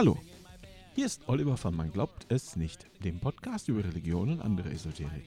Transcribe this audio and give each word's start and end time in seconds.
Hallo, 0.00 0.18
hier 0.94 1.04
ist 1.04 1.28
Oliver 1.28 1.58
von 1.58 1.76
Man 1.76 1.92
glaubt 1.92 2.24
es 2.30 2.56
nicht, 2.56 2.86
dem 3.04 3.20
Podcast 3.20 3.68
über 3.68 3.84
Religion 3.84 4.30
und 4.30 4.40
andere 4.40 4.70
Esoterik. 4.70 5.26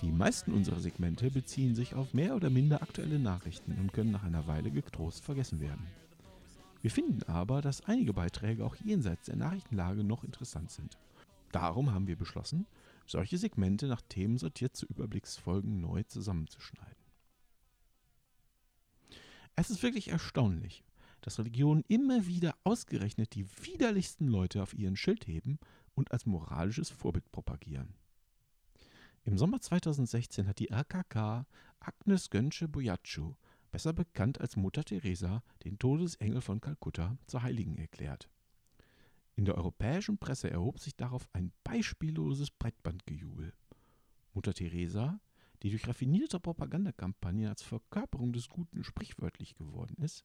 Die 0.00 0.10
meisten 0.10 0.52
unserer 0.52 0.80
Segmente 0.80 1.30
beziehen 1.30 1.76
sich 1.76 1.94
auf 1.94 2.12
mehr 2.12 2.34
oder 2.34 2.50
minder 2.50 2.82
aktuelle 2.82 3.20
Nachrichten 3.20 3.78
und 3.78 3.92
können 3.92 4.10
nach 4.10 4.24
einer 4.24 4.48
Weile 4.48 4.72
getrost 4.72 5.22
vergessen 5.22 5.60
werden. 5.60 5.86
Wir 6.80 6.90
finden 6.90 7.22
aber, 7.30 7.62
dass 7.62 7.84
einige 7.84 8.12
Beiträge 8.12 8.64
auch 8.64 8.74
jenseits 8.74 9.26
der 9.26 9.36
Nachrichtenlage 9.36 10.02
noch 10.02 10.24
interessant 10.24 10.72
sind. 10.72 10.98
Darum 11.52 11.94
haben 11.94 12.08
wir 12.08 12.16
beschlossen, 12.16 12.66
solche 13.06 13.38
Segmente 13.38 13.86
nach 13.86 14.02
Themen 14.08 14.38
sortiert 14.38 14.74
zu 14.74 14.86
Überblicksfolgen 14.86 15.80
neu 15.80 16.02
zusammenzuschneiden. 16.02 16.96
Es 19.54 19.70
ist 19.70 19.84
wirklich 19.84 20.08
erstaunlich, 20.08 20.82
dass 21.22 21.38
Religionen 21.38 21.84
immer 21.88 22.26
wieder 22.26 22.54
ausgerechnet 22.64 23.34
die 23.34 23.46
widerlichsten 23.64 24.28
Leute 24.28 24.62
auf 24.62 24.74
ihren 24.74 24.96
Schild 24.96 25.26
heben 25.26 25.58
und 25.94 26.12
als 26.12 26.26
moralisches 26.26 26.90
Vorbild 26.90 27.30
propagieren. 27.32 27.94
Im 29.24 29.38
Sommer 29.38 29.60
2016 29.60 30.48
hat 30.48 30.58
die 30.58 30.70
RKK 30.70 31.46
Agnes 31.80 32.28
Gönsche 32.28 32.68
Boyacu, 32.68 33.34
besser 33.70 33.92
bekannt 33.92 34.40
als 34.40 34.56
Mutter 34.56 34.84
Teresa, 34.84 35.42
den 35.64 35.78
Todesengel 35.78 36.40
von 36.40 36.60
Kalkutta, 36.60 37.16
zur 37.26 37.42
Heiligen 37.42 37.78
erklärt. 37.78 38.28
In 39.36 39.44
der 39.44 39.56
europäischen 39.56 40.18
Presse 40.18 40.50
erhob 40.50 40.78
sich 40.80 40.96
darauf 40.96 41.28
ein 41.32 41.52
beispielloses 41.64 42.50
Breitbandgejubel. 42.50 43.52
Mutter 44.34 44.54
Teresa, 44.54 45.20
die 45.62 45.70
durch 45.70 45.86
raffinierte 45.86 46.40
Propagandakampagnen 46.40 47.46
als 47.46 47.62
Verkörperung 47.62 48.32
des 48.32 48.48
Guten 48.48 48.82
sprichwörtlich 48.82 49.54
geworden 49.54 49.96
ist, 50.02 50.24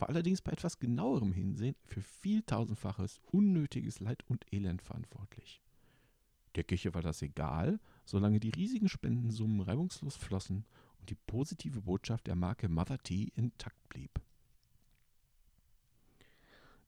war 0.00 0.08
allerdings 0.08 0.40
bei 0.42 0.52
etwas 0.52 0.78
genauerem 0.78 1.32
Hinsehen 1.32 1.76
für 1.84 2.00
vieltausendfaches 2.02 3.20
unnötiges 3.30 4.00
Leid 4.00 4.22
und 4.28 4.44
Elend 4.52 4.82
verantwortlich. 4.82 5.62
Der 6.56 6.64
Kirche 6.64 6.94
war 6.94 7.02
das 7.02 7.22
egal, 7.22 7.78
solange 8.04 8.40
die 8.40 8.50
riesigen 8.50 8.88
Spendensummen 8.88 9.60
reibungslos 9.60 10.16
flossen 10.16 10.64
und 10.98 11.10
die 11.10 11.14
positive 11.14 11.82
Botschaft 11.82 12.26
der 12.26 12.34
Marke 12.34 12.68
Mother 12.68 12.98
Tea 12.98 13.30
intakt 13.34 13.88
blieb. 13.88 14.20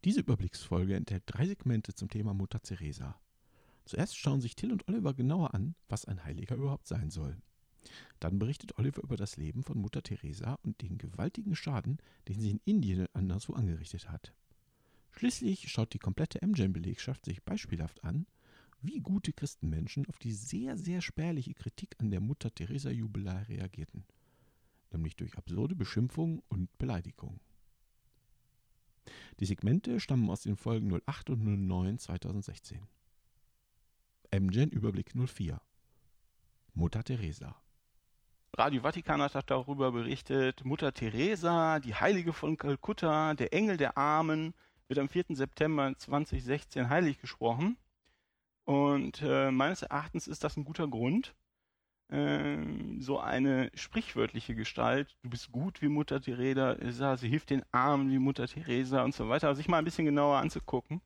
Diese 0.05 0.21
Überblicksfolge 0.21 0.97
enthält 0.97 1.23
drei 1.27 1.47
Segmente 1.47 1.95
zum 1.95 2.09
Thema 2.09 2.35
Mutter 2.35 2.61
Teresa. 2.61 3.21
Zuerst 3.85 4.17
schauen 4.17 4.41
sich 4.41 4.57
Till 4.57 4.73
und 4.73 4.89
Oliver 4.89 5.15
genauer 5.15 5.55
an, 5.55 5.77
was 5.89 6.07
ein 6.07 6.25
Heiliger 6.25 6.57
überhaupt 6.57 6.89
sein 6.89 7.11
soll. 7.11 7.37
Dann 8.21 8.39
berichtet 8.39 8.79
Oliver 8.79 9.03
über 9.03 9.17
das 9.17 9.37
Leben 9.37 9.63
von 9.63 9.79
Mutter 9.79 10.03
Teresa 10.03 10.59
und 10.63 10.81
den 10.83 10.99
gewaltigen 10.99 11.57
Schaden, 11.57 11.99
den 12.29 12.41
sie 12.41 12.51
in 12.51 12.61
Indien 12.65 13.01
und 13.01 13.17
anderswo 13.17 13.55
angerichtet 13.55 14.11
hat. 14.11 14.33
Schließlich 15.13 15.71
schaut 15.71 15.93
die 15.93 15.99
komplette 15.99 16.41
MGen-Belegschaft 16.41 17.25
sich 17.25 17.43
beispielhaft 17.43 18.03
an, 18.05 18.27
wie 18.81 19.01
gute 19.01 19.33
Christenmenschen 19.33 20.07
auf 20.09 20.19
die 20.19 20.33
sehr, 20.33 20.77
sehr 20.77 21.01
spärliche 21.01 21.55
Kritik 21.55 21.95
an 21.99 22.11
der 22.11 22.21
Mutter 22.21 22.53
Teresa 22.53 22.91
Jubilei 22.91 23.43
reagierten, 23.45 24.05
nämlich 24.91 25.17
durch 25.17 25.37
absurde 25.37 25.77
Beschimpfungen 25.77 26.43
und 26.49 26.77
Beleidigungen. 26.79 27.41
Die 29.41 29.47
Segmente 29.47 30.01
stammen 30.01 30.31
aus 30.31 30.43
den 30.43 30.57
Folgen 30.57 31.01
08 31.07 31.31
und 31.31 31.45
09 31.45 31.99
2016. 31.99 32.81
MGen 34.31 34.71
Überblick 34.71 35.13
04 35.15 35.61
Mutter 36.75 37.05
Teresa 37.05 37.62
Radio 38.59 38.83
Vatikan 38.83 39.23
hat 39.23 39.51
darüber 39.51 39.93
berichtet, 39.93 40.63
Mutter 40.63 40.93
Teresa, 40.93 41.81
die 41.81 41.95
Heilige 41.95 42.35
von 42.35 42.59
Kalkutta, 42.59 43.33
der 43.33 43.55
Engel 43.55 43.79
der 43.79 43.97
Armen, 43.97 44.53
wird 44.89 44.99
am 44.99 45.09
4. 45.09 45.25
September 45.31 45.95
2016 45.97 46.91
heilig 46.91 47.19
gesprochen. 47.19 47.79
Und 48.65 49.23
äh, 49.23 49.51
meines 49.51 49.81
Erachtens 49.81 50.29
ist 50.29 50.45
das 50.45 50.59
ein 50.59 50.65
guter 50.65 50.87
Grund, 50.87 51.35
äh, 52.11 52.59
so 52.99 53.19
eine 53.19 53.71
sprichwörtliche 53.73 54.55
Gestalt, 54.55 55.17
du 55.23 55.31
bist 55.31 55.51
gut 55.51 55.81
wie 55.81 55.89
Mutter 55.89 56.21
Teresa, 56.21 57.17
sie 57.17 57.31
hilft 57.31 57.49
den 57.49 57.65
Armen 57.73 58.11
wie 58.11 58.19
Mutter 58.19 58.47
Teresa 58.47 59.03
und 59.03 59.15
so 59.15 59.31
weiter, 59.31 59.55
sich 59.55 59.67
mal 59.67 59.79
ein 59.79 59.85
bisschen 59.87 60.05
genauer 60.05 60.37
anzugucken. 60.37 61.01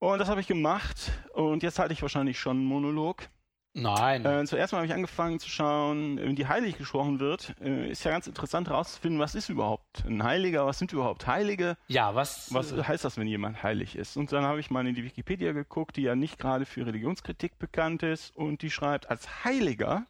Und 0.00 0.18
das 0.18 0.28
habe 0.28 0.40
ich 0.40 0.48
gemacht 0.48 1.12
und 1.32 1.62
jetzt 1.62 1.78
halte 1.78 1.92
ich 1.92 2.02
wahrscheinlich 2.02 2.40
schon 2.40 2.56
einen 2.56 2.66
Monolog. 2.66 3.28
Nein. 3.80 4.24
Äh, 4.24 4.44
zuerst 4.44 4.72
mal 4.72 4.78
habe 4.78 4.86
ich 4.86 4.92
angefangen 4.92 5.38
zu 5.38 5.48
schauen, 5.48 6.18
wenn 6.18 6.36
die 6.36 6.46
heilig 6.46 6.76
gesprochen 6.76 7.20
wird, 7.20 7.54
äh, 7.60 7.90
ist 7.90 8.04
ja 8.04 8.10
ganz 8.10 8.26
interessant 8.26 8.68
herauszufinden, 8.68 9.20
was 9.20 9.34
ist 9.34 9.48
überhaupt 9.48 10.04
ein 10.04 10.22
Heiliger, 10.22 10.66
was 10.66 10.78
sind 10.78 10.92
überhaupt 10.92 11.26
Heilige? 11.26 11.76
Ja, 11.86 12.14
was? 12.14 12.52
Was 12.52 12.72
heißt 12.72 13.04
das, 13.04 13.16
wenn 13.16 13.26
jemand 13.26 13.62
heilig 13.62 13.96
ist? 13.96 14.16
Und 14.16 14.32
dann 14.32 14.44
habe 14.44 14.60
ich 14.60 14.70
mal 14.70 14.86
in 14.86 14.94
die 14.94 15.04
Wikipedia 15.04 15.52
geguckt, 15.52 15.96
die 15.96 16.02
ja 16.02 16.16
nicht 16.16 16.38
gerade 16.38 16.66
für 16.66 16.86
Religionskritik 16.86 17.58
bekannt 17.58 18.02
ist 18.02 18.34
und 18.36 18.62
die 18.62 18.70
schreibt, 18.70 19.10
als 19.10 19.44
Heiliger 19.44 20.06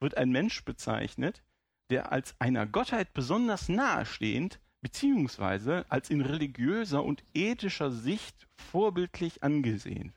wird 0.00 0.16
ein 0.16 0.30
Mensch 0.30 0.64
bezeichnet, 0.64 1.42
der 1.90 2.12
als 2.12 2.34
einer 2.38 2.66
Gottheit 2.66 3.14
besonders 3.14 3.68
nahestehend 3.68 4.60
beziehungsweise 4.80 5.84
als 5.88 6.10
in 6.10 6.20
religiöser 6.20 7.02
und 7.02 7.24
ethischer 7.34 7.90
Sicht 7.90 8.46
vorbildlich 8.70 9.42
angesehen. 9.42 10.12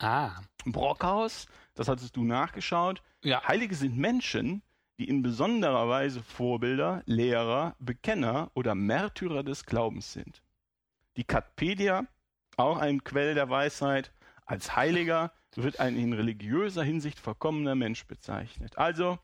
Ah. 0.00 0.40
Brockhaus 0.64 1.46
das 1.80 1.88
hattest 1.88 2.14
du 2.16 2.24
nachgeschaut. 2.24 3.02
Ja. 3.24 3.42
Heilige 3.48 3.74
sind 3.74 3.96
Menschen, 3.96 4.60
die 4.98 5.08
in 5.08 5.22
besonderer 5.22 5.88
Weise 5.88 6.22
Vorbilder, 6.22 7.02
Lehrer, 7.06 7.74
Bekenner 7.78 8.50
oder 8.52 8.74
Märtyrer 8.74 9.42
des 9.42 9.64
Glaubens 9.64 10.12
sind. 10.12 10.42
Die 11.16 11.24
Katpedia, 11.24 12.04
auch 12.58 12.76
ein 12.76 13.02
Quell 13.02 13.34
der 13.34 13.48
Weisheit, 13.48 14.12
als 14.44 14.76
Heiliger 14.76 15.32
wird 15.56 15.80
ein 15.80 15.96
in 15.96 16.12
religiöser 16.12 16.82
Hinsicht 16.82 17.18
vollkommener 17.18 17.74
Mensch 17.74 18.06
bezeichnet. 18.06 18.76
Also 18.76 19.18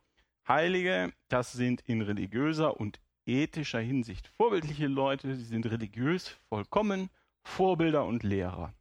Heilige, 0.48 1.12
das 1.28 1.52
sind 1.52 1.82
in 1.82 2.00
religiöser 2.00 2.80
und 2.80 3.00
ethischer 3.26 3.80
Hinsicht 3.80 4.28
vorbildliche 4.28 4.86
Leute, 4.86 5.34
sie 5.34 5.44
sind 5.44 5.66
religiös 5.66 6.28
vollkommen, 6.48 7.10
Vorbilder 7.42 8.06
und 8.06 8.22
Lehrer. 8.22 8.72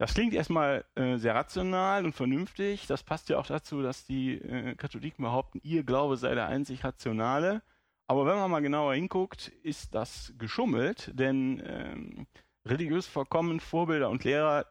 Das 0.00 0.14
klingt 0.14 0.32
erstmal 0.32 0.86
äh, 0.94 1.18
sehr 1.18 1.34
rational 1.34 2.06
und 2.06 2.14
vernünftig. 2.14 2.86
Das 2.86 3.02
passt 3.02 3.28
ja 3.28 3.38
auch 3.38 3.44
dazu, 3.44 3.82
dass 3.82 4.06
die 4.06 4.36
äh, 4.38 4.74
Katholiken 4.74 5.22
behaupten, 5.22 5.60
ihr 5.62 5.84
Glaube 5.84 6.16
sei 6.16 6.34
der 6.34 6.46
einzig 6.46 6.84
rationale. 6.84 7.60
Aber 8.06 8.24
wenn 8.24 8.36
man 8.36 8.50
mal 8.50 8.62
genauer 8.62 8.94
hinguckt, 8.94 9.48
ist 9.62 9.94
das 9.94 10.32
geschummelt, 10.38 11.10
denn 11.12 11.62
ähm, 11.66 12.26
religiös 12.64 13.06
vollkommen 13.06 13.60
Vorbilder 13.60 14.08
und 14.08 14.24
Lehrer, 14.24 14.64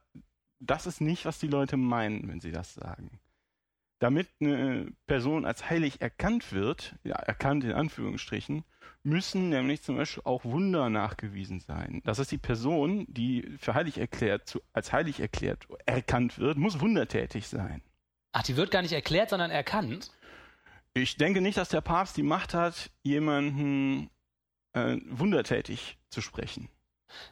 das 0.60 0.88
ist 0.88 1.00
nicht, 1.00 1.26
was 1.26 1.38
die 1.38 1.48
Leute 1.48 1.78
meinen, 1.78 2.28
wenn 2.28 2.40
sie 2.40 2.52
das 2.52 2.74
sagen 2.74 3.20
damit 4.00 4.30
eine 4.40 4.92
Person 5.08 5.46
als 5.46 5.70
heilig 5.70 6.02
erkannt 6.02 6.52
wird, 6.52 6.96
ja, 7.04 7.16
erkannt 7.16 7.64
in 7.64 7.74
Anführungsstrichen, 7.74 8.64
müssen 9.04 9.50
nämlich 9.50 9.82
zum 9.82 9.98
Beispiel 9.98 10.24
auch 10.26 10.44
Wunder 10.44 10.90
nachgewiesen 10.90 11.60
sein. 11.60 12.02
Das 12.04 12.20
heißt, 12.20 12.32
die 12.32 12.38
Person, 12.38 13.06
die 13.08 13.58
für 13.60 13.74
heilig 13.74 13.98
erklärt, 13.98 14.48
zu, 14.48 14.62
als 14.74 14.92
heilig 14.92 15.20
erklärt, 15.20 15.68
erkannt 15.86 16.40
wird, 16.40 16.58
muss 16.58 16.80
wundertätig 16.80 17.48
sein. 17.48 17.82
Ach, 18.32 18.44
die 18.44 18.56
wird 18.56 18.72
gar 18.72 18.82
nicht 18.82 18.94
erklärt, 18.94 19.30
sondern 19.30 19.52
erkannt? 19.52 20.12
Ich 20.94 21.18
denke 21.18 21.42
nicht, 21.42 21.58
dass 21.58 21.70
der 21.70 21.82
Papst 21.82 22.18
die 22.18 22.24
Macht 22.24 22.54
hat, 22.54 22.92
jemanden 23.04 24.10
äh, 24.74 24.98
wundertätig 25.08 25.98
zu 26.10 26.22
sprechen. 26.22 26.70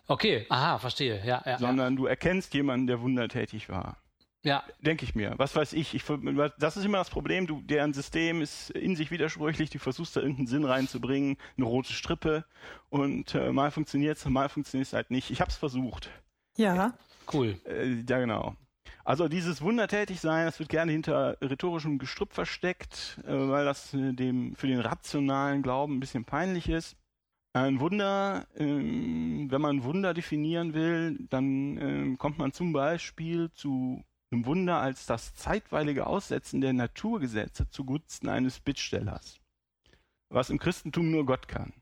Okay, 0.08 0.46
aha, 0.50 0.80
verstehe, 0.80 1.24
ja. 1.24 1.44
ja 1.46 1.58
sondern 1.60 1.94
ja. 1.94 1.98
du 1.98 2.06
erkennst 2.08 2.54
jemanden, 2.54 2.88
der 2.88 3.02
wundertätig 3.02 3.70
war. 3.70 4.02
Ja. 4.44 4.64
Denke 4.82 5.04
ich 5.04 5.16
mir. 5.16 5.34
Was 5.38 5.56
weiß 5.56 5.74
ich. 5.74 5.94
ich. 5.94 6.04
Das 6.60 6.78
ist 6.78 6.86
immer 6.86 7.00
das 7.00 7.10
Problem. 7.10 7.48
Du, 7.48 7.62
deren 7.62 7.94
System 7.94 8.42
ist 8.42 8.70
in 8.72 8.96
sich 8.96 9.12
widersprüchlich. 9.12 9.70
Du 9.70 9.80
versuchst 9.80 10.16
da 10.16 10.22
irgendeinen 10.22 10.48
Sinn 10.48 10.64
reinzubringen. 10.64 11.38
Eine 11.58 11.66
rote 11.66 11.92
Strippe. 11.92 12.46
Und 12.90 13.36
äh, 13.36 13.52
mal 13.52 13.72
funktioniert 13.72 14.18
es, 14.18 14.26
mal 14.26 14.50
funktioniert 14.50 14.88
es 14.88 14.94
halt 14.94 15.12
nicht. 15.12 15.32
Ich 15.32 15.42
habe 15.42 15.50
es 15.50 15.58
versucht. 15.58 16.10
Ja. 16.56 16.94
Cool. 17.32 17.60
Äh, 17.66 18.04
ja, 18.08 18.20
genau. 18.20 18.56
Also 19.04 19.28
dieses 19.28 19.62
Wundertätigsein, 19.62 20.46
das 20.46 20.60
wird 20.60 20.70
gerne 20.70 20.92
hinter 20.92 21.38
rhetorischem 21.42 21.98
Gestrüpp 21.98 22.34
versteckt, 22.34 23.20
äh, 23.26 23.32
weil 23.32 23.66
das 23.66 23.94
äh, 23.94 24.14
dem 24.14 24.56
für 24.56 24.68
den 24.68 24.82
rationalen 24.82 25.64
Glauben 25.64 25.96
ein 25.96 26.00
bisschen 26.00 26.26
peinlich 26.26 26.68
ist. 26.70 26.98
Ein 27.54 27.80
Wunder, 27.80 28.46
ähm, 28.58 29.48
wenn 29.50 29.62
man 29.62 29.84
Wunder 29.84 30.14
definieren 30.14 30.74
will, 30.74 31.18
dann 31.30 31.78
ähm, 31.78 32.18
kommt 32.18 32.38
man 32.38 32.52
zum 32.52 32.74
Beispiel 32.74 33.50
zu 33.54 34.04
einem 34.32 34.46
Wunder 34.46 34.80
als 34.80 35.06
das 35.06 35.36
zeitweilige 35.36 36.08
Aussetzen 36.08 36.62
der 36.62 36.74
Naturgesetze 36.74 37.70
zugunsten 37.70 38.30
eines 38.30 38.60
Bittstellers. 38.60 39.40
Was 40.30 40.50
im 40.50 40.60
Christentum 40.60 41.10
nur 41.12 41.26
Gott 41.26 41.48
kann. 41.48 41.74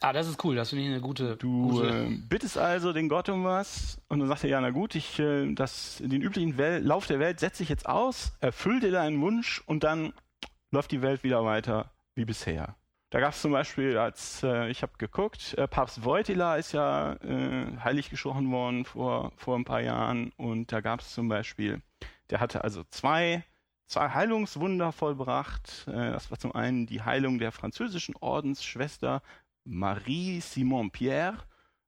Ah, 0.00 0.12
das 0.12 0.28
ist 0.28 0.44
cool, 0.44 0.54
das 0.54 0.70
finde 0.70 0.84
ich 0.84 0.90
eine 0.90 1.00
gute. 1.00 1.36
Du 1.36 1.70
gute... 1.70 1.88
Äh, 1.88 2.18
bittest 2.28 2.58
also 2.58 2.92
den 2.92 3.08
Gott 3.08 3.28
um 3.30 3.44
was 3.44 3.98
und 4.08 4.18
dann 4.18 4.28
sagt 4.28 4.44
er, 4.44 4.50
ja, 4.50 4.60
na 4.60 4.70
gut, 4.70 4.94
ich 4.94 5.18
äh, 5.18 5.54
das, 5.54 6.02
den 6.04 6.20
üblichen 6.20 6.58
Wel 6.58 6.82
Lauf 6.82 7.06
der 7.06 7.20
Welt 7.20 7.40
setze 7.40 7.62
ich 7.62 7.70
jetzt 7.70 7.88
aus, 7.88 8.32
erfüll 8.40 8.80
dir 8.80 8.90
deinen 8.90 9.20
Wunsch 9.22 9.62
und 9.66 9.82
dann 9.82 10.12
läuft 10.72 10.90
die 10.90 11.00
Welt 11.00 11.22
wieder 11.24 11.44
weiter 11.44 11.90
wie 12.16 12.26
bisher. 12.26 12.76
Da 13.14 13.20
gab 13.20 13.32
es 13.32 13.42
zum 13.42 13.52
Beispiel, 13.52 13.96
als 13.96 14.42
äh, 14.42 14.68
ich 14.70 14.82
habe 14.82 14.94
geguckt, 14.98 15.54
äh, 15.56 15.68
Papst 15.68 16.04
Wojtyla 16.04 16.56
ist 16.56 16.72
ja 16.72 17.12
äh, 17.22 17.78
heilig 17.78 18.10
gesprochen 18.10 18.50
worden 18.50 18.84
vor, 18.84 19.30
vor 19.36 19.56
ein 19.56 19.64
paar 19.64 19.82
Jahren 19.82 20.32
und 20.36 20.72
da 20.72 20.80
gab 20.80 20.98
es 20.98 21.14
zum 21.14 21.28
Beispiel, 21.28 21.80
der 22.30 22.40
hatte 22.40 22.64
also 22.64 22.82
zwei, 22.90 23.44
zwei 23.86 24.08
Heilungswunder 24.08 24.90
vollbracht. 24.90 25.86
Äh, 25.86 26.10
das 26.10 26.32
war 26.32 26.40
zum 26.40 26.56
einen 26.56 26.86
die 26.86 27.02
Heilung 27.02 27.38
der 27.38 27.52
französischen 27.52 28.16
Ordensschwester 28.16 29.22
Marie 29.62 30.40
Simon 30.40 30.90
Pierre. 30.90 31.38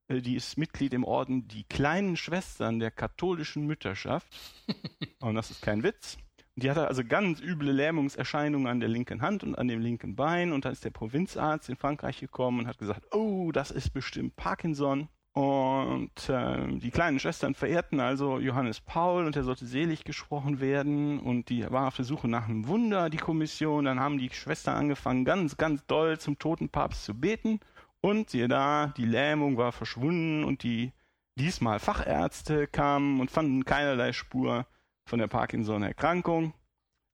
Äh, 0.06 0.20
die 0.20 0.37
ist 0.37 0.56
Mitglied 0.56 0.94
im 0.94 1.02
Orden 1.02 1.49
Die 1.49 1.64
kleinen 1.64 2.17
Schwestern 2.17 2.78
der 2.78 2.93
katholischen 2.93 3.67
Mütterschaft. 3.67 4.28
und 5.19 5.34
das 5.34 5.50
ist 5.50 5.61
kein 5.61 5.82
Witz. 5.82 6.19
Die 6.58 6.70
hatte 6.70 6.88
also 6.88 7.04
ganz 7.04 7.40
üble 7.40 7.70
Lähmungserscheinungen 7.70 8.66
an 8.66 8.80
der 8.80 8.88
linken 8.88 9.20
Hand 9.20 9.44
und 9.44 9.56
an 9.56 9.68
dem 9.68 9.80
linken 9.80 10.16
Bein. 10.16 10.52
Und 10.52 10.64
dann 10.64 10.72
ist 10.72 10.86
der 10.86 10.90
Provinzarzt 10.90 11.68
in 11.68 11.76
Frankreich 11.76 12.18
gekommen 12.18 12.60
und 12.60 12.66
hat 12.66 12.78
gesagt, 12.78 13.14
oh, 13.14 13.52
das 13.52 13.70
ist 13.70 13.90
bestimmt 13.90 14.36
Parkinson. 14.36 15.08
Und 15.34 16.30
äh, 16.30 16.78
die 16.78 16.90
kleinen 16.90 17.18
Schwestern 17.20 17.54
verehrten 17.54 18.00
also 18.00 18.38
Johannes 18.38 18.80
Paul 18.80 19.26
und 19.26 19.36
er 19.36 19.44
sollte 19.44 19.66
selig 19.66 20.04
gesprochen 20.04 20.58
werden. 20.58 21.20
Und 21.20 21.50
die 21.50 21.70
war 21.70 21.88
auf 21.88 21.96
der 21.96 22.06
Suche 22.06 22.26
nach 22.26 22.48
einem 22.48 22.66
Wunder, 22.68 23.10
die 23.10 23.18
Kommission. 23.18 23.84
Dann 23.84 24.00
haben 24.00 24.16
die 24.16 24.30
Schwestern 24.30 24.76
angefangen, 24.76 25.26
ganz, 25.26 25.58
ganz 25.58 25.84
doll 25.84 26.18
zum 26.18 26.38
toten 26.38 26.70
Papst 26.70 27.04
zu 27.04 27.12
beten. 27.12 27.60
Und 28.00 28.30
siehe 28.30 28.48
da, 28.48 28.94
die 28.96 29.04
Lähmung 29.04 29.58
war 29.58 29.72
verschwunden 29.72 30.42
und 30.42 30.62
die 30.62 30.92
diesmal 31.38 31.80
Fachärzte 31.80 32.66
kamen 32.66 33.20
und 33.20 33.30
fanden 33.30 33.66
keinerlei 33.66 34.14
Spur 34.14 34.66
von 35.06 35.18
der 35.18 35.28
Parkinson-Erkrankung. 35.28 36.52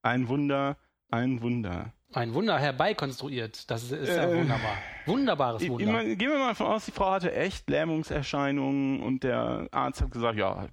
Ein 0.01 0.27
Wunder, 0.27 0.77
ein 1.09 1.41
Wunder. 1.41 1.93
Ein 2.11 2.33
Wunder 2.33 2.59
herbeikonstruiert. 2.59 3.69
Das 3.71 3.91
ist, 3.91 4.07
ja 4.07 4.25
äh, 4.25 4.37
wunderbar. 4.37 4.77
Wunderbares 5.05 5.67
Wunder. 5.67 5.83
Immer, 5.83 6.03
gehen 6.03 6.29
wir 6.29 6.37
mal 6.37 6.49
davon 6.49 6.67
aus, 6.67 6.85
die 6.85 6.91
Frau 6.91 7.11
hatte 7.11 7.33
echt 7.33 7.69
Lähmungserscheinungen 7.69 9.01
und 9.01 9.23
der 9.23 9.67
Arzt 9.71 10.01
hat 10.01 10.11
gesagt, 10.11 10.37
ja, 10.37 10.67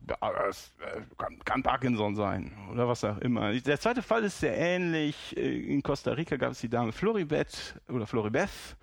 es 0.48 0.72
kann, 1.16 1.38
kann, 1.44 1.62
Parkinson 1.62 2.14
sein 2.14 2.52
oder 2.70 2.88
was 2.88 3.04
auch 3.04 3.18
immer. 3.18 3.52
Der 3.52 3.80
zweite 3.80 4.02
Fall 4.02 4.24
ist 4.24 4.40
sehr 4.40 4.56
ähnlich. 4.56 5.36
In 5.36 5.82
Costa 5.82 6.12
Rica 6.12 6.36
gab 6.36 6.52
es 6.52 6.60
die 6.60 6.68
Dame 6.68 6.92
Floribet 6.92 7.80
oder 7.88 8.06
Floribeth. 8.06 8.76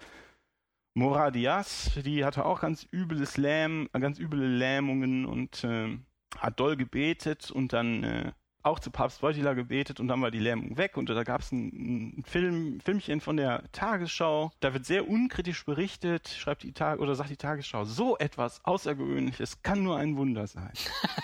Moradias, 0.96 1.92
die 2.04 2.26
hatte 2.26 2.44
auch 2.44 2.62
ganz 2.62 2.88
übles 2.92 3.38
Lähm, 3.38 3.88
ganz 3.94 4.18
üble 4.20 4.48
Lähmungen 4.48 5.28
und 5.28 5.64
äh, 5.64 5.96
hat 6.38 6.60
doll 6.60 6.78
gebetet 6.78 7.52
und 7.52 7.74
dann 7.74 8.04
äh, 8.04 8.32
auch 8.68 8.80
zu 8.80 8.92
Papst 8.92 9.24
Wojtyla 9.24 9.54
gebetet 9.54 10.00
und 10.00 10.08
dann 10.08 10.22
war 10.22 10.30
die 10.30 10.40
Lähmung 10.40 10.78
weg 10.78 10.98
und 10.98 11.10
da 11.10 11.24
gab 11.24 11.42
es 11.42 11.52
ein, 11.52 12.18
ein, 12.18 12.24
Film, 12.26 12.80
Filmchen 12.82 13.22
von 13.22 13.38
der 13.38 13.64
Tagesschau. 13.72 14.52
Da 14.60 14.74
wird 14.74 14.86
sehr 14.86 15.08
unkritisch 15.08 15.66
berichtet, 15.66 16.28
schreibt 16.28 16.64
die 16.64 16.74
Tag 16.74 17.00
oder 17.00 17.16
sagt 17.16 17.30
die 17.30 17.38
Tagesschau, 17.38 17.86
so 17.86 18.18
etwas 18.18 18.64
Außergewöhnliches 18.66 19.62
kann 19.62 19.84
nur 19.84 19.98
ein 19.98 20.18
Wunder 20.18 20.48
sein. 20.48 20.74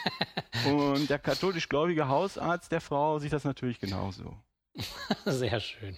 und 0.65 1.09
der 1.09 1.19
katholisch 1.19 1.69
gläubige 1.69 2.07
Hausarzt 2.07 2.71
der 2.71 2.81
Frau 2.81 3.19
sieht 3.19 3.33
das 3.33 3.43
natürlich 3.43 3.79
genauso. 3.79 4.37
Sehr 5.25 5.59
schön. 5.59 5.97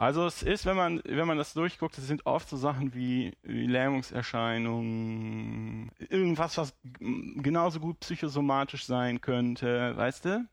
Also 0.00 0.26
es 0.26 0.42
ist, 0.42 0.64
wenn 0.64 0.76
man, 0.76 1.02
wenn 1.04 1.26
man 1.26 1.36
das 1.36 1.52
durchguckt, 1.52 1.98
es 1.98 2.06
sind 2.06 2.24
oft 2.24 2.48
so 2.48 2.56
Sachen 2.56 2.94
wie, 2.94 3.36
wie 3.42 3.66
Lähmungserscheinungen, 3.66 5.79
irgendwas, 6.10 6.58
was 6.58 6.74
genauso 6.98 7.80
gut 7.80 8.00
psychosomatisch 8.00 8.84
sein 8.84 9.20
könnte, 9.20 9.96
weißt 9.96 10.24
du? 10.26 10.48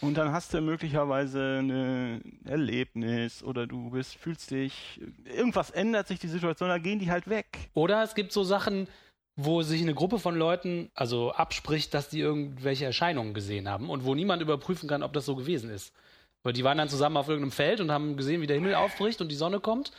Und 0.00 0.14
dann 0.14 0.30
hast 0.32 0.54
du 0.54 0.60
möglicherweise 0.60 1.58
ein 1.60 2.40
Erlebnis 2.44 3.42
oder 3.42 3.66
du 3.66 3.90
bist, 3.90 4.14
fühlst 4.14 4.50
dich, 4.50 5.00
irgendwas 5.24 5.70
ändert 5.70 6.06
sich 6.06 6.20
die 6.20 6.28
Situation, 6.28 6.68
da 6.68 6.78
gehen 6.78 7.00
die 7.00 7.10
halt 7.10 7.28
weg. 7.28 7.70
Oder 7.74 8.04
es 8.04 8.14
gibt 8.14 8.32
so 8.32 8.44
Sachen, 8.44 8.86
wo 9.34 9.62
sich 9.62 9.82
eine 9.82 9.94
Gruppe 9.94 10.18
von 10.18 10.36
Leuten 10.36 10.90
also 10.94 11.32
abspricht, 11.32 11.94
dass 11.94 12.08
die 12.08 12.20
irgendwelche 12.20 12.84
Erscheinungen 12.84 13.34
gesehen 13.34 13.68
haben 13.68 13.90
und 13.90 14.04
wo 14.04 14.14
niemand 14.14 14.40
überprüfen 14.40 14.88
kann, 14.88 15.02
ob 15.02 15.12
das 15.12 15.26
so 15.26 15.34
gewesen 15.34 15.70
ist. 15.70 15.92
Weil 16.44 16.52
die 16.52 16.64
waren 16.64 16.78
dann 16.78 16.88
zusammen 16.88 17.16
auf 17.16 17.28
irgendeinem 17.28 17.52
Feld 17.52 17.80
und 17.80 17.90
haben 17.90 18.16
gesehen, 18.16 18.40
wie 18.40 18.46
der 18.46 18.56
Himmel 18.56 18.76
aufbricht 18.76 19.20
und 19.20 19.30
die 19.30 19.36
Sonne 19.36 19.58
kommt. 19.58 19.90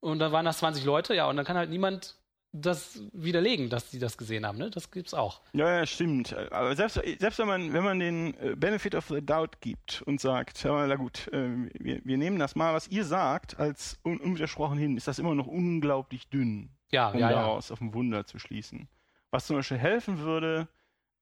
Und 0.00 0.18
da 0.18 0.32
waren 0.32 0.46
das 0.46 0.58
20 0.58 0.84
Leute, 0.84 1.14
ja, 1.14 1.28
und 1.28 1.36
dann 1.36 1.44
kann 1.44 1.56
halt 1.56 1.70
niemand 1.70 2.16
das 2.52 3.00
widerlegen, 3.12 3.70
dass 3.70 3.90
die 3.90 3.98
das 3.98 4.18
gesehen 4.18 4.46
haben, 4.46 4.58
ne? 4.58 4.70
Das 4.70 4.90
gibt's 4.90 5.14
auch. 5.14 5.40
Ja, 5.54 5.78
ja, 5.78 5.86
stimmt. 5.86 6.34
Aber 6.52 6.76
selbst, 6.76 7.00
selbst 7.18 7.38
wenn 7.38 7.46
man, 7.46 7.72
wenn 7.72 7.82
man 7.82 7.98
den 7.98 8.34
äh, 8.34 8.54
Benefit 8.56 8.94
of 8.94 9.08
the 9.08 9.24
Doubt 9.24 9.60
gibt 9.60 10.02
und 10.02 10.20
sagt, 10.20 10.62
na 10.64 10.94
gut, 10.96 11.28
äh, 11.32 11.48
wir, 11.78 12.00
wir 12.04 12.18
nehmen 12.18 12.38
das 12.38 12.54
mal, 12.54 12.74
was 12.74 12.88
ihr 12.88 13.04
sagt, 13.04 13.58
als 13.58 13.98
un 14.04 14.18
unwidersprochen 14.18 14.78
hin, 14.78 14.96
ist 14.96 15.08
das 15.08 15.18
immer 15.18 15.34
noch 15.34 15.46
unglaublich 15.46 16.28
dünn, 16.28 16.70
ja, 16.90 17.10
um 17.10 17.18
ja, 17.18 17.30
daraus 17.30 17.70
ja. 17.70 17.72
auf 17.72 17.80
ein 17.80 17.94
Wunder 17.94 18.26
zu 18.26 18.38
schließen. 18.38 18.88
Was 19.30 19.46
zum 19.46 19.56
Beispiel 19.56 19.78
helfen 19.78 20.18
würde, 20.18 20.68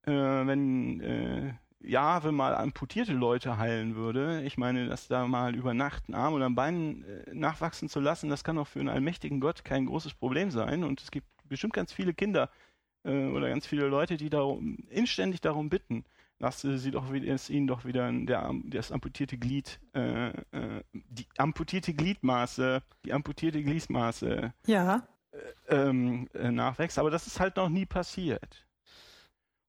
äh, 0.06 0.10
wenn 0.10 1.00
äh, 1.00 1.54
Jahwe 1.82 2.32
mal 2.32 2.54
amputierte 2.54 3.12
Leute 3.12 3.56
heilen 3.58 3.96
würde. 3.96 4.42
Ich 4.42 4.58
meine, 4.58 4.86
dass 4.86 5.08
da 5.08 5.26
mal 5.26 5.54
über 5.54 5.74
Nacht 5.74 6.08
ein 6.08 6.14
Arm 6.14 6.34
oder 6.34 6.46
ein 6.46 6.54
Bein 6.54 7.04
äh, 7.04 7.34
nachwachsen 7.34 7.88
zu 7.88 8.00
lassen, 8.00 8.28
das 8.28 8.44
kann 8.44 8.58
auch 8.58 8.66
für 8.66 8.80
einen 8.80 8.88
allmächtigen 8.88 9.40
Gott 9.40 9.64
kein 9.64 9.86
großes 9.86 10.14
Problem 10.14 10.50
sein. 10.50 10.84
Und 10.84 11.00
es 11.00 11.10
gibt 11.10 11.26
bestimmt 11.48 11.72
ganz 11.72 11.92
viele 11.92 12.14
Kinder 12.14 12.50
äh, 13.04 13.26
oder 13.26 13.48
ganz 13.48 13.66
viele 13.66 13.86
Leute, 13.86 14.16
die 14.16 14.30
darum 14.30 14.78
inständig 14.88 15.40
darum 15.40 15.70
bitten, 15.70 16.04
dass 16.38 16.64
äh, 16.64 16.78
sie 16.78 16.90
doch 16.90 17.12
wieder, 17.12 17.32
es 17.32 17.48
ihnen 17.48 17.66
doch 17.66 17.84
wieder 17.84 18.10
der, 18.12 18.52
das 18.64 18.92
amputierte 18.92 19.38
Glied, 19.38 19.80
äh, 19.94 20.28
äh, 20.28 20.82
die 20.92 21.26
amputierte 21.38 21.94
Gliedmaße, 21.94 22.82
die 23.04 23.12
amputierte 23.12 23.62
Gliedmaße 23.62 24.52
ja. 24.66 25.02
Äh, 25.32 25.74
ähm, 25.74 26.28
nachwächst. 26.34 26.98
Aber 26.98 27.10
das 27.10 27.26
ist 27.26 27.40
halt 27.40 27.56
noch 27.56 27.68
nie 27.68 27.86
passiert. 27.86 28.66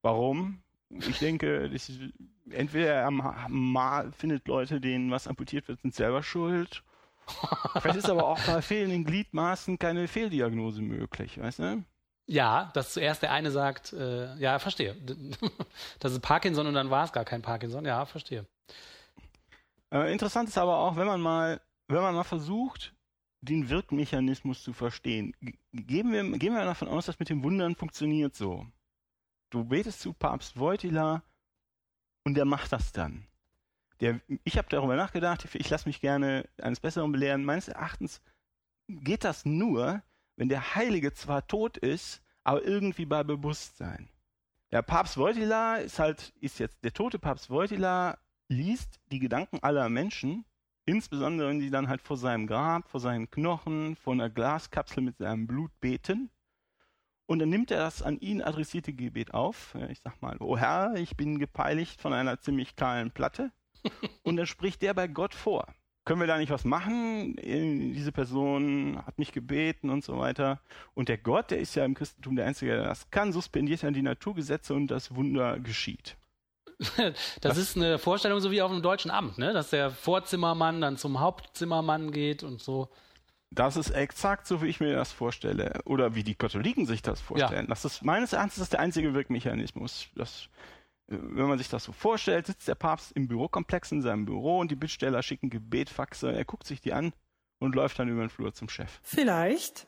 Warum? 0.02 0.62
Ich 0.98 1.18
denke, 1.18 1.66
ist, 1.66 1.90
entweder 2.50 2.94
er 2.94 3.10
mal 3.10 4.12
findet 4.12 4.46
Leute, 4.48 4.80
denen 4.80 5.10
was 5.10 5.26
amputiert 5.26 5.68
wird, 5.68 5.80
sind 5.80 5.94
selber 5.94 6.22
schuld. 6.22 6.82
Vielleicht 7.80 7.98
ist 7.98 8.10
aber 8.10 8.26
auch 8.26 8.40
bei 8.40 8.60
fehlenden 8.62 9.04
Gliedmaßen 9.04 9.78
keine 9.78 10.08
Fehldiagnose 10.08 10.82
möglich, 10.82 11.40
weißt 11.40 11.60
du? 11.60 11.84
Ja, 12.26 12.70
dass 12.74 12.92
zuerst 12.92 13.22
der 13.22 13.32
eine 13.32 13.50
sagt, 13.50 13.92
äh, 13.92 14.34
ja, 14.36 14.58
verstehe. 14.58 14.96
Das 15.98 16.12
ist 16.12 16.20
Parkinson 16.20 16.66
und 16.66 16.74
dann 16.74 16.90
war 16.90 17.04
es 17.04 17.12
gar 17.12 17.24
kein 17.24 17.42
Parkinson. 17.42 17.84
Ja, 17.84 18.04
verstehe. 18.06 18.46
Äh, 19.92 20.12
interessant 20.12 20.48
ist 20.48 20.58
aber 20.58 20.78
auch, 20.78 20.96
wenn 20.96 21.06
man 21.06 21.20
mal, 21.20 21.60
wenn 21.88 22.02
man 22.02 22.14
mal 22.14 22.24
versucht, 22.24 22.94
den 23.40 23.68
Wirkmechanismus 23.68 24.62
zu 24.62 24.72
verstehen. 24.72 25.34
Geben 25.72 26.12
wir, 26.12 26.22
gehen 26.38 26.54
wir 26.54 26.64
davon 26.64 26.88
aus, 26.88 27.06
dass 27.06 27.18
mit 27.18 27.28
dem 27.28 27.42
Wundern 27.42 27.74
funktioniert 27.74 28.34
so. 28.34 28.66
Du 29.52 29.64
betest 29.64 30.00
zu 30.00 30.14
Papst 30.14 30.58
Wojtyla 30.58 31.22
und 32.24 32.34
der 32.34 32.46
macht 32.46 32.72
das 32.72 32.90
dann. 32.92 33.26
Der, 34.00 34.18
ich 34.44 34.56
habe 34.56 34.68
darüber 34.70 34.96
nachgedacht, 34.96 35.46
ich 35.52 35.68
lasse 35.68 35.86
mich 35.86 36.00
gerne 36.00 36.48
eines 36.56 36.80
Besseren 36.80 37.12
belehren. 37.12 37.44
Meines 37.44 37.68
Erachtens 37.68 38.22
geht 38.88 39.24
das 39.24 39.44
nur, 39.44 40.02
wenn 40.36 40.48
der 40.48 40.74
Heilige 40.74 41.12
zwar 41.12 41.46
tot 41.46 41.76
ist, 41.76 42.22
aber 42.44 42.64
irgendwie 42.64 43.04
bei 43.04 43.22
Bewusstsein. 43.24 44.08
Der 44.70 44.80
Papst 44.80 45.18
Wojtyla 45.18 45.76
ist 45.76 45.98
halt, 45.98 46.32
ist 46.40 46.58
jetzt 46.58 46.82
der 46.82 46.94
tote 46.94 47.18
Papst 47.18 47.50
Wojtyla, 47.50 48.16
liest 48.48 49.00
die 49.10 49.18
Gedanken 49.18 49.58
aller 49.62 49.90
Menschen, 49.90 50.46
insbesondere 50.86 51.50
wenn 51.50 51.60
die 51.60 51.68
dann 51.68 51.88
halt 51.88 52.00
vor 52.00 52.16
seinem 52.16 52.46
Grab, 52.46 52.88
vor 52.88 53.00
seinen 53.00 53.30
Knochen, 53.30 53.96
vor 53.96 54.14
einer 54.14 54.30
Glaskapsel 54.30 55.02
mit 55.02 55.18
seinem 55.18 55.46
Blut 55.46 55.78
beten. 55.80 56.30
Und 57.32 57.38
dann 57.38 57.48
nimmt 57.48 57.70
er 57.70 57.78
das 57.78 58.02
an 58.02 58.20
ihn 58.20 58.42
adressierte 58.42 58.92
Gebet 58.92 59.32
auf. 59.32 59.74
Ich 59.88 60.00
sag 60.00 60.20
mal, 60.20 60.36
oh 60.40 60.58
Herr, 60.58 60.96
ich 60.96 61.16
bin 61.16 61.38
gepeinigt 61.38 61.98
von 61.98 62.12
einer 62.12 62.38
ziemlich 62.38 62.76
kahlen 62.76 63.10
Platte. 63.10 63.50
Und 64.22 64.36
dann 64.36 64.44
spricht 64.44 64.82
der 64.82 64.92
bei 64.92 65.08
Gott 65.08 65.32
vor. 65.32 65.64
Können 66.04 66.20
wir 66.20 66.26
da 66.26 66.36
nicht 66.36 66.52
was 66.52 66.66
machen? 66.66 67.34
Diese 67.36 68.12
Person 68.12 69.00
hat 69.06 69.18
mich 69.18 69.32
gebeten 69.32 69.88
und 69.88 70.04
so 70.04 70.18
weiter. 70.18 70.60
Und 70.92 71.08
der 71.08 71.16
Gott, 71.16 71.50
der 71.50 71.60
ist 71.60 71.74
ja 71.74 71.86
im 71.86 71.94
Christentum 71.94 72.36
der 72.36 72.44
Einzige, 72.44 72.72
der 72.72 72.84
das 72.84 73.08
kann, 73.10 73.32
suspendiert 73.32 73.82
dann 73.82 73.94
die 73.94 74.02
Naturgesetze 74.02 74.74
und 74.74 74.88
das 74.88 75.14
Wunder 75.14 75.58
geschieht. 75.58 76.18
Das, 76.98 77.14
das, 77.40 77.56
ist 77.56 77.76
eine 77.78 77.98
Vorstellung 77.98 78.40
so 78.40 78.50
wie 78.50 78.60
auf 78.60 78.70
einem 78.70 78.82
deutschen 78.82 79.10
Amt, 79.10 79.38
ne? 79.38 79.54
dass 79.54 79.70
der 79.70 79.90
Vorzimmermann 79.90 80.82
dann 80.82 80.98
zum 80.98 81.20
Hauptzimmermann 81.20 82.10
geht 82.10 82.42
und 82.42 82.60
so. 82.60 82.90
Das 83.54 83.76
ist 83.76 83.90
exakt 83.90 84.46
so, 84.46 84.62
wie 84.62 84.68
ich 84.68 84.80
mir 84.80 84.94
das 84.94 85.12
vorstelle. 85.12 85.82
Oder 85.84 86.14
wie 86.14 86.24
die 86.24 86.34
Katholiken 86.34 86.86
sich 86.86 87.02
das 87.02 87.20
vorstellen. 87.20 87.66
Ja. 87.66 87.68
Das 87.68 87.84
ist 87.84 88.02
meines 88.02 88.32
Erachtens 88.32 88.56
das 88.56 88.70
der 88.70 88.80
einzige 88.80 89.12
Wirkmechanismus. 89.12 90.08
Das, 90.14 90.48
äh, 91.08 91.18
wenn 91.20 91.48
man 91.48 91.58
sich 91.58 91.68
das 91.68 91.84
so 91.84 91.92
vorstellt, 91.92 92.46
sitzt 92.46 92.66
der 92.66 92.74
Papst 92.74 93.12
im 93.12 93.28
Bürokomplex 93.28 93.92
in 93.92 94.00
seinem 94.00 94.24
Büro 94.24 94.58
und 94.58 94.70
die 94.70 94.76
Bittsteller 94.76 95.22
schicken 95.22 95.50
Gebetfaxe. 95.50 96.32
Er 96.32 96.46
guckt 96.46 96.66
sich 96.66 96.80
die 96.80 96.94
an 96.94 97.12
und 97.58 97.74
läuft 97.74 97.98
dann 97.98 98.08
über 98.08 98.22
den 98.22 98.30
Flur 98.30 98.54
zum 98.54 98.70
Chef. 98.70 99.00
Vielleicht. 99.02 99.86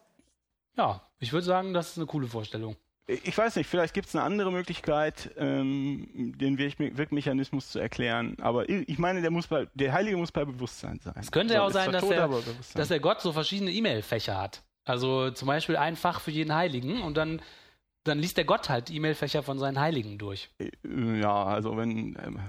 Ja, 0.77 1.09
ich 1.19 1.33
würde 1.33 1.47
sagen, 1.47 1.73
das 1.73 1.93
ist 1.93 1.99
eine 1.99 2.07
coole 2.07 2.27
Vorstellung. 2.27 2.77
Ich 3.07 3.37
weiß 3.37 3.57
nicht, 3.57 3.69
vielleicht 3.69 3.93
gibt 3.93 4.09
es 4.09 4.17
eine 4.17 4.25
andere 4.25 4.51
Möglichkeit, 4.51 5.31
ähm, 5.37 6.33
den 6.39 6.57
Wirkmechanismus 6.57 7.69
zu 7.71 7.79
erklären. 7.79 8.37
Aber 8.41 8.67
ich 8.69 8.99
meine, 8.99 9.21
der, 9.21 9.31
muss 9.31 9.47
bei, 9.47 9.67
der 9.75 9.93
Heilige 9.93 10.17
muss 10.17 10.33
bei 10.33 10.47
Bewusstsein 10.47 10.99
sein. 11.01 11.15
Es 11.19 11.31
könnte 11.31 11.55
ja 11.55 11.63
auch 11.63 11.71
sein, 11.71 11.93
dass, 11.93 12.01
tot, 12.01 12.13
der, 12.13 12.31
dass 12.75 12.89
der 12.89 13.01
Gott 13.01 13.21
so 13.21 13.33
verschiedene 13.33 13.71
E-Mail-Fächer 13.73 14.41
hat. 14.41 14.63
Also 14.87 15.31
zum 15.31 15.49
Beispiel 15.49 15.77
ein 15.77 15.97
Fach 15.97 16.21
für 16.21 16.31
jeden 16.31 16.55
Heiligen 16.55 17.03
und 17.03 17.19
dann, 17.19 17.43
dann 18.05 18.19
liest 18.19 18.39
der 18.39 18.45
Gott 18.47 18.71
halt 18.71 18.91
E-Mail-Fächer 18.91 19.43
von 19.43 19.59
seinen 19.59 19.79
Heiligen 19.79 20.17
durch. 20.17 20.49
Äh, 20.59 20.71
ja, 21.21 21.45
also 21.45 21.77
wenn 21.77 22.19
ähm, 22.25 22.41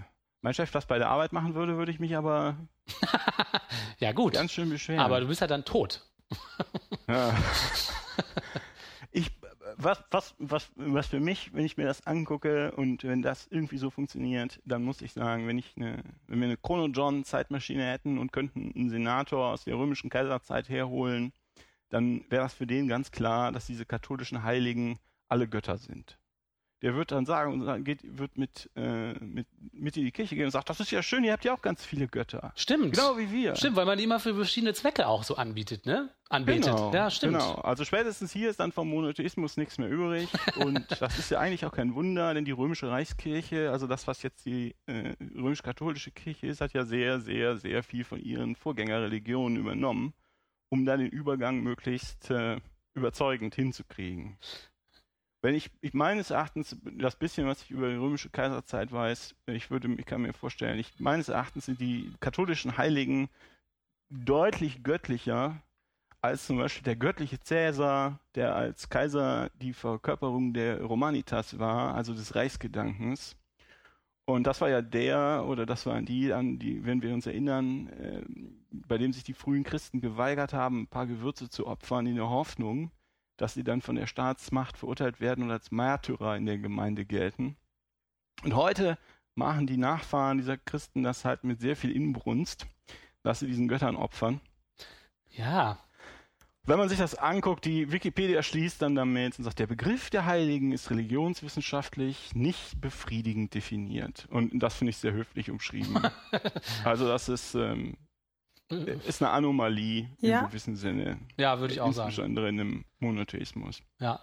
mein 0.41 0.53
Chef 0.53 0.71
das 0.71 0.85
bei 0.85 0.99
der 0.99 1.09
Arbeit 1.09 1.33
machen 1.33 1.53
würde, 1.53 1.75
würde 1.75 1.91
ich 1.91 1.99
mich 1.99 2.15
aber 2.15 2.55
ja, 3.99 4.13
gut. 4.13 4.33
ganz 4.33 4.53
schön 4.53 4.69
beschweren. 4.69 5.01
Aber 5.01 5.19
du 5.19 5.27
bist 5.27 5.41
halt 5.41 5.51
dann 5.51 5.65
tot. 5.65 6.05
ja. 7.09 7.35
Was, 9.85 10.03
was, 10.09 10.33
was, 10.39 10.71
was 10.77 11.05
für 11.05 11.19
mich, 11.19 11.53
wenn 11.53 11.63
ich 11.63 11.77
mir 11.77 11.85
das 11.85 12.07
angucke 12.07 12.71
und 12.71 13.03
wenn 13.03 13.21
das 13.21 13.45
irgendwie 13.51 13.77
so 13.77 13.91
funktioniert, 13.91 14.59
dann 14.65 14.83
muss 14.83 15.03
ich 15.03 15.13
sagen, 15.13 15.47
wenn 15.47 15.59
ich 15.59 15.73
eine, 15.75 16.03
wenn 16.25 16.39
wir 16.39 16.47
eine 16.47 16.57
Chrono 16.57 16.87
John 16.87 17.23
Zeitmaschine 17.23 17.85
hätten 17.91 18.17
und 18.17 18.31
könnten 18.31 18.73
einen 18.75 18.89
Senator 18.89 19.53
aus 19.53 19.63
der 19.65 19.77
römischen 19.77 20.09
Kaiserzeit 20.09 20.69
herholen, 20.69 21.33
dann 21.89 22.25
wäre 22.31 22.41
das 22.41 22.55
für 22.55 22.65
den 22.65 22.87
ganz 22.87 23.11
klar, 23.11 23.51
dass 23.51 23.67
diese 23.67 23.85
katholischen 23.85 24.41
Heiligen 24.41 24.97
alle 25.29 25.47
Götter 25.47 25.77
sind 25.77 26.17
der 26.81 26.95
wird 26.95 27.11
dann 27.11 27.25
sagen 27.25 27.53
und 27.53 27.83
geht, 27.85 27.99
wird 28.03 28.37
mit, 28.37 28.69
äh, 28.75 29.13
mit, 29.13 29.47
mit 29.71 29.97
in 29.97 30.03
die 30.03 30.11
Kirche 30.11 30.35
gehen 30.35 30.45
und 30.45 30.51
sagt, 30.51 30.69
das 30.69 30.79
ist 30.79 30.91
ja 30.91 31.01
schön, 31.01 31.23
ihr 31.23 31.31
habt 31.31 31.45
ja 31.45 31.53
auch 31.53 31.61
ganz 31.61 31.85
viele 31.85 32.07
Götter. 32.07 32.51
Stimmt. 32.55 32.93
Genau 32.93 33.17
wie 33.17 33.31
wir. 33.31 33.55
Stimmt, 33.55 33.75
weil 33.77 33.85
man 33.85 33.97
die 33.97 34.03
immer 34.03 34.19
für 34.19 34.35
verschiedene 34.35 34.73
Zwecke 34.73 35.07
auch 35.07 35.23
so 35.23 35.35
anbietet, 35.35 35.85
ne? 35.85 36.09
Anbetet. 36.29 36.65
Genau, 36.65 36.93
ja, 36.93 37.09
stimmt. 37.09 37.33
Genau. 37.33 37.55
Also 37.55 37.85
spätestens 37.85 38.31
hier 38.31 38.49
ist 38.49 38.59
dann 38.59 38.71
vom 38.71 38.89
Monotheismus 38.89 39.57
nichts 39.57 39.77
mehr 39.77 39.89
übrig. 39.89 40.27
und 40.57 40.85
das 40.99 41.17
ist 41.17 41.31
ja 41.31 41.39
eigentlich 41.39 41.65
auch 41.65 41.71
kein 41.71 41.95
Wunder, 41.95 42.33
denn 42.33 42.45
die 42.45 42.51
römische 42.51 42.89
Reichskirche, 42.89 43.71
also 43.71 43.87
das, 43.87 44.05
was 44.07 44.21
jetzt 44.21 44.45
die 44.45 44.75
äh, 44.85 45.13
römisch-katholische 45.35 46.11
Kirche 46.11 46.47
ist, 46.47 46.61
hat 46.61 46.73
ja 46.73 46.83
sehr, 46.83 47.21
sehr, 47.21 47.57
sehr 47.57 47.83
viel 47.83 48.03
von 48.03 48.19
ihren 48.19 48.55
Vorgängerreligionen 48.55 49.57
übernommen, 49.57 50.13
um 50.69 50.85
dann 50.85 50.99
den 50.99 51.09
Übergang 51.09 51.61
möglichst 51.61 52.29
äh, 52.31 52.59
überzeugend 52.95 53.55
hinzukriegen. 53.55 54.37
Wenn 55.45 55.53
ich, 55.53 55.69
ich 55.81 55.93
meines 55.93 56.31
Erachtens, 56.31 56.75
das 56.97 57.15
bisschen, 57.17 57.45
was 57.45 57.61
ich 57.61 57.69
über 57.69 57.87
die 57.87 57.97
römische 57.97 58.31
Kaiserzeit 58.31 58.91
weiß, 58.91 59.35
ich 59.45 59.69
würde, 59.69 59.93
ich 59.93 60.05
kann 60.07 60.23
mir 60.23 60.33
vorstellen, 60.33 60.79
ich, 60.79 60.99
meines 60.99 61.29
Erachtens 61.29 61.67
sind 61.67 61.79
die 61.79 62.11
katholischen 62.19 62.79
Heiligen 62.79 63.29
deutlich 64.09 64.81
göttlicher 64.81 65.61
als 66.19 66.47
zum 66.47 66.57
Beispiel 66.57 66.81
der 66.81 66.95
göttliche 66.95 67.39
Cäsar, 67.39 68.19
der 68.33 68.55
als 68.55 68.89
Kaiser 68.89 69.51
die 69.61 69.73
Verkörperung 69.73 70.51
der 70.51 70.81
Romanitas 70.81 71.59
war, 71.59 71.93
also 71.93 72.15
des 72.15 72.33
Reichsgedankens. 72.33 73.37
Und 74.25 74.47
das 74.47 74.61
war 74.61 74.69
ja 74.69 74.81
der, 74.81 75.45
oder 75.47 75.67
das 75.67 75.85
waren 75.85 76.07
die, 76.07 76.33
an 76.33 76.57
die, 76.57 76.83
wenn 76.87 77.03
wir 77.03 77.13
uns 77.13 77.27
erinnern, 77.27 77.89
äh, 77.89 78.23
bei 78.71 78.97
dem 78.97 79.13
sich 79.13 79.23
die 79.23 79.35
frühen 79.35 79.63
Christen 79.63 80.01
geweigert 80.01 80.53
haben, 80.53 80.81
ein 80.81 80.87
paar 80.87 81.05
Gewürze 81.05 81.51
zu 81.51 81.67
opfern 81.67 82.07
in 82.07 82.15
der 82.15 82.31
Hoffnung, 82.31 82.89
dass 83.37 83.53
sie 83.53 83.63
dann 83.63 83.81
von 83.81 83.95
der 83.95 84.07
Staatsmacht 84.07 84.77
verurteilt 84.77 85.19
werden 85.19 85.43
und 85.43 85.51
als 85.51 85.71
Märtyrer 85.71 86.37
in 86.37 86.45
der 86.45 86.57
Gemeinde 86.57 87.05
gelten. 87.05 87.57
Und 88.43 88.55
heute 88.55 88.97
machen 89.35 89.67
die 89.67 89.77
Nachfahren 89.77 90.37
dieser 90.37 90.57
Christen 90.57 91.03
das 91.03 91.25
halt 91.25 91.43
mit 91.43 91.59
sehr 91.59 91.75
viel 91.75 91.91
Inbrunst, 91.91 92.67
dass 93.23 93.39
sie 93.39 93.47
diesen 93.47 93.67
Göttern 93.67 93.95
opfern. 93.95 94.39
Ja. 95.29 95.79
Wenn 96.67 96.79
man 96.79 96.89
sich 96.89 96.97
das 96.97 97.13
anguckt, 97.13 97.65
die 97.65 97.91
Wikipedia 97.91 98.41
schließt 98.41 98.81
dann 98.81 98.95
damit 98.95 99.37
und 99.37 99.43
sagt, 99.43 99.59
der 99.59 99.67
Begriff 99.67 100.09
der 100.09 100.25
Heiligen 100.25 100.71
ist 100.71 100.89
religionswissenschaftlich 100.89 102.33
nicht 102.33 102.81
befriedigend 102.81 103.53
definiert. 103.53 104.27
Und 104.31 104.57
das 104.59 104.75
finde 104.75 104.89
ich 104.89 104.97
sehr 104.97 105.13
höflich 105.13 105.51
umschrieben. 105.51 105.99
also 106.83 107.07
das 107.07 107.29
ist 107.29 107.53
ähm, 107.53 107.97
ist 108.69 109.21
eine 109.21 109.31
Anomalie 109.31 110.09
ja. 110.19 110.41
im 110.41 110.47
gewissen 110.47 110.75
Sinne. 110.75 111.19
Ja, 111.37 111.59
würde 111.59 111.73
ich 111.73 111.81
auch 111.81 111.91
sagen. 111.93 112.09
Insbesondere 112.09 112.49
in 112.49 112.59
einem 112.59 112.85
Monotheismus. 112.99 113.81
Ja. 113.99 114.21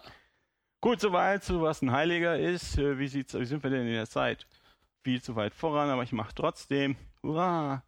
Gut, 0.81 0.99
soweit 0.99 1.43
zu 1.43 1.61
was 1.61 1.81
ein 1.81 1.91
Heiliger 1.91 2.37
ist. 2.37 2.77
Äh, 2.77 2.99
wie, 2.99 3.07
sieht's, 3.07 3.33
wie 3.33 3.45
sind 3.45 3.63
wir 3.63 3.69
denn 3.69 3.87
in 3.87 3.93
der 3.93 4.09
Zeit? 4.09 4.45
Viel 5.03 5.21
zu 5.21 5.35
weit 5.35 5.53
voran, 5.53 5.89
aber 5.89 6.03
ich 6.03 6.11
mache 6.11 6.33
trotzdem. 6.35 6.97
Hurra! 7.21 7.83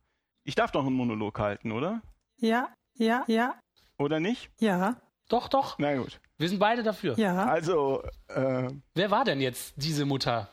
Ich 0.45 0.55
darf 0.55 0.71
doch 0.71 0.85
einen 0.85 0.95
Monolog 0.95 1.37
halten, 1.39 1.71
oder? 1.71 2.01
Ja, 2.37 2.69
ja, 2.93 3.23
ja. 3.27 3.55
Oder 3.97 4.19
nicht? 4.19 4.49
Ja. 4.59 4.95
Doch, 5.27 5.47
doch. 5.47 5.77
Na 5.79 5.95
gut. 5.95 6.19
Wir 6.37 6.49
sind 6.49 6.59
beide 6.59 6.83
dafür. 6.83 7.17
Ja. 7.17 7.45
Also, 7.45 8.03
äh, 8.27 8.69
Wer 8.93 9.11
war 9.11 9.25
denn 9.25 9.41
jetzt 9.41 9.73
diese 9.77 10.05
Mutter? 10.05 10.49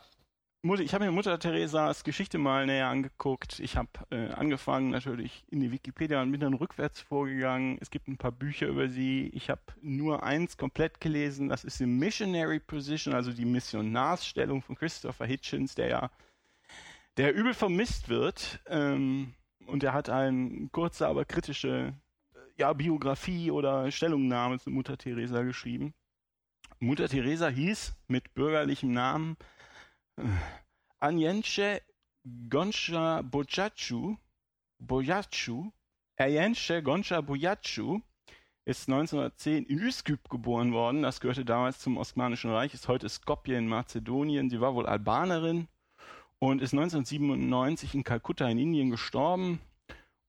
Ich 0.65 0.93
habe 0.93 1.03
mir 1.03 1.11
Mutter 1.11 1.37
Theresas 1.39 2.05
Geschichte 2.05 2.37
mal 2.37 2.65
näher 2.65 2.87
angeguckt. 2.87 3.59
Ich 3.59 3.75
habe 3.75 3.89
äh, 4.11 4.29
angefangen 4.29 4.91
natürlich 4.91 5.43
in 5.51 5.59
die 5.59 5.73
Wikipedia 5.73 6.21
und 6.21 6.31
bin 6.31 6.39
dann 6.39 6.53
rückwärts 6.53 7.01
vorgegangen. 7.01 7.77
Es 7.81 7.91
gibt 7.91 8.07
ein 8.07 8.17
paar 8.17 8.31
Bücher 8.31 8.67
über 8.67 8.87
sie. 8.87 9.29
Ich 9.33 9.49
habe 9.49 9.61
nur 9.81 10.23
eins 10.23 10.55
komplett 10.55 11.01
gelesen. 11.01 11.49
Das 11.49 11.65
ist 11.65 11.81
die 11.81 11.85
Missionary 11.85 12.61
Position, 12.61 13.13
also 13.13 13.33
die 13.33 13.43
Missionarsstellung 13.43 14.61
von 14.61 14.77
Christopher 14.77 15.25
Hitchens, 15.25 15.75
der 15.75 15.87
ja 15.89 16.11
der 17.17 17.35
übel 17.35 17.53
vermisst 17.53 18.07
wird. 18.07 18.61
Ähm, 18.67 19.33
und 19.65 19.83
er 19.83 19.91
hat 19.91 20.07
eine 20.09 20.69
kurze, 20.71 21.07
aber 21.07 21.25
kritische 21.25 21.93
äh, 22.35 22.39
ja, 22.57 22.71
Biografie 22.71 23.51
oder 23.51 23.91
Stellungnahme 23.91 24.59
zu 24.59 24.69
Mutter 24.69 24.97
Teresa 24.97 25.43
geschrieben. 25.43 25.93
Mutter 26.79 27.09
Teresa 27.09 27.49
hieß 27.49 27.97
mit 28.07 28.33
bürgerlichem 28.33 28.93
Namen 28.93 29.35
Anienche 30.99 31.81
Gonsha 32.49 33.21
Bojachu, 33.21 34.17
Bojachu, 34.79 35.71
Anienche 36.17 36.81
Gonsha 36.81 37.21
Bojachu 37.21 38.01
ist 38.65 38.87
1910 38.87 39.65
in 39.65 39.77
Üsküp 39.77 40.29
geboren 40.29 40.71
worden. 40.71 41.01
Das 41.01 41.19
gehörte 41.19 41.43
damals 41.43 41.79
zum 41.79 41.97
Osmanischen 41.97 42.51
Reich, 42.51 42.73
ist 42.73 42.87
heute 42.87 43.09
Skopje 43.09 43.57
in 43.57 43.67
Mazedonien. 43.67 44.49
Sie 44.49 44.61
war 44.61 44.73
wohl 44.73 44.85
Albanerin 44.85 45.67
und 46.39 46.61
ist 46.61 46.73
1997 46.73 47.95
in 47.95 48.03
Kalkutta 48.03 48.47
in 48.47 48.59
Indien 48.59 48.89
gestorben. 48.89 49.59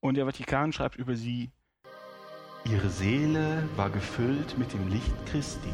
Und 0.00 0.16
der 0.16 0.24
Vatikan 0.26 0.72
schreibt 0.72 0.96
über 0.96 1.14
sie, 1.14 1.50
ihre 2.64 2.90
Seele 2.90 3.68
war 3.76 3.90
gefüllt 3.90 4.58
mit 4.58 4.72
dem 4.72 4.88
Licht 4.88 5.14
Christi. 5.26 5.72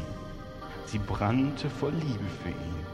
Sie 0.85 0.99
brannte 0.99 1.69
vor 1.69 1.91
Liebe 1.91 2.29
für 2.43 2.49
ihn. 2.49 2.90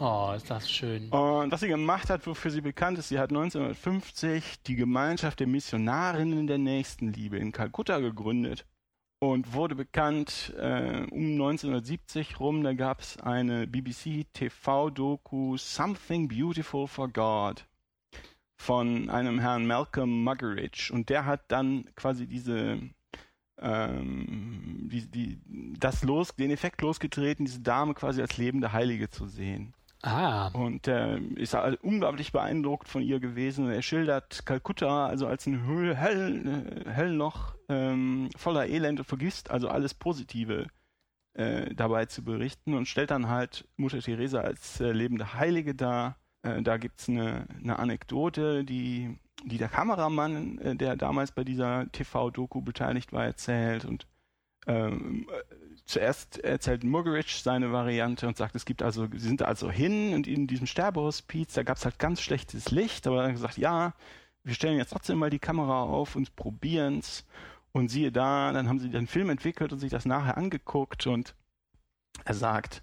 Oh, 0.00 0.32
ist 0.36 0.48
das 0.48 0.70
schön. 0.70 1.08
Und 1.10 1.50
was 1.50 1.60
sie 1.60 1.68
gemacht 1.68 2.08
hat, 2.08 2.26
wofür 2.26 2.50
sie 2.50 2.60
bekannt 2.60 2.98
ist, 2.98 3.08
sie 3.08 3.18
hat 3.18 3.30
1950 3.30 4.62
die 4.62 4.76
Gemeinschaft 4.76 5.40
der 5.40 5.48
Missionarinnen 5.48 6.46
der 6.46 6.58
Nächstenliebe 6.58 7.36
in 7.36 7.50
Kalkutta 7.50 7.98
gegründet 7.98 8.64
und 9.18 9.52
wurde 9.52 9.74
bekannt 9.74 10.54
äh, 10.56 11.04
um 11.10 11.32
1970 11.32 12.38
rum. 12.38 12.62
Da 12.62 12.74
gab 12.74 13.00
es 13.00 13.18
eine 13.18 13.66
BBC-TV-Doku 13.66 15.56
Something 15.56 16.28
Beautiful 16.28 16.86
for 16.86 17.08
God 17.08 17.66
von 18.56 19.10
einem 19.10 19.40
Herrn 19.40 19.66
Malcolm 19.66 20.22
Muggeridge 20.22 20.90
und 20.92 21.08
der 21.08 21.24
hat 21.26 21.42
dann 21.48 21.88
quasi 21.94 22.26
diese 22.26 22.80
ähm, 23.60 24.88
die, 24.90 25.06
die, 25.10 25.40
das 25.78 26.04
los, 26.04 26.34
den 26.36 26.50
Effekt 26.50 26.80
losgetreten, 26.80 27.44
diese 27.44 27.60
Dame 27.60 27.94
quasi 27.94 28.20
als 28.20 28.36
lebende 28.36 28.72
Heilige 28.72 29.10
zu 29.10 29.26
sehen. 29.26 29.74
Ah. 30.02 30.48
Und 30.48 30.86
äh, 30.86 31.18
ist 31.18 31.54
unglaublich 31.82 32.30
beeindruckt 32.30 32.88
von 32.88 33.02
ihr 33.02 33.18
gewesen. 33.18 33.68
Er 33.68 33.82
schildert 33.82 34.46
Kalkutta 34.46 35.06
also 35.06 35.26
als 35.26 35.46
ein 35.46 35.64
Höhl, 35.64 35.96
hell, 35.96 36.84
äh, 36.86 36.90
Hellloch 36.90 37.54
ähm, 37.68 38.30
voller 38.36 38.66
Elend 38.66 39.00
und 39.00 39.06
vergisst 39.06 39.50
also 39.50 39.68
alles 39.68 39.94
Positive 39.94 40.68
äh, 41.34 41.74
dabei 41.74 42.06
zu 42.06 42.22
berichten 42.22 42.74
und 42.74 42.86
stellt 42.86 43.10
dann 43.10 43.28
halt 43.28 43.66
Mutter 43.76 44.00
Teresa 44.00 44.40
als 44.40 44.80
äh, 44.80 44.92
lebende 44.92 45.34
Heilige 45.34 45.74
dar. 45.74 46.16
Äh, 46.42 46.62
da 46.62 46.76
gibt 46.76 47.00
es 47.00 47.08
eine, 47.08 47.46
eine 47.60 47.78
Anekdote, 47.78 48.64
die, 48.64 49.18
die 49.44 49.58
der 49.58 49.68
Kameramann, 49.68 50.58
äh, 50.58 50.76
der 50.76 50.96
damals 50.96 51.32
bei 51.32 51.42
dieser 51.42 51.90
TV-Doku 51.90 52.60
beteiligt 52.60 53.12
war, 53.12 53.24
erzählt 53.24 53.84
und 53.84 54.06
ähm, 54.68 55.26
zuerst 55.86 56.38
erzählt 56.40 56.84
Muggeridge 56.84 57.40
seine 57.42 57.72
Variante 57.72 58.28
und 58.28 58.36
sagt, 58.36 58.54
es 58.54 58.66
gibt 58.66 58.82
also, 58.82 59.08
sie 59.10 59.18
sind 59.18 59.42
also 59.42 59.70
hin 59.70 60.14
und 60.14 60.28
in 60.28 60.46
diesem 60.46 60.66
Sterbehospiz, 60.66 61.54
da 61.54 61.62
gab 61.62 61.78
es 61.78 61.84
halt 61.84 61.98
ganz 61.98 62.20
schlechtes 62.20 62.70
Licht, 62.70 63.06
aber 63.06 63.22
er 63.22 63.28
hat 63.28 63.32
gesagt, 63.32 63.56
ja, 63.56 63.94
wir 64.44 64.54
stellen 64.54 64.78
jetzt 64.78 64.90
trotzdem 64.90 65.18
mal 65.18 65.30
die 65.30 65.38
Kamera 65.38 65.82
auf 65.82 66.14
und 66.14 66.36
probieren 66.36 66.98
es. 66.98 67.26
Und 67.72 67.88
siehe 67.88 68.10
da, 68.10 68.50
dann 68.52 68.68
haben 68.68 68.78
sie 68.78 68.88
den 68.88 69.06
Film 69.06 69.28
entwickelt 69.30 69.72
und 69.72 69.78
sich 69.78 69.90
das 69.90 70.06
nachher 70.06 70.36
angeguckt 70.36 71.06
und 71.06 71.34
er 72.24 72.34
sagt, 72.34 72.82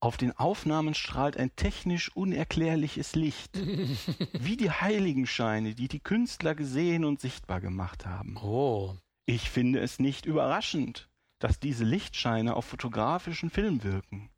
auf 0.00 0.16
den 0.16 0.36
Aufnahmen 0.36 0.94
strahlt 0.94 1.36
ein 1.36 1.54
technisch 1.54 2.14
unerklärliches 2.16 3.14
Licht, 3.14 3.56
wie 4.32 4.56
die 4.56 4.70
Heiligenscheine, 4.70 5.74
die 5.74 5.86
die 5.86 6.00
Künstler 6.00 6.54
gesehen 6.54 7.04
und 7.04 7.20
sichtbar 7.20 7.60
gemacht 7.60 8.04
haben. 8.04 8.36
Oh. 8.38 8.96
Ich 9.26 9.50
finde 9.50 9.80
es 9.80 9.98
nicht 10.00 10.26
überraschend, 10.26 11.08
dass 11.42 11.58
diese 11.58 11.84
Lichtscheine 11.84 12.54
auf 12.54 12.66
fotografischen 12.66 13.50
Film 13.50 13.82
wirken. 13.82 14.30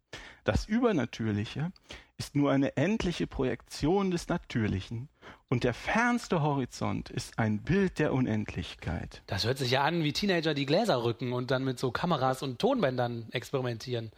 Das 0.45 0.67
Übernatürliche 0.67 1.71
ist 2.17 2.35
nur 2.35 2.51
eine 2.51 2.77
endliche 2.77 3.27
Projektion 3.27 4.11
des 4.11 4.29
Natürlichen 4.29 5.09
und 5.49 5.65
der 5.65 5.75
fernste 5.75 6.43
Horizont 6.43 7.11
ist 7.11 7.39
ein 7.39 7.63
Bild 7.63 7.99
der 7.99 8.13
Unendlichkeit. 8.13 9.23
Das 9.27 9.45
hört 9.45 9.59
sich 9.59 9.73
ja 9.73 9.83
an, 9.85 10.03
wie 10.03 10.13
Teenager 10.13 10.55
die 10.55 10.67
Gläser 10.67 11.03
rücken 11.05 11.33
und 11.33 11.51
dann 11.51 11.65
mit 11.65 11.79
so 11.79 11.91
Kameras 11.91 12.43
und 12.43 12.59
Tonbändern 12.59 13.29
experimentieren. 13.33 14.11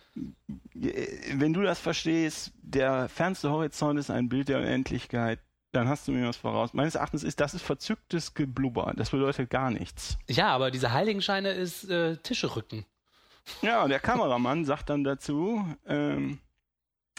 Wenn 0.75 1.53
du 1.53 1.63
das 1.63 1.81
verstehst, 1.81 2.53
der 2.63 3.09
fernste 3.09 3.51
Horizont 3.51 3.99
ist 3.99 4.11
ein 4.11 4.29
Bild 4.29 4.49
der 4.49 4.59
Unendlichkeit, 4.59 5.41
dann 5.77 5.89
hast 5.89 6.09
du 6.09 6.13
mir 6.13 6.27
was 6.27 6.37
voraus. 6.37 6.73
Meines 6.73 6.95
Erachtens 6.95 7.23
ist 7.23 7.39
das 7.41 7.55
ist 7.55 7.63
verzücktes 7.63 8.35
Geblubber. 8.35 8.93
Das 8.97 9.11
bedeutet 9.11 9.51
gar 9.51 9.71
nichts. 9.71 10.19
Ja, 10.27 10.49
aber 10.49 10.71
diese 10.71 10.93
Heiligenscheine 10.93 11.51
ist 11.51 11.89
äh, 11.91 12.17
Tische 12.17 12.57
rücken. 12.57 12.87
Ja, 13.63 13.83
und 13.83 13.91
der 13.91 14.01
Kameramann 14.01 14.65
sagt 14.65 14.91
dann 14.91 15.05
dazu 15.05 15.65
ähm, 15.87 16.41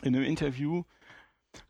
in 0.01 0.15
einem 0.15 0.25
Interview, 0.25 0.83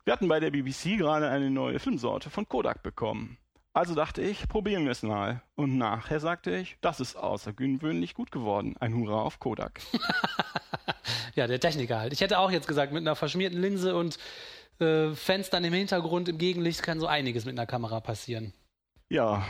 wir 0.04 0.12
hatten 0.12 0.28
bei 0.28 0.40
der 0.40 0.50
BBC 0.50 0.98
gerade 0.98 1.28
eine 1.28 1.50
neue 1.50 1.78
Filmsorte 1.78 2.30
von 2.30 2.48
Kodak 2.48 2.82
bekommen. 2.82 3.38
Also 3.72 3.94
dachte 3.94 4.22
ich, 4.22 4.48
probieren 4.48 4.84
wir 4.84 4.92
es 4.92 5.02
mal. 5.02 5.42
Und 5.54 5.78
nachher 5.78 6.20
sagte 6.20 6.56
ich, 6.56 6.78
das 6.80 7.00
ist 7.00 7.16
außergewöhnlich 7.16 8.14
gut 8.14 8.32
geworden. 8.32 8.76
Ein 8.80 8.94
Hurra 8.94 9.20
auf 9.20 9.38
Kodak. 9.38 9.80
ja, 11.38 11.46
der 11.46 11.60
Techniker 11.60 11.98
halt. 11.98 12.12
Ich 12.12 12.20
hätte 12.20 12.38
auch 12.38 12.50
jetzt 12.50 12.68
gesagt, 12.68 12.92
mit 12.92 13.02
einer 13.02 13.16
verschmierten 13.16 13.60
Linse 13.60 13.96
und 13.96 14.18
äh, 14.80 15.14
Fenstern 15.14 15.64
im 15.64 15.72
Hintergrund, 15.72 16.28
im 16.28 16.38
Gegenlicht 16.38 16.82
kann 16.82 17.00
so 17.00 17.06
einiges 17.06 17.44
mit 17.44 17.58
einer 17.58 17.66
Kamera 17.66 18.00
passieren. 18.00 18.52
Ja, 19.08 19.44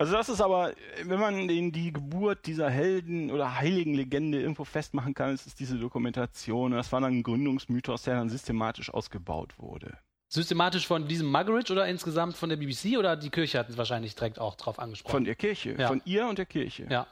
also 0.00 0.12
das 0.12 0.28
ist 0.28 0.40
aber, 0.40 0.74
wenn 1.02 1.18
man 1.18 1.48
den, 1.48 1.72
die 1.72 1.92
Geburt 1.92 2.46
dieser 2.46 2.70
Helden 2.70 3.32
oder 3.32 3.56
heiligen 3.56 3.94
Legende 3.94 4.40
irgendwo 4.40 4.64
festmachen 4.64 5.12
kann, 5.12 5.34
ist 5.34 5.48
es 5.48 5.56
diese 5.56 5.76
Dokumentation. 5.76 6.70
Das 6.70 6.92
war 6.92 7.00
dann 7.00 7.14
ein 7.14 7.22
Gründungsmythos, 7.24 8.04
der 8.04 8.14
dann 8.14 8.28
systematisch 8.28 8.94
ausgebaut 8.94 9.58
wurde. 9.58 9.98
Systematisch 10.28 10.86
von 10.86 11.08
diesem 11.08 11.32
Muggeridge 11.32 11.72
oder 11.72 11.88
insgesamt 11.88 12.36
von 12.36 12.48
der 12.48 12.56
BBC 12.56 12.96
oder 12.96 13.16
die 13.16 13.30
Kirche 13.30 13.58
hat 13.58 13.70
es 13.70 13.76
wahrscheinlich 13.76 14.14
direkt 14.14 14.38
auch 14.38 14.54
drauf 14.54 14.78
angesprochen? 14.78 15.10
Von 15.10 15.24
der 15.24 15.34
Kirche, 15.34 15.74
ja. 15.76 15.88
von 15.88 16.00
ihr 16.04 16.28
und 16.28 16.38
der 16.38 16.46
Kirche. 16.46 16.86
Ja. 16.88 17.08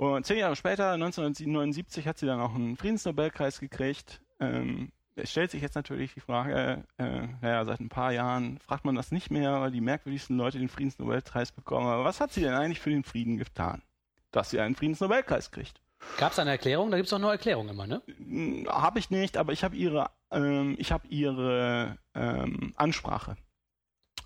Und 0.00 0.24
zehn 0.24 0.38
Jahre 0.38 0.56
später, 0.56 0.92
1979, 0.92 2.08
hat 2.08 2.16
sie 2.16 2.24
dann 2.24 2.40
auch 2.40 2.54
einen 2.54 2.78
Friedensnobelpreis 2.78 3.60
gekriegt. 3.60 4.22
Ähm, 4.38 4.92
es 5.14 5.30
stellt 5.30 5.50
sich 5.50 5.60
jetzt 5.60 5.74
natürlich 5.74 6.14
die 6.14 6.20
Frage, 6.20 6.84
äh, 6.96 7.26
naja, 7.42 7.66
seit 7.66 7.80
ein 7.80 7.90
paar 7.90 8.10
Jahren 8.10 8.58
fragt 8.60 8.86
man 8.86 8.94
das 8.94 9.12
nicht 9.12 9.30
mehr, 9.30 9.60
weil 9.60 9.70
die 9.70 9.82
merkwürdigsten 9.82 10.38
Leute 10.38 10.58
den 10.58 10.70
Friedensnobelpreis 10.70 11.52
bekommen. 11.52 11.86
Aber 11.86 12.02
was 12.02 12.18
hat 12.18 12.32
sie 12.32 12.40
denn 12.40 12.54
eigentlich 12.54 12.80
für 12.80 12.88
den 12.88 13.04
Frieden 13.04 13.36
getan, 13.36 13.82
dass 14.30 14.48
sie 14.48 14.60
einen 14.60 14.74
Friedensnobelpreis 14.74 15.50
kriegt? 15.50 15.82
Gab 16.16 16.32
es 16.32 16.38
eine 16.38 16.52
Erklärung? 16.52 16.90
Da 16.90 16.96
gibt 16.96 17.08
es 17.08 17.10
doch 17.10 17.18
nur 17.18 17.32
Erklärungen 17.32 17.68
immer, 17.68 17.86
ne? 17.86 18.00
Hm, 18.06 18.66
habe 18.70 19.00
ich 19.00 19.10
nicht, 19.10 19.36
aber 19.36 19.52
ich 19.52 19.64
habe 19.64 19.76
ihre, 19.76 20.08
ähm, 20.30 20.76
ich 20.78 20.92
habe 20.92 21.06
ihre 21.08 21.98
ähm, 22.14 22.72
Ansprache 22.76 23.36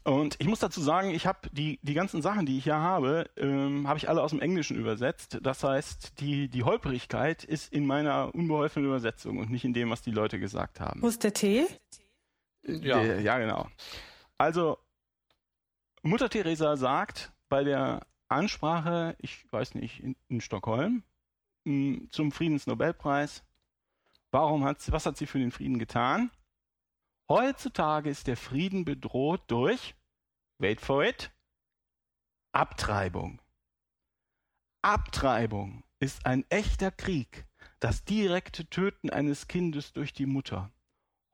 und 0.05 0.37
ich 0.39 0.47
muss 0.47 0.59
dazu 0.59 0.83
sagen, 0.83 1.11
ich 1.11 1.27
habe 1.27 1.49
die, 1.53 1.79
die 1.83 1.95
ganzen 1.95 2.21
Sachen, 2.21 2.45
die 2.45 2.59
ich 2.59 2.65
hier 2.65 2.77
habe, 2.77 3.31
ähm, 3.39 3.89
habe 3.89 3.99
ich 3.99 4.07
alle 4.09 4.23
aus 4.23 4.31
dem 4.31 4.41
Englischen 4.41 4.77
übersetzt. 4.77 5.39
Das 5.43 5.65
heißt, 5.65 6.21
die, 6.21 6.49
die 6.49 6.63
Holprigkeit 6.63 7.43
ist 7.43 7.73
in 7.73 7.87
meiner 7.87 8.35
unbeholfenen 8.35 8.87
Übersetzung 8.87 9.39
und 9.39 9.51
nicht 9.51 9.65
in 9.65 9.73
dem, 9.73 9.89
was 9.89 10.03
die 10.03 10.11
Leute 10.11 10.39
gesagt 10.39 10.79
haben. 10.79 11.01
Wo 11.01 11.09
ist 11.09 11.25
der 11.25 11.33
Tee? 11.33 11.67
Ja, 12.63 13.03
der, 13.03 13.21
ja 13.23 13.39
genau. 13.39 13.67
Also, 14.37 14.79
Mutter 16.03 16.29
Teresa 16.29 16.77
sagt 16.77 17.33
bei 17.49 17.65
der 17.65 18.07
Ansprache, 18.29 19.17
ich 19.19 19.51
weiß 19.53 19.75
nicht, 19.75 20.01
in, 20.01 20.17
in 20.29 20.43
Stockholm, 20.43 21.03
hm, 21.65 22.09
zum 22.11 22.31
Friedensnobelpreis, 22.31 23.43
warum 24.31 24.65
hat 24.65 24.83
sie, 24.83 24.93
was 24.93 25.07
hat 25.07 25.17
sie 25.17 25.27
für 25.27 25.39
den 25.39 25.51
Frieden 25.51 25.79
getan? 25.79 26.31
Heutzutage 27.29 28.11
ist 28.11 28.27
der 28.27 28.37
Frieden 28.37 28.85
bedroht 28.85 29.43
durch, 29.47 29.95
wait 30.59 30.81
for 30.81 31.05
it, 31.05 31.33
Abtreibung. 32.53 33.41
Abtreibung 34.83 35.85
ist 36.01 36.27
ein 36.27 36.45
echter 36.51 36.91
Krieg, 36.91 37.47
das 37.81 38.05
direkte 38.05 38.69
Töten 38.69 39.09
eines 39.09 39.49
Kindes 39.49 39.95
durch 39.95 40.13
die 40.13 40.27
Mutter. 40.27 40.71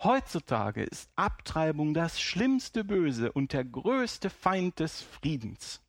Heutzutage 0.03 0.85
ist 0.85 1.11
Abtreibung 1.17 1.93
das 1.93 2.21
schlimmste 2.21 2.85
Böse 2.85 3.33
und 3.33 3.53
der 3.53 3.65
größte 3.65 4.31
Feind 4.31 4.79
des 4.79 5.03
Friedens. 5.03 5.83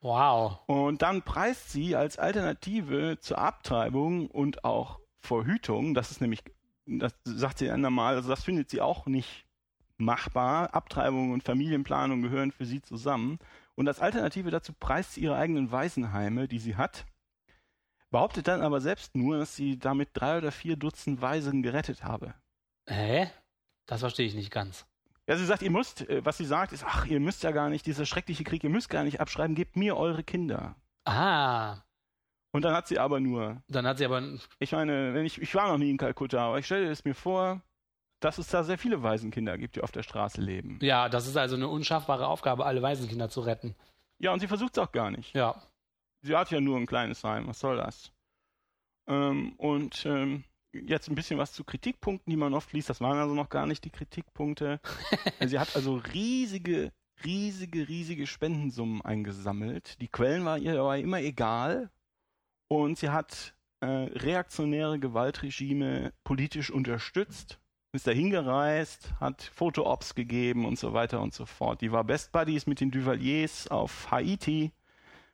Wow. 0.00 0.60
Und 0.66 1.02
dann 1.02 1.22
preist 1.22 1.70
sie 1.70 1.94
als 1.94 2.18
Alternative 2.18 3.18
zur 3.20 3.38
Abtreibung 3.38 4.28
und 4.28 4.64
auch 4.64 4.98
Verhütung, 5.20 5.94
das 5.94 6.10
ist 6.10 6.20
nämlich 6.20 6.42
das 6.86 7.14
sagt 7.24 7.58
sie 7.58 7.70
einmal, 7.70 8.16
also 8.16 8.28
das 8.28 8.44
findet 8.44 8.70
sie 8.70 8.80
auch 8.80 9.06
nicht 9.06 9.46
machbar. 9.98 10.74
Abtreibung 10.74 11.30
und 11.32 11.42
Familienplanung 11.42 12.22
gehören 12.22 12.52
für 12.52 12.64
sie 12.64 12.82
zusammen. 12.82 13.38
Und 13.74 13.88
als 13.88 14.00
Alternative 14.00 14.50
dazu 14.50 14.72
preist 14.72 15.14
sie 15.14 15.22
ihre 15.22 15.36
eigenen 15.36 15.70
Waisenheime, 15.70 16.48
die 16.48 16.58
sie 16.58 16.76
hat, 16.76 17.06
behauptet 18.10 18.48
dann 18.48 18.62
aber 18.62 18.80
selbst 18.80 19.14
nur, 19.14 19.38
dass 19.38 19.56
sie 19.56 19.78
damit 19.78 20.10
drei 20.12 20.38
oder 20.38 20.52
vier 20.52 20.76
Dutzend 20.76 21.22
Waisen 21.22 21.62
gerettet 21.62 22.04
habe. 22.04 22.34
Hä? 22.86 23.30
Das 23.86 24.00
verstehe 24.00 24.26
ich 24.26 24.34
nicht 24.34 24.50
ganz. 24.50 24.86
Ja, 25.26 25.36
sie 25.36 25.46
sagt, 25.46 25.62
ihr 25.62 25.70
müsst, 25.70 26.08
äh, 26.08 26.24
was 26.24 26.36
sie 26.36 26.44
sagt, 26.44 26.72
ist, 26.72 26.84
ach, 26.84 27.06
ihr 27.06 27.20
müsst 27.20 27.42
ja 27.42 27.52
gar 27.52 27.68
nicht, 27.68 27.86
dieser 27.86 28.06
schreckliche 28.06 28.44
Krieg, 28.44 28.64
ihr 28.64 28.70
müsst 28.70 28.90
gar 28.90 29.04
nicht 29.04 29.20
abschreiben, 29.20 29.54
gebt 29.54 29.76
mir 29.76 29.96
eure 29.96 30.24
Kinder. 30.24 30.74
Ah, 31.04 31.82
und 32.52 32.64
dann 32.64 32.74
hat 32.74 32.86
sie 32.86 32.98
aber 32.98 33.18
nur. 33.18 33.62
Dann 33.68 33.86
hat 33.86 33.98
sie 33.98 34.04
aber. 34.04 34.22
Ich 34.58 34.72
meine, 34.72 35.14
wenn 35.14 35.24
ich, 35.24 35.40
ich 35.40 35.54
war 35.54 35.68
noch 35.68 35.78
nie 35.78 35.90
in 35.90 35.96
Kalkutta, 35.96 36.46
aber 36.46 36.58
ich 36.58 36.66
stelle 36.66 36.90
es 36.90 37.04
mir 37.04 37.14
vor, 37.14 37.62
dass 38.20 38.38
es 38.38 38.48
da 38.48 38.62
sehr 38.62 38.78
viele 38.78 39.02
Waisenkinder 39.02 39.58
gibt, 39.58 39.76
die 39.76 39.80
auf 39.80 39.90
der 39.90 40.02
Straße 40.02 40.40
leben. 40.40 40.78
Ja, 40.82 41.08
das 41.08 41.26
ist 41.26 41.36
also 41.36 41.56
eine 41.56 41.68
unschaffbare 41.68 42.26
Aufgabe, 42.26 42.66
alle 42.66 42.82
Waisenkinder 42.82 43.28
zu 43.28 43.40
retten. 43.40 43.74
Ja, 44.18 44.32
und 44.32 44.40
sie 44.40 44.46
versucht 44.46 44.76
es 44.76 44.82
auch 44.82 44.92
gar 44.92 45.10
nicht. 45.10 45.34
Ja. 45.34 45.60
Sie 46.20 46.36
hat 46.36 46.50
ja 46.50 46.60
nur 46.60 46.78
ein 46.78 46.86
kleines 46.86 47.24
Heim, 47.24 47.48
was 47.48 47.58
soll 47.58 47.78
das? 47.78 48.12
Ähm, 49.08 49.54
und 49.56 50.06
ähm, 50.06 50.44
jetzt 50.72 51.08
ein 51.08 51.16
bisschen 51.16 51.38
was 51.38 51.52
zu 51.52 51.64
Kritikpunkten, 51.64 52.30
die 52.30 52.36
man 52.36 52.54
oft 52.54 52.72
liest. 52.72 52.90
Das 52.90 53.00
waren 53.00 53.18
also 53.18 53.34
noch 53.34 53.48
gar 53.48 53.66
nicht 53.66 53.84
die 53.84 53.90
Kritikpunkte. 53.90 54.80
sie 55.44 55.58
hat 55.58 55.74
also 55.74 56.00
riesige, 56.14 56.92
riesige, 57.24 57.88
riesige 57.88 58.26
Spendensummen 58.26 59.02
eingesammelt. 59.02 60.00
Die 60.00 60.08
Quellen 60.08 60.44
waren 60.44 60.62
ihr 60.62 60.74
dabei 60.74 61.00
immer 61.00 61.20
egal. 61.20 61.90
Und 62.72 62.96
sie 62.96 63.10
hat 63.10 63.52
äh, 63.80 63.86
reaktionäre 63.86 64.98
Gewaltregime 64.98 66.14
politisch 66.24 66.70
unterstützt, 66.70 67.58
ist 67.92 68.06
da 68.06 68.12
hingereist, 68.12 69.12
hat 69.20 69.42
Fotoops 69.42 70.14
gegeben 70.14 70.64
und 70.64 70.78
so 70.78 70.94
weiter 70.94 71.20
und 71.20 71.34
so 71.34 71.44
fort. 71.44 71.82
Die 71.82 71.92
war 71.92 72.02
Best 72.02 72.32
Buddies 72.32 72.66
mit 72.66 72.80
den 72.80 72.90
Duvaliers 72.90 73.68
auf 73.68 74.10
Haiti, 74.10 74.72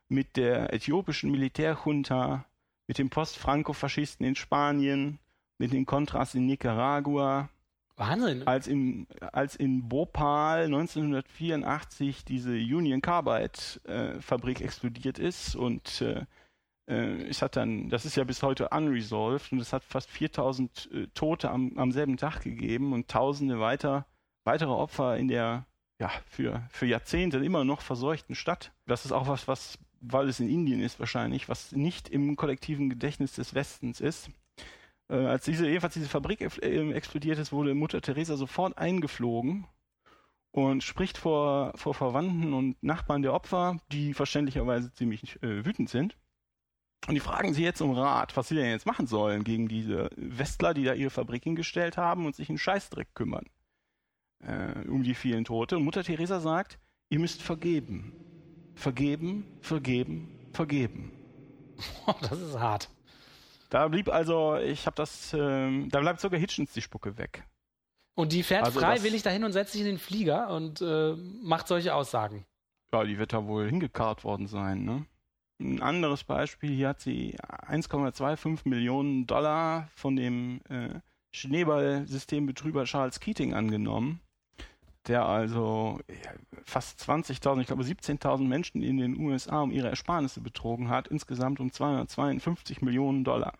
mit 0.08 0.36
der 0.36 0.72
äthiopischen 0.72 1.30
Militärjunta, 1.30 2.44
mit 2.88 2.98
den 2.98 3.08
Post-Franco-Faschisten 3.08 4.26
in 4.26 4.34
Spanien, 4.34 5.20
mit 5.58 5.72
den 5.72 5.86
Contras 5.86 6.34
in 6.34 6.44
Nicaragua. 6.46 7.50
Wahnsinn. 7.94 8.48
Als 8.48 8.66
in, 8.66 9.06
als 9.20 9.54
in 9.54 9.88
Bhopal 9.88 10.64
1984 10.64 12.24
diese 12.24 12.54
Union 12.54 13.00
Carbide 13.00 13.60
äh, 13.84 14.20
Fabrik 14.20 14.60
explodiert 14.60 15.20
ist 15.20 15.54
und 15.54 16.02
äh, 16.02 16.24
es 16.88 17.42
hat 17.42 17.56
dann, 17.56 17.90
das 17.90 18.06
ist 18.06 18.16
ja 18.16 18.24
bis 18.24 18.42
heute 18.42 18.70
unresolved 18.70 19.52
und 19.52 19.60
es 19.60 19.74
hat 19.74 19.84
fast 19.84 20.08
4000 20.08 20.90
äh, 20.90 21.06
Tote 21.08 21.50
am, 21.50 21.76
am 21.76 21.92
selben 21.92 22.16
Tag 22.16 22.40
gegeben 22.40 22.94
und 22.94 23.08
tausende 23.08 23.60
weiter, 23.60 24.06
weitere 24.44 24.70
Opfer 24.70 25.18
in 25.18 25.28
der, 25.28 25.66
ja, 26.00 26.10
für, 26.26 26.66
für 26.70 26.86
Jahrzehnte 26.86 27.44
immer 27.44 27.64
noch 27.64 27.82
verseuchten 27.82 28.34
Stadt. 28.34 28.72
Das 28.86 29.04
ist 29.04 29.12
auch 29.12 29.28
was, 29.28 29.46
was, 29.46 29.78
weil 30.00 30.28
es 30.28 30.40
in 30.40 30.48
Indien 30.48 30.80
ist 30.80 30.98
wahrscheinlich, 30.98 31.50
was 31.50 31.72
nicht 31.72 32.08
im 32.08 32.36
kollektiven 32.36 32.88
Gedächtnis 32.88 33.34
des 33.34 33.52
Westens 33.52 34.00
ist. 34.00 34.30
Äh, 35.10 35.16
als 35.16 35.44
diese, 35.44 35.66
jedenfalls 35.66 35.94
diese 35.94 36.08
Fabrik 36.08 36.40
äh, 36.40 36.90
explodiert 36.92 37.38
ist, 37.38 37.52
wurde 37.52 37.74
Mutter 37.74 38.00
Teresa 38.00 38.38
sofort 38.38 38.78
eingeflogen 38.78 39.66
und 40.52 40.82
spricht 40.82 41.18
vor, 41.18 41.72
vor 41.76 41.92
Verwandten 41.92 42.54
und 42.54 42.82
Nachbarn 42.82 43.20
der 43.20 43.34
Opfer, 43.34 43.76
die 43.92 44.14
verständlicherweise 44.14 44.90
ziemlich 44.94 45.42
äh, 45.42 45.66
wütend 45.66 45.90
sind 45.90 46.16
und 47.06 47.14
die 47.14 47.20
fragen 47.20 47.54
sie 47.54 47.62
jetzt 47.62 47.80
um 47.80 47.92
Rat, 47.92 48.36
was 48.36 48.48
sie 48.48 48.54
denn 48.54 48.70
jetzt 48.70 48.86
machen 48.86 49.06
sollen 49.06 49.44
gegen 49.44 49.68
diese 49.68 50.10
Westler, 50.16 50.74
die 50.74 50.84
da 50.84 50.94
ihre 50.94 51.10
Fabrik 51.10 51.44
hingestellt 51.44 51.96
haben 51.96 52.26
und 52.26 52.34
sich 52.34 52.48
einen 52.48 52.58
Scheißdreck 52.58 53.14
kümmern. 53.14 53.46
Äh, 54.40 54.86
um 54.88 55.02
die 55.02 55.14
vielen 55.14 55.44
Tote. 55.44 55.76
Und 55.76 55.84
Mutter 55.84 56.04
Teresa 56.04 56.40
sagt, 56.40 56.78
ihr 57.08 57.18
müsst 57.18 57.42
vergeben. 57.42 58.12
Vergeben, 58.74 59.58
vergeben, 59.60 60.50
vergeben. 60.52 61.12
das 62.20 62.40
ist 62.40 62.58
hart. 62.58 62.90
Da 63.70 63.88
blieb 63.88 64.08
also, 64.08 64.56
ich 64.56 64.86
habe 64.86 64.94
das, 64.96 65.32
äh, 65.34 65.88
da 65.88 66.00
bleibt 66.00 66.20
sogar 66.20 66.38
Hitchens 66.38 66.72
die 66.72 66.82
Spucke 66.82 67.18
weg. 67.18 67.44
Und 68.14 68.32
die 68.32 68.42
fährt 68.42 68.64
also 68.64 68.80
freiwillig 68.80 69.22
dahin 69.22 69.44
und 69.44 69.52
setzt 69.52 69.72
sich 69.72 69.80
in 69.80 69.86
den 69.86 69.98
Flieger 69.98 70.50
und 70.50 70.80
äh, 70.80 71.14
macht 71.42 71.68
solche 71.68 71.94
Aussagen. 71.94 72.44
Ja, 72.92 73.04
die 73.04 73.18
wird 73.18 73.32
da 73.32 73.46
wohl 73.46 73.66
hingekarrt 73.68 74.24
worden 74.24 74.46
sein, 74.46 74.84
ne? 74.84 75.06
Ein 75.60 75.82
anderes 75.82 76.22
Beispiel, 76.22 76.70
hier 76.70 76.88
hat 76.88 77.00
sie 77.00 77.36
1,25 77.36 78.68
Millionen 78.68 79.26
Dollar 79.26 79.88
von 79.96 80.14
dem 80.14 80.60
äh, 80.68 81.00
Schneeballsystembetrüger 81.32 82.84
Charles 82.84 83.18
Keating 83.18 83.54
angenommen, 83.54 84.20
der 85.08 85.26
also 85.26 85.98
fast 86.64 87.00
20.000, 87.02 87.60
ich 87.60 87.66
glaube 87.66 87.82
17.000 87.82 88.44
Menschen 88.44 88.82
in 88.82 88.98
den 88.98 89.18
USA 89.18 89.62
um 89.62 89.72
ihre 89.72 89.88
Ersparnisse 89.88 90.40
betrogen 90.40 90.90
hat, 90.90 91.08
insgesamt 91.08 91.58
um 91.58 91.72
252 91.72 92.80
Millionen 92.82 93.24
Dollar. 93.24 93.54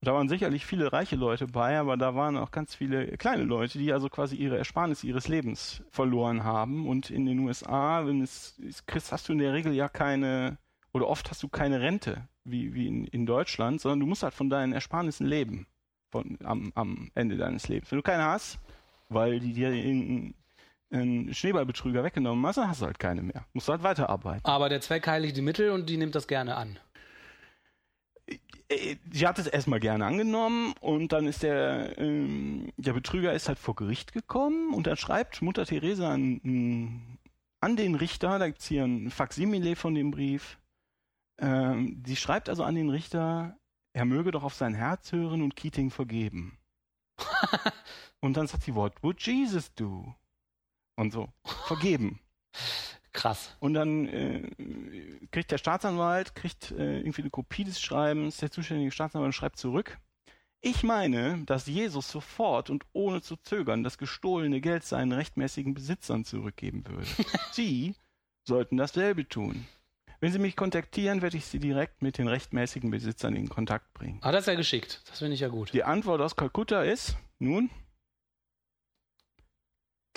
Und 0.00 0.08
da 0.08 0.14
waren 0.14 0.28
sicherlich 0.28 0.66
viele 0.66 0.92
reiche 0.92 1.16
Leute 1.16 1.46
bei, 1.46 1.78
aber 1.78 1.96
da 1.96 2.14
waren 2.14 2.36
auch 2.36 2.50
ganz 2.50 2.74
viele 2.74 3.16
kleine 3.16 3.44
Leute, 3.44 3.78
die 3.78 3.92
also 3.94 4.10
quasi 4.10 4.36
ihre 4.36 4.58
Ersparnisse 4.58 5.06
ihres 5.06 5.28
Lebens 5.28 5.82
verloren 5.88 6.44
haben. 6.44 6.86
Und 6.86 7.10
in 7.10 7.24
den 7.24 7.38
USA, 7.38 8.04
wenn 8.04 8.22
es 8.22 8.54
kriegst, 8.86 9.12
hast 9.12 9.28
du 9.28 9.32
in 9.32 9.38
der 9.38 9.54
Regel 9.54 9.72
ja 9.72 9.88
keine, 9.88 10.58
oder 10.96 11.08
oft 11.08 11.30
hast 11.30 11.42
du 11.42 11.48
keine 11.48 11.80
Rente, 11.80 12.26
wie, 12.44 12.72
wie 12.72 12.88
in, 12.88 13.04
in 13.04 13.26
Deutschland, 13.26 13.80
sondern 13.80 14.00
du 14.00 14.06
musst 14.06 14.22
halt 14.22 14.32
von 14.32 14.48
deinen 14.48 14.72
Ersparnissen 14.72 15.26
leben 15.26 15.66
von, 16.10 16.38
am, 16.42 16.72
am 16.74 17.10
Ende 17.14 17.36
deines 17.36 17.68
Lebens. 17.68 17.90
Wenn 17.90 17.98
du 17.98 18.02
keine 18.02 18.24
hast, 18.24 18.58
weil 19.10 19.38
die 19.38 19.52
dir 19.52 19.70
in, 19.72 20.34
einen 20.90 21.34
Schneeballbetrüger 21.34 22.02
weggenommen 22.02 22.44
hast, 22.46 22.56
dann 22.56 22.68
hast 22.68 22.80
du 22.80 22.86
halt 22.86 22.98
keine 22.98 23.22
mehr. 23.22 23.44
Musst 23.52 23.68
halt 23.68 23.82
weiterarbeiten. 23.82 24.44
Aber 24.44 24.70
der 24.70 24.80
Zweck 24.80 25.06
heiligt 25.06 25.36
die 25.36 25.42
Mittel 25.42 25.70
und 25.70 25.88
die 25.90 25.98
nimmt 25.98 26.14
das 26.14 26.26
gerne 26.26 26.56
an. 26.56 26.78
Sie 29.12 29.26
hat 29.26 29.38
es 29.38 29.46
erstmal 29.46 29.78
gerne 29.78 30.06
angenommen 30.06 30.74
und 30.80 31.12
dann 31.12 31.26
ist 31.26 31.42
der, 31.44 31.96
ähm, 31.98 32.72
der 32.76 32.94
Betrüger 32.94 33.32
ist 33.32 33.46
halt 33.46 33.58
vor 33.58 33.76
Gericht 33.76 34.12
gekommen 34.12 34.74
und 34.74 34.88
dann 34.88 34.96
schreibt 34.96 35.40
Mutter 35.42 35.66
Teresa 35.66 36.12
an, 36.12 37.18
an 37.60 37.76
den 37.76 37.94
Richter, 37.94 38.40
da 38.40 38.46
gibt 38.46 38.60
es 38.60 38.66
hier 38.66 38.82
ein 38.82 39.10
Faksimile 39.10 39.76
von 39.76 39.94
dem 39.94 40.10
Brief, 40.10 40.58
ähm, 41.38 42.02
sie 42.06 42.16
schreibt 42.16 42.48
also 42.48 42.64
an 42.64 42.74
den 42.74 42.90
Richter, 42.90 43.56
er 43.92 44.04
möge 44.04 44.30
doch 44.30 44.42
auf 44.42 44.54
sein 44.54 44.74
Herz 44.74 45.12
hören 45.12 45.42
und 45.42 45.56
Keating 45.56 45.90
vergeben. 45.90 46.58
und 48.20 48.36
dann 48.36 48.46
sagt 48.46 48.64
sie, 48.64 48.74
what 48.74 49.02
would 49.02 49.20
Jesus 49.22 49.74
do? 49.74 50.14
Und 50.96 51.12
so, 51.12 51.28
vergeben. 51.66 52.20
Krass. 53.12 53.56
Und 53.60 53.74
dann 53.74 54.06
äh, 54.08 54.50
kriegt 55.30 55.50
der 55.50 55.58
Staatsanwalt, 55.58 56.34
kriegt 56.34 56.70
äh, 56.72 56.98
irgendwie 56.98 57.22
eine 57.22 57.30
Kopie 57.30 57.64
des 57.64 57.80
Schreibens, 57.80 58.36
der 58.36 58.50
zuständige 58.50 58.90
Staatsanwalt 58.90 59.34
schreibt 59.34 59.58
zurück. 59.58 59.98
Ich 60.60 60.82
meine, 60.82 61.44
dass 61.46 61.66
Jesus 61.66 62.10
sofort 62.10 62.70
und 62.70 62.84
ohne 62.92 63.22
zu 63.22 63.36
zögern 63.36 63.84
das 63.84 63.98
gestohlene 63.98 64.60
Geld 64.60 64.84
seinen 64.84 65.12
rechtmäßigen 65.12 65.74
Besitzern 65.74 66.24
zurückgeben 66.24 66.86
würde. 66.86 67.06
Sie 67.52 67.94
sollten 68.44 68.76
dasselbe 68.76 69.28
tun. 69.28 69.66
Wenn 70.20 70.32
Sie 70.32 70.38
mich 70.38 70.56
kontaktieren, 70.56 71.22
werde 71.22 71.36
ich 71.36 71.46
Sie 71.46 71.58
direkt 71.58 72.02
mit 72.02 72.18
den 72.18 72.28
rechtmäßigen 72.28 72.90
Besitzern 72.90 73.36
in 73.36 73.48
Kontakt 73.48 73.92
bringen. 73.94 74.18
Ah, 74.22 74.32
das 74.32 74.42
ist 74.42 74.46
ja 74.46 74.54
geschickt. 74.54 75.02
Das 75.08 75.18
finde 75.18 75.34
ich 75.34 75.40
ja 75.40 75.48
gut. 75.48 75.72
Die 75.72 75.84
Antwort 75.84 76.20
aus 76.20 76.36
Kalkutta 76.36 76.82
ist, 76.82 77.16
nun, 77.38 77.70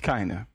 keine. 0.01 0.47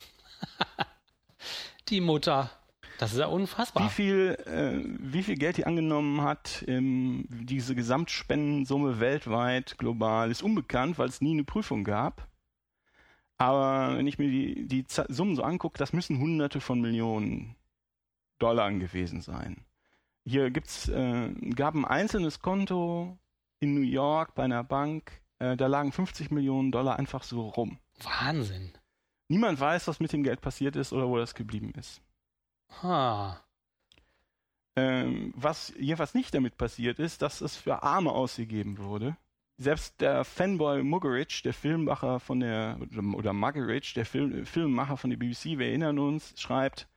die 1.88 2.00
Mutter. 2.00 2.50
Das 2.98 3.12
ist 3.12 3.18
ja 3.18 3.26
unfassbar. 3.26 3.84
Wie 3.84 3.90
viel, 3.90 4.36
äh, 4.46 4.80
wie 4.98 5.22
viel 5.22 5.36
Geld 5.36 5.56
die 5.56 5.66
angenommen 5.66 6.22
hat, 6.22 6.64
ähm, 6.68 7.26
diese 7.28 7.74
Gesamtspendensumme 7.74 9.00
weltweit, 9.00 9.76
global, 9.78 10.30
ist 10.30 10.42
unbekannt, 10.42 10.98
weil 10.98 11.08
es 11.08 11.20
nie 11.20 11.32
eine 11.32 11.44
Prüfung 11.44 11.84
gab. 11.84 12.28
Aber 13.36 13.96
wenn 13.96 14.06
ich 14.06 14.18
mir 14.18 14.28
die, 14.28 14.66
die 14.68 14.84
Summen 14.88 15.34
so 15.34 15.42
angucke, 15.42 15.76
das 15.76 15.92
müssen 15.92 16.20
Hunderte 16.20 16.60
von 16.60 16.80
Millionen 16.80 17.56
Dollar 18.38 18.72
gewesen 18.72 19.20
sein. 19.20 19.64
Hier 20.24 20.50
gibt's, 20.50 20.88
äh, 20.88 21.32
gab 21.54 21.74
ein 21.74 21.84
einzelnes 21.84 22.40
Konto 22.40 23.18
in 23.60 23.74
New 23.74 23.82
York 23.82 24.34
bei 24.34 24.44
einer 24.44 24.64
Bank, 24.64 25.20
äh, 25.38 25.56
da 25.56 25.66
lagen 25.66 25.92
50 25.92 26.30
Millionen 26.30 26.72
Dollar 26.72 26.98
einfach 26.98 27.22
so 27.22 27.48
rum. 27.48 27.78
Wahnsinn. 28.02 28.72
Niemand 29.28 29.58
weiß, 29.58 29.88
was 29.88 30.00
mit 30.00 30.12
dem 30.12 30.22
Geld 30.22 30.40
passiert 30.40 30.76
ist 30.76 30.92
oder 30.92 31.08
wo 31.08 31.16
das 31.16 31.34
geblieben 31.34 31.72
ist. 31.76 32.02
Ha. 32.82 33.40
Ähm, 34.76 35.32
was 35.36 35.72
jedenfalls 35.78 36.14
nicht 36.14 36.34
damit 36.34 36.56
passiert 36.56 36.98
ist, 36.98 37.22
dass 37.22 37.40
es 37.40 37.56
für 37.56 37.82
Arme 37.82 38.10
ausgegeben 38.10 38.78
wurde. 38.78 39.16
Selbst 39.56 40.00
der 40.00 40.24
Fanboy 40.24 40.82
Muggeridge, 40.82 41.42
der 41.44 41.54
Filmmacher 41.54 42.18
von 42.18 42.40
der, 42.40 42.78
oder 43.14 43.32
Muggeridge, 43.32 43.92
der 43.94 44.04
Film, 44.04 44.44
Filmmacher 44.44 44.96
von 44.96 45.10
der 45.10 45.16
BBC, 45.16 45.58
wir 45.58 45.68
erinnern 45.68 46.00
uns, 46.00 46.34
schreibt, 46.36 46.88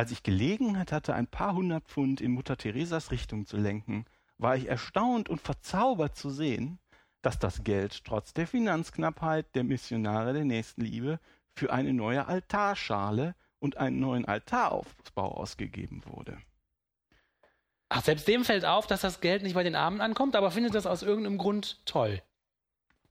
als 0.00 0.12
ich 0.12 0.22
Gelegenheit 0.22 0.92
hatte, 0.92 1.12
ein 1.12 1.26
paar 1.26 1.52
hundert 1.52 1.86
Pfund 1.86 2.22
in 2.22 2.32
Mutter 2.32 2.56
Theresas 2.56 3.10
Richtung 3.10 3.44
zu 3.44 3.58
lenken, 3.58 4.06
war 4.38 4.56
ich 4.56 4.66
erstaunt 4.66 5.28
und 5.28 5.42
verzaubert 5.42 6.16
zu 6.16 6.30
sehen, 6.30 6.78
dass 7.20 7.38
das 7.38 7.64
Geld 7.64 8.02
trotz 8.06 8.32
der 8.32 8.46
Finanzknappheit 8.46 9.54
der 9.54 9.62
Missionare 9.62 10.32
der 10.32 10.46
Nächstenliebe 10.46 11.20
für 11.54 11.70
eine 11.70 11.92
neue 11.92 12.26
Altarschale 12.26 13.34
und 13.58 13.76
einen 13.76 14.00
neuen 14.00 14.24
Altaraufbau 14.24 15.36
ausgegeben 15.36 16.02
wurde. 16.06 16.38
Ach, 17.90 18.02
selbst 18.02 18.26
dem 18.26 18.46
fällt 18.46 18.64
auf, 18.64 18.86
dass 18.86 19.02
das 19.02 19.20
Geld 19.20 19.42
nicht 19.42 19.52
bei 19.52 19.64
den 19.64 19.74
Armen 19.74 20.00
ankommt, 20.00 20.34
aber 20.34 20.50
findet 20.50 20.74
das 20.74 20.86
aus 20.86 21.02
irgendeinem 21.02 21.36
Grund 21.36 21.84
toll. 21.84 22.22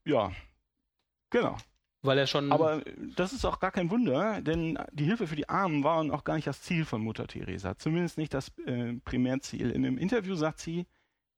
Ja, 0.06 0.32
genau. 1.30 1.56
Weil 2.02 2.18
er 2.18 2.28
schon. 2.28 2.52
Aber 2.52 2.82
das 3.16 3.34
ist 3.34 3.46
auch 3.46 3.60
gar 3.60 3.72
kein 3.72 3.92
Wunder, 3.92 4.42
denn 4.42 4.80
die 4.94 5.04
Hilfe 5.04 5.28
für 5.28 5.36
die 5.36 5.50
Armen 5.50 5.84
war 5.84 5.98
auch 6.14 6.24
gar 6.24 6.36
nicht 6.36 6.48
das 6.48 6.62
Ziel 6.62 6.86
von 6.86 7.02
Mutter 7.02 7.28
Teresa. 7.28 7.78
Zumindest 7.78 8.18
nicht 8.18 8.34
das 8.34 8.52
äh, 8.66 8.94
Primärziel. 9.04 9.72
In 9.72 9.86
einem 9.86 9.98
Interview 9.98 10.36
sagt 10.36 10.60
sie, 10.60 10.86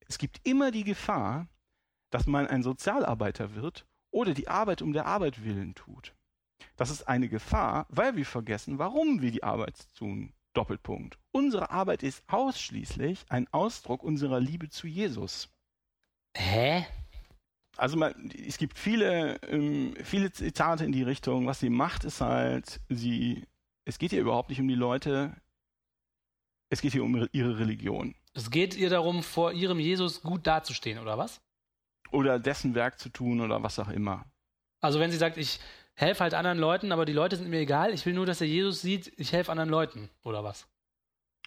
es 0.08 0.18
gibt 0.18 0.40
immer 0.48 0.72
die 0.72 0.84
Gefahr, 0.84 1.48
dass 2.12 2.28
man 2.28 2.46
ein 2.46 2.62
Sozialarbeiter 2.62 3.56
wird 3.56 3.86
oder 4.12 4.34
die 4.34 4.50
Arbeit 4.50 4.82
um 4.82 4.94
der 4.94 5.08
Arbeit 5.08 5.44
willen 5.44 5.74
tut. 5.74 6.14
Das 6.76 6.92
ist 6.92 7.08
eine 7.08 7.28
Gefahr, 7.28 7.88
weil 7.90 8.16
wir 8.16 8.26
vergessen, 8.26 8.78
warum 8.78 9.22
wir 9.22 9.32
die 9.32 9.44
Arbeit 9.44 9.76
tun. 9.96 10.34
Doppelpunkt. 10.54 11.18
Unsere 11.32 11.72
Arbeit 11.72 12.04
ist 12.04 12.24
ausschließlich 12.28 13.26
ein 13.30 13.48
Ausdruck 13.54 14.04
unserer 14.04 14.42
Liebe 14.42 14.70
zu 14.70 14.86
Jesus. 14.86 15.50
Hä? 16.36 16.86
Also 17.78 17.98
man, 17.98 18.32
es 18.46 18.58
gibt 18.58 18.78
viele, 18.78 19.42
ähm, 19.44 19.96
viele 20.04 20.32
Zitate 20.32 20.86
in 20.86 20.92
die 20.92 21.04
Richtung. 21.04 21.48
Was 21.48 21.60
sie 21.60 21.70
macht, 21.70 22.04
ist 22.04 22.22
halt, 22.22 22.82
sie, 22.90 23.48
es 23.86 23.98
geht 23.98 24.12
ihr 24.14 24.22
überhaupt 24.22 24.50
nicht 24.50 24.60
um 24.60 24.68
die 24.68 24.76
Leute, 24.76 25.36
es 26.70 26.82
geht 26.82 26.96
ihr 26.96 27.04
um 27.04 27.28
ihre 27.32 27.60
Religion. 27.60 28.16
Es 28.34 28.50
geht 28.50 28.76
ihr 28.76 28.90
darum, 28.90 29.24
vor 29.24 29.52
ihrem 29.52 29.80
Jesus 29.80 30.22
gut 30.22 30.48
dazustehen, 30.48 31.00
oder 31.00 31.18
was? 31.18 31.42
Oder 32.12 32.40
dessen 32.40 32.76
Werk 32.76 33.00
zu 33.00 33.10
tun 33.10 33.42
oder 33.42 33.62
was 33.64 33.80
auch 33.80 33.90
immer. 33.90 34.26
Also 34.82 35.00
wenn 35.00 35.12
sie 35.12 35.18
sagt, 35.18 35.38
ich 35.38 35.60
helfe 35.96 36.24
halt 36.24 36.34
anderen 36.34 36.58
Leuten, 36.58 36.92
aber 36.92 37.06
die 37.06 37.14
Leute 37.14 37.36
sind 37.36 37.50
mir 37.50 37.60
egal. 37.60 37.94
Ich 37.94 38.06
will 38.06 38.14
nur, 38.14 38.26
dass 38.26 38.40
der 38.40 38.48
Jesus 38.48 38.82
sieht, 38.82 39.14
ich 39.18 39.32
helfe 39.34 39.52
anderen 39.52 39.70
Leuten, 39.70 40.10
oder 40.24 40.44
was? 40.44 40.68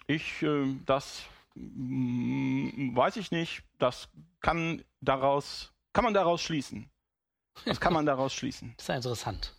Ich, 0.07 0.41
äh, 0.43 0.75
das 0.85 1.23
mm, 1.55 2.95
weiß 2.95 3.17
ich 3.17 3.31
nicht. 3.31 3.63
Das 3.79 4.09
kann 4.41 4.83
daraus, 5.01 5.73
kann 5.95 6.03
man 6.03 6.13
daraus 6.13 6.41
schließen. 6.41 6.89
Das 7.63 7.79
kann 7.79 7.93
man 7.93 8.05
daraus 8.05 8.33
schließen. 8.33 8.73
Das 8.77 8.83
ist 8.83 8.89
ja 8.89 8.95
interessant. 8.95 9.55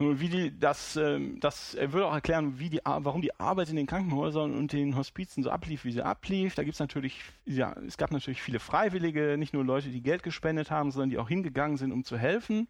Wie 0.00 0.28
die, 0.28 0.56
das, 0.56 0.96
äh, 0.96 1.18
das, 1.40 1.74
er 1.74 1.92
würde 1.92 2.06
auch 2.06 2.14
erklären, 2.14 2.58
wie 2.58 2.68
die, 2.68 2.80
warum 2.84 3.22
die 3.22 3.34
Arbeit 3.40 3.70
in 3.70 3.76
den 3.76 3.86
Krankenhäusern 3.86 4.54
und 4.54 4.72
den 4.72 4.96
Hospizen 4.96 5.42
so 5.42 5.50
ablief, 5.50 5.84
wie 5.84 5.92
sie 5.92 6.04
ablief. 6.04 6.54
Da 6.54 6.62
gibt 6.62 6.74
es 6.74 6.78
natürlich, 6.78 7.20
ja, 7.46 7.72
es 7.86 7.96
gab 7.96 8.12
natürlich 8.12 8.42
viele 8.42 8.60
Freiwillige, 8.60 9.38
nicht 9.38 9.54
nur 9.54 9.64
Leute, 9.64 9.88
die 9.88 10.02
Geld 10.02 10.22
gespendet 10.22 10.70
haben, 10.70 10.92
sondern 10.92 11.08
die 11.08 11.18
auch 11.18 11.28
hingegangen 11.28 11.78
sind, 11.78 11.90
um 11.90 12.04
zu 12.04 12.18
helfen. 12.18 12.68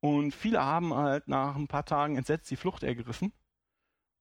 Und 0.00 0.32
viele 0.32 0.62
haben 0.62 0.94
halt 0.94 1.26
nach 1.26 1.56
ein 1.56 1.68
paar 1.68 1.86
Tagen 1.86 2.16
entsetzt 2.16 2.50
die 2.50 2.56
Flucht 2.56 2.82
ergriffen. 2.82 3.32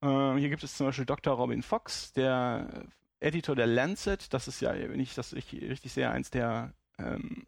Äh, 0.02 0.38
hier 0.38 0.50
gibt 0.50 0.64
es 0.64 0.78
zum 0.78 0.88
Beispiel 0.88 1.06
Dr. 1.06 1.36
Robin 1.36 1.62
Fox, 1.62 2.14
der 2.14 2.88
Editor 3.20 3.56
der 3.56 3.68
Lancet. 3.68 4.34
Das 4.34 4.48
ist 4.48 4.62
ja, 4.62 4.74
wenn 4.74 5.02
ich 5.02 5.14
das 5.14 5.36
richtig 5.36 5.92
sehe, 5.92 6.10
eins 6.10 6.32
der, 6.32 6.74
ähm, 7.06 7.46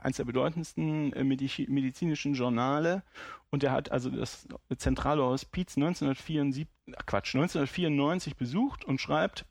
eins 0.00 0.16
der 0.16 0.24
bedeutendsten 0.24 1.12
äh, 1.12 1.24
medizinischen 1.24 2.34
Journale. 2.34 3.02
Und 3.50 3.62
der 3.62 3.72
hat 3.72 3.90
also 3.90 4.10
das 4.10 4.48
zentrale 4.76 5.22
Hospiz 5.22 5.76
1974, 5.76 6.66
Quatsch, 7.06 7.34
1994 7.34 8.36
besucht 8.36 8.84
und 8.84 9.00
schreibt, 9.00 9.46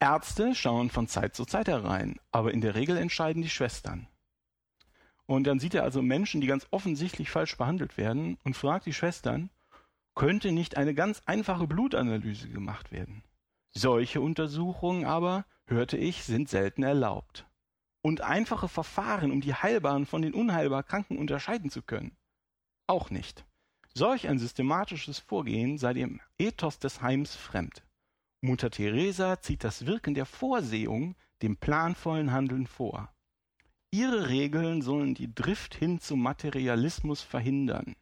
Ärzte 0.00 0.54
schauen 0.54 0.90
von 0.90 1.08
Zeit 1.08 1.34
zu 1.34 1.44
Zeit 1.44 1.68
herein, 1.68 2.20
aber 2.30 2.52
in 2.52 2.60
der 2.60 2.74
Regel 2.74 2.96
entscheiden 2.96 3.42
die 3.42 3.48
Schwestern. 3.48 4.08
Und 5.26 5.46
dann 5.46 5.58
sieht 5.58 5.74
er 5.74 5.82
also 5.82 6.02
Menschen, 6.02 6.40
die 6.40 6.46
ganz 6.46 6.66
offensichtlich 6.70 7.30
falsch 7.30 7.56
behandelt 7.56 7.96
werden 7.96 8.36
und 8.44 8.56
fragt 8.56 8.86
die 8.86 8.92
Schwestern, 8.92 9.50
könnte 10.14 10.52
nicht 10.52 10.76
eine 10.76 10.94
ganz 10.94 11.22
einfache 11.26 11.66
Blutanalyse 11.66 12.48
gemacht 12.48 12.92
werden? 12.92 13.24
Solche 13.70 14.20
Untersuchungen 14.20 15.06
aber, 15.06 15.46
hörte 15.66 15.96
ich, 15.96 16.24
sind 16.24 16.48
selten 16.48 16.82
erlaubt. 16.82 17.46
Und 18.04 18.20
einfache 18.20 18.68
Verfahren, 18.68 19.30
um 19.30 19.40
die 19.40 19.54
Heilbaren 19.54 20.04
von 20.04 20.20
den 20.20 20.34
unheilbar 20.34 20.82
Kranken 20.82 21.16
unterscheiden 21.16 21.70
zu 21.70 21.80
können? 21.80 22.14
Auch 22.86 23.08
nicht. 23.08 23.46
Solch 23.94 24.28
ein 24.28 24.38
systematisches 24.38 25.18
Vorgehen 25.20 25.78
sei 25.78 25.94
dem 25.94 26.20
Ethos 26.36 26.78
des 26.78 27.00
Heims 27.00 27.34
fremd. 27.34 27.82
Mutter 28.42 28.70
Teresa 28.70 29.40
zieht 29.40 29.64
das 29.64 29.86
Wirken 29.86 30.12
der 30.12 30.26
Vorsehung 30.26 31.16
dem 31.40 31.56
planvollen 31.56 32.30
Handeln 32.30 32.66
vor. 32.66 33.10
Ihre 33.90 34.28
Regeln 34.28 34.82
sollen 34.82 35.14
die 35.14 35.34
Drift 35.34 35.74
hin 35.74 35.98
zum 35.98 36.20
Materialismus 36.20 37.22
verhindern. 37.22 37.96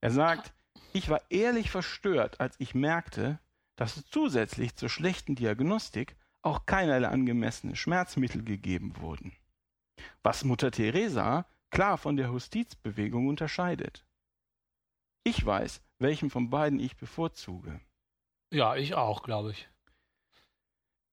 Er 0.00 0.12
sagt, 0.12 0.54
ich 0.94 1.10
war 1.10 1.20
ehrlich 1.30 1.70
verstört, 1.70 2.40
als 2.40 2.54
ich 2.58 2.74
merkte, 2.74 3.38
dass 3.74 4.02
zusätzlich 4.06 4.76
zur 4.76 4.88
schlechten 4.88 5.34
Diagnostik 5.34 6.16
auch 6.46 6.64
keinerlei 6.64 7.08
angemessene 7.08 7.76
Schmerzmittel 7.76 8.42
gegeben 8.42 8.96
wurden. 8.98 9.32
Was 10.22 10.44
Mutter 10.44 10.70
Teresa 10.70 11.46
klar 11.70 11.98
von 11.98 12.16
der 12.16 12.28
Justizbewegung 12.28 13.28
unterscheidet. 13.28 14.06
Ich 15.24 15.44
weiß, 15.44 15.82
welchen 15.98 16.30
von 16.30 16.48
beiden 16.50 16.78
ich 16.78 16.96
bevorzuge. 16.96 17.80
Ja, 18.52 18.76
ich 18.76 18.94
auch, 18.94 19.22
glaube 19.22 19.50
ich. 19.50 19.68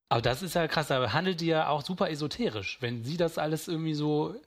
Aber 0.09 0.21
das 0.21 0.43
ist 0.43 0.53
ja 0.53 0.67
krass, 0.67 0.87
da 0.87 1.11
handelt 1.11 1.41
die 1.41 1.47
ja 1.47 1.67
auch 1.67 1.81
super 1.81 2.11
esoterisch, 2.11 2.79
wenn 2.81 3.03
sie 3.03 3.17
das 3.17 3.39
alles 3.39 3.67
irgendwie 3.67 3.95
so 3.95 4.39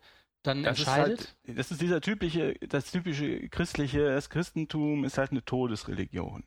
dann 0.45 0.63
das 0.63 0.79
entscheidet. 0.79 1.21
Ist 1.21 1.37
halt, 1.49 1.59
das 1.59 1.71
ist 1.73 1.81
dieser 1.81 2.01
typische, 2.01 2.55
das 2.61 2.93
typische 2.93 3.49
christliche, 3.49 4.05
das 4.05 4.31
Christentum 4.31 5.05
ist 5.05 5.19
halt 5.19 5.33
eine 5.33 5.45
Todesreligion. 5.45 6.45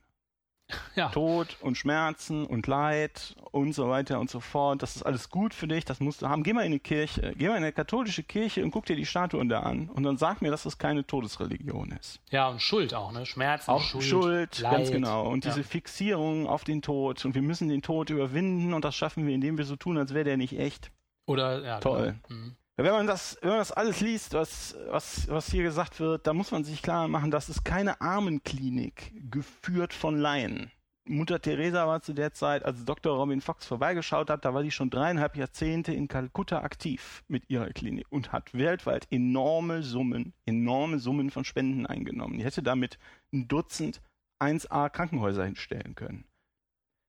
Ja. 0.95 1.09
Tod 1.09 1.55
und 1.61 1.77
Schmerzen 1.77 2.45
und 2.45 2.67
Leid 2.67 3.35
und 3.51 3.73
so 3.73 3.89
weiter 3.89 4.19
und 4.19 4.29
so 4.29 4.39
fort. 4.39 4.81
Das 4.81 4.95
ist 4.95 5.03
alles 5.03 5.29
gut 5.29 5.53
für 5.53 5.67
dich, 5.67 5.85
das 5.85 5.99
musst 5.99 6.21
du 6.21 6.27
haben. 6.27 6.43
Geh 6.43 6.51
mal 6.51 6.65
in 6.65 6.73
die 6.73 6.79
Kirche, 6.79 7.33
geh 7.37 7.47
mal 7.47 7.57
in 7.57 7.63
eine 7.63 7.71
katholische 7.71 8.23
Kirche 8.23 8.63
und 8.63 8.71
guck 8.71 8.85
dir 8.85 8.95
die 8.95 9.05
Statuen 9.05 9.47
da 9.49 9.61
an 9.61 9.89
und 9.89 10.03
dann 10.03 10.17
sag 10.17 10.41
mir, 10.41 10.51
dass 10.51 10.63
das 10.63 10.77
keine 10.77 11.05
Todesreligion 11.05 11.91
ist. 11.91 12.19
Ja, 12.31 12.49
und 12.49 12.61
Schuld 12.61 12.93
auch, 12.93 13.11
ne? 13.11 13.25
Schmerzen, 13.25 13.71
auch 13.71 13.81
Schuld, 13.81 14.03
Schuld 14.03 14.59
Leid. 14.59 14.73
ganz 14.73 14.91
genau. 14.91 15.29
Und 15.29 15.45
ja. 15.45 15.51
diese 15.51 15.63
Fixierung 15.63 16.47
auf 16.47 16.63
den 16.63 16.81
Tod 16.81 17.23
und 17.23 17.33
wir 17.33 17.41
müssen 17.41 17.69
den 17.69 17.81
Tod 17.81 18.09
überwinden 18.09 18.73
und 18.73 18.83
das 18.83 18.95
schaffen 18.95 19.25
wir, 19.25 19.33
indem 19.33 19.57
wir 19.57 19.65
so 19.65 19.75
tun, 19.75 19.97
als 19.97 20.13
wäre 20.13 20.25
der 20.25 20.37
nicht 20.37 20.59
echt. 20.59 20.91
Oder, 21.25 21.63
ja. 21.63 21.79
Toll. 21.79 22.15
Genau. 22.27 22.41
Mhm. 22.41 22.55
Wenn 22.81 22.93
man 22.93 23.07
das, 23.07 23.37
wenn 23.41 23.49
man 23.49 23.59
das 23.59 23.73
alles 23.73 23.99
liest, 23.99 24.33
was, 24.33 24.73
was, 24.89 25.27
was 25.27 25.51
hier 25.51 25.63
gesagt 25.63 25.99
wird, 25.99 26.25
da 26.25 26.33
muss 26.33 26.51
man 26.51 26.63
sich 26.63 26.81
klar 26.81 27.09
machen, 27.09 27.29
das 27.29 27.49
ist 27.49 27.65
keine 27.65 27.99
Armenklinik, 27.99 29.11
geführt 29.31 29.93
von 29.93 30.17
Laien. 30.17 30.71
Mutter 31.09 31.41
Teresa 31.41 31.87
war 31.87 32.01
zu 32.01 32.13
der 32.13 32.33
Zeit, 32.33 32.63
als 32.63 32.85
Dr. 32.85 33.15
Robin 33.15 33.41
Fox 33.41 33.65
vorbeigeschaut 33.65 34.29
hat, 34.29 34.45
da 34.45 34.53
war 34.53 34.61
die 34.61 34.71
schon 34.71 34.91
dreieinhalb 34.91 35.35
Jahrzehnte 35.35 35.91
in 35.91 36.07
Kalkutta 36.07 36.61
aktiv 36.61 37.23
mit 37.27 37.49
ihrer 37.49 37.71
Klinik 37.71 38.05
und 38.11 38.31
hat 38.31 38.53
weltweit 38.53 39.07
enorme 39.09 39.81
Summen, 39.81 40.33
enorme 40.45 40.99
Summen 40.99 41.31
von 41.31 41.45
Spenden 41.45 41.87
eingenommen. 41.87 42.37
Die 42.37 42.45
hätte 42.45 42.61
damit 42.61 42.99
ein 43.33 43.47
Dutzend 43.47 44.01
1A 44.39 44.89
Krankenhäuser 44.89 45.45
hinstellen 45.45 45.95
können. 45.95 46.25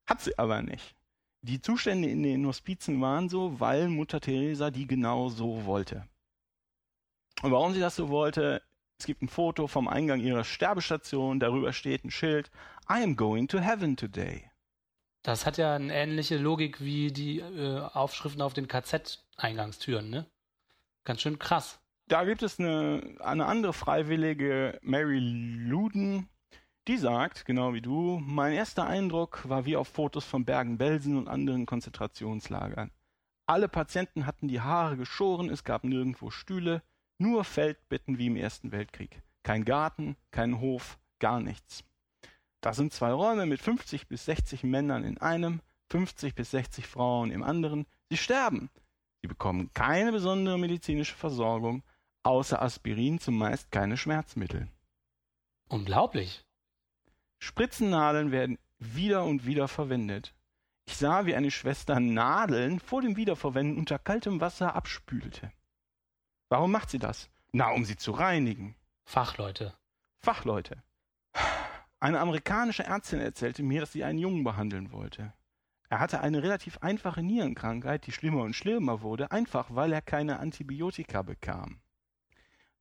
Hat 0.09 0.23
sie 0.23 0.39
aber 0.39 0.63
nicht. 0.63 0.97
Die 1.43 1.61
Zustände 1.61 2.09
in 2.09 2.23
den 2.23 2.47
Hospizen 2.47 3.01
waren 3.01 3.29
so, 3.29 3.61
weil 3.61 3.89
Mutter 3.89 4.21
Teresa 4.21 4.71
die 4.71 4.87
genau 4.87 5.29
so 5.29 5.67
wollte. 5.67 6.09
Und 7.43 7.53
warum 7.53 7.73
sie 7.73 7.81
das 7.81 7.97
so 7.97 8.09
wollte, 8.09 8.63
es 9.01 9.07
gibt 9.07 9.23
ein 9.23 9.29
Foto 9.29 9.67
vom 9.67 9.89
Eingang 9.89 10.21
ihrer 10.21 10.45
Sterbestation, 10.45 11.41
darüber 11.41 11.73
steht 11.73 12.05
ein 12.05 12.11
Schild, 12.11 12.51
I 12.89 13.03
am 13.03 13.17
going 13.17 13.49
to 13.49 13.59
heaven 13.59 13.97
today. 13.97 14.51
Das 15.23 15.47
hat 15.47 15.57
ja 15.57 15.75
eine 15.75 15.95
ähnliche 15.95 16.37
Logik 16.37 16.81
wie 16.81 17.11
die 17.11 17.41
äh, 17.41 17.81
Aufschriften 17.81 18.43
auf 18.43 18.53
den 18.53 18.69
KZ-Eingangstüren, 18.69 20.11
ne? 20.11 20.27
Ganz 21.05 21.23
schön 21.23 21.39
krass. 21.39 21.81
Da 22.09 22.25
gibt 22.25 22.43
es 22.43 22.59
eine, 22.59 23.17
eine 23.21 23.47
andere 23.47 23.73
Freiwillige, 23.73 24.79
Mary 24.83 25.19
Luden, 25.19 26.29
die 26.87 26.99
sagt, 26.99 27.47
genau 27.47 27.73
wie 27.73 27.81
du, 27.81 28.21
mein 28.23 28.53
erster 28.53 28.87
Eindruck 28.87 29.49
war 29.49 29.65
wie 29.65 29.77
auf 29.77 29.89
Fotos 29.89 30.25
von 30.25 30.45
Bergen-Belsen 30.45 31.17
und 31.17 31.29
anderen 31.29 31.65
Konzentrationslagern. 31.65 32.91
Alle 33.47 33.69
Patienten 33.69 34.27
hatten 34.27 34.49
die 34.49 34.61
Haare 34.61 34.97
geschoren, 34.97 35.49
es 35.49 35.65
gab 35.65 35.85
nirgendwo 35.85 36.31
Stühle, 36.31 36.83
nur 37.21 37.45
Feldbetten 37.45 38.19
wie 38.19 38.27
im 38.27 38.37
Ersten 38.37 38.73
Weltkrieg. 38.73 39.23
Kein 39.43 39.65
Garten, 39.65 40.17
kein 40.31 40.61
Hof, 40.61 40.99
gar 41.19 41.41
nichts. 41.41 41.85
Da 42.61 42.73
sind 42.73 42.93
zwei 42.93 43.13
Räume 43.13 43.47
mit 43.47 43.61
50 43.61 44.09
bis 44.09 44.25
60 44.27 44.65
Männern 44.65 45.05
in 45.05 45.19
einem, 45.19 45.61
50 45.91 46.35
bis 46.35 46.51
60 46.51 46.87
Frauen 46.87 47.31
im 47.31 47.43
anderen. 47.43 47.87
Sie 48.09 48.17
sterben. 48.17 48.71
Sie 49.23 49.29
bekommen 49.29 49.71
keine 49.75 50.13
besondere 50.13 50.59
medizinische 50.59 51.15
Versorgung, 51.15 51.83
außer 52.23 52.61
Aspirin 52.61 53.19
zumeist 53.19 53.71
keine 53.71 53.97
Schmerzmittel. 53.97 54.69
Unglaublich. 55.69 56.45
Spritzennadeln 57.39 58.33
werden 58.33 58.59
wieder 58.79 59.25
und 59.25 59.47
wieder 59.47 59.69
verwendet. 59.69 60.35
Ich 60.87 60.97
sah, 60.97 61.27
wie 61.27 61.35
eine 61.35 61.51
Schwester 61.51 62.01
Nadeln 62.01 62.81
vor 62.81 63.03
dem 63.03 63.17
Wiederverwenden 63.17 63.79
unter 63.79 63.99
kaltem 63.99 64.41
Wasser 64.41 64.75
abspülte. 64.75 65.53
Warum 66.51 66.73
macht 66.73 66.91
sie 66.91 66.99
das? 66.99 67.31
Na, 67.53 67.71
um 67.71 67.85
sie 67.85 67.97
zu 67.97 68.11
reinigen. 68.11 68.75
Fachleute. 69.05 69.73
Fachleute. 70.19 70.83
Eine 72.01 72.19
amerikanische 72.19 72.83
Ärztin 72.83 73.21
erzählte 73.21 73.63
mir, 73.63 73.81
dass 73.81 73.93
sie 73.93 74.03
einen 74.03 74.19
Jungen 74.19 74.43
behandeln 74.43 74.91
wollte. 74.91 75.33
Er 75.89 76.01
hatte 76.01 76.21
eine 76.21 76.43
relativ 76.43 76.79
einfache 76.79 77.23
Nierenkrankheit, 77.23 78.05
die 78.07 78.13
schlimmer 78.13 78.43
und 78.43 78.57
schlimmer 78.57 79.01
wurde, 79.01 79.31
einfach 79.31 79.75
weil 79.75 79.93
er 79.93 80.03
keine 80.03 80.41
Antibiotika 80.41 81.23
bekam. 81.23 81.81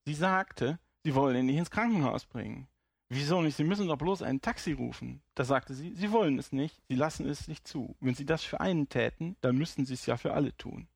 Sie 0.03 0.15
sagte, 0.15 0.79
sie 1.03 1.13
wollen 1.13 1.35
ihn 1.35 1.45
nicht 1.45 1.57
ins 1.57 1.71
Krankenhaus 1.71 2.25
bringen. 2.25 2.67
Wieso 3.07 3.41
nicht? 3.41 3.55
Sie 3.55 3.63
müssen 3.63 3.87
doch 3.87 3.97
bloß 3.97 4.23
ein 4.23 4.41
Taxi 4.41 4.71
rufen. 4.71 5.21
Da 5.35 5.43
sagte 5.43 5.75
sie, 5.75 5.93
Sie 5.95 6.11
wollen 6.11 6.39
es 6.39 6.51
nicht, 6.51 6.81
Sie 6.87 6.95
lassen 6.95 7.27
es 7.27 7.47
nicht 7.47 7.67
zu. 7.67 7.95
Wenn 7.99 8.15
Sie 8.15 8.25
das 8.25 8.43
für 8.43 8.61
einen 8.61 8.89
täten, 8.89 9.35
dann 9.41 9.57
müssten 9.57 9.85
Sie 9.85 9.93
es 9.93 10.07
ja 10.07 10.17
für 10.17 10.33
alle 10.33 10.57
tun. 10.57 10.87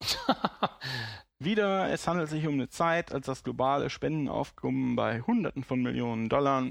Wieder, 1.38 1.90
es 1.90 2.06
handelt 2.06 2.28
sich 2.28 2.46
um 2.46 2.54
eine 2.54 2.68
Zeit, 2.68 3.12
als 3.12 3.26
das 3.26 3.42
globale 3.42 3.88
Spendenaufkommen 3.88 4.96
bei 4.96 5.22
Hunderten 5.22 5.64
von 5.64 5.82
Millionen 5.82 6.28
Dollar 6.28 6.64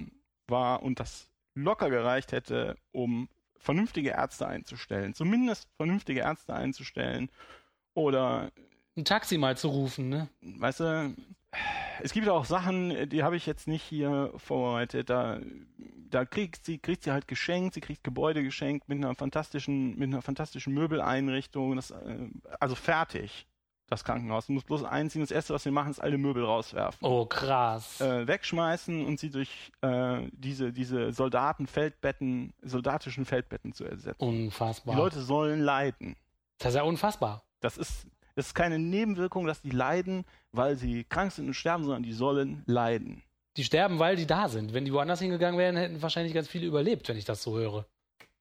war 0.47 0.83
und 0.83 0.99
das 0.99 1.29
locker 1.55 1.89
gereicht 1.89 2.31
hätte, 2.31 2.75
um 2.91 3.29
vernünftige 3.57 4.11
Ärzte 4.11 4.47
einzustellen. 4.47 5.13
Zumindest 5.13 5.67
vernünftige 5.75 6.21
Ärzte 6.21 6.53
einzustellen. 6.53 7.29
Oder 7.93 8.51
ein 8.95 9.05
Taxi 9.05 9.37
mal 9.37 9.57
zu 9.57 9.69
rufen, 9.69 10.09
ne? 10.09 10.29
Weißt 10.41 10.81
du, 10.81 11.15
es 12.01 12.13
gibt 12.13 12.27
auch 12.29 12.45
Sachen, 12.45 13.09
die 13.09 13.23
habe 13.23 13.35
ich 13.35 13.45
jetzt 13.45 13.67
nicht 13.67 13.83
hier 13.83 14.31
vorbereitet. 14.37 15.09
Da, 15.09 15.39
da 16.09 16.25
kriegt 16.25 16.65
sie, 16.65 16.77
kriegt 16.77 17.03
sie 17.03 17.11
halt 17.11 17.27
geschenkt, 17.27 17.73
sie 17.73 17.81
kriegt 17.81 18.03
Gebäude 18.03 18.43
geschenkt 18.43 18.87
mit 18.87 18.97
einer 18.97 19.15
fantastischen, 19.15 19.97
mit 19.97 20.09
einer 20.09 20.21
fantastischen 20.21 20.73
Möbeleinrichtung. 20.73 21.75
Das, 21.75 21.91
äh, 21.91 22.29
also 22.59 22.75
fertig, 22.75 23.47
das 23.87 24.03
Krankenhaus. 24.03 24.47
Du 24.47 24.53
musst 24.53 24.67
bloß 24.67 24.83
einziehen. 24.83 25.21
Das 25.21 25.31
erste, 25.31 25.53
was 25.53 25.65
wir 25.65 25.71
machen, 25.71 25.91
ist 25.91 25.99
alle 25.99 26.17
Möbel 26.17 26.45
rauswerfen. 26.45 27.05
Oh, 27.05 27.25
krass. 27.25 27.99
Äh, 28.01 28.27
wegschmeißen 28.27 29.05
und 29.05 29.19
sie 29.19 29.29
durch 29.29 29.71
äh, 29.81 30.21
diese, 30.31 30.71
diese 30.71 31.11
Soldatenfeldbetten, 31.11 32.53
soldatischen 32.61 33.25
Feldbetten 33.25 33.73
zu 33.73 33.85
ersetzen. 33.85 34.23
Unfassbar. 34.23 34.95
Die 34.95 35.01
Leute 35.01 35.21
sollen 35.21 35.61
leiden. 35.61 36.15
Das 36.59 36.69
ist 36.69 36.75
ja 36.75 36.83
unfassbar. 36.83 37.43
Das 37.61 37.77
ist, 37.77 38.07
das 38.39 38.47
ist 38.47 38.53
keine 38.53 38.79
Nebenwirkung, 38.79 39.45
dass 39.45 39.61
die 39.61 39.69
leiden, 39.69 40.23
weil 40.53 40.77
sie 40.77 41.03
krank 41.03 41.33
sind 41.33 41.47
und 41.47 41.55
sterben, 41.55 41.83
sondern 41.83 42.03
die 42.03 42.13
sollen 42.13 42.63
leiden. 42.67 43.21
Die 43.57 43.65
sterben, 43.65 43.99
weil 43.99 44.15
die 44.15 44.27
da 44.27 44.47
sind. 44.47 44.73
Wenn 44.73 44.85
die 44.85 44.93
woanders 44.93 45.19
hingegangen 45.19 45.59
wären, 45.59 45.75
hätten 45.75 46.01
wahrscheinlich 46.01 46.33
ganz 46.33 46.47
viele 46.47 46.65
überlebt, 46.65 47.09
wenn 47.09 47.17
ich 47.17 47.25
das 47.25 47.43
so 47.43 47.57
höre. 47.57 47.85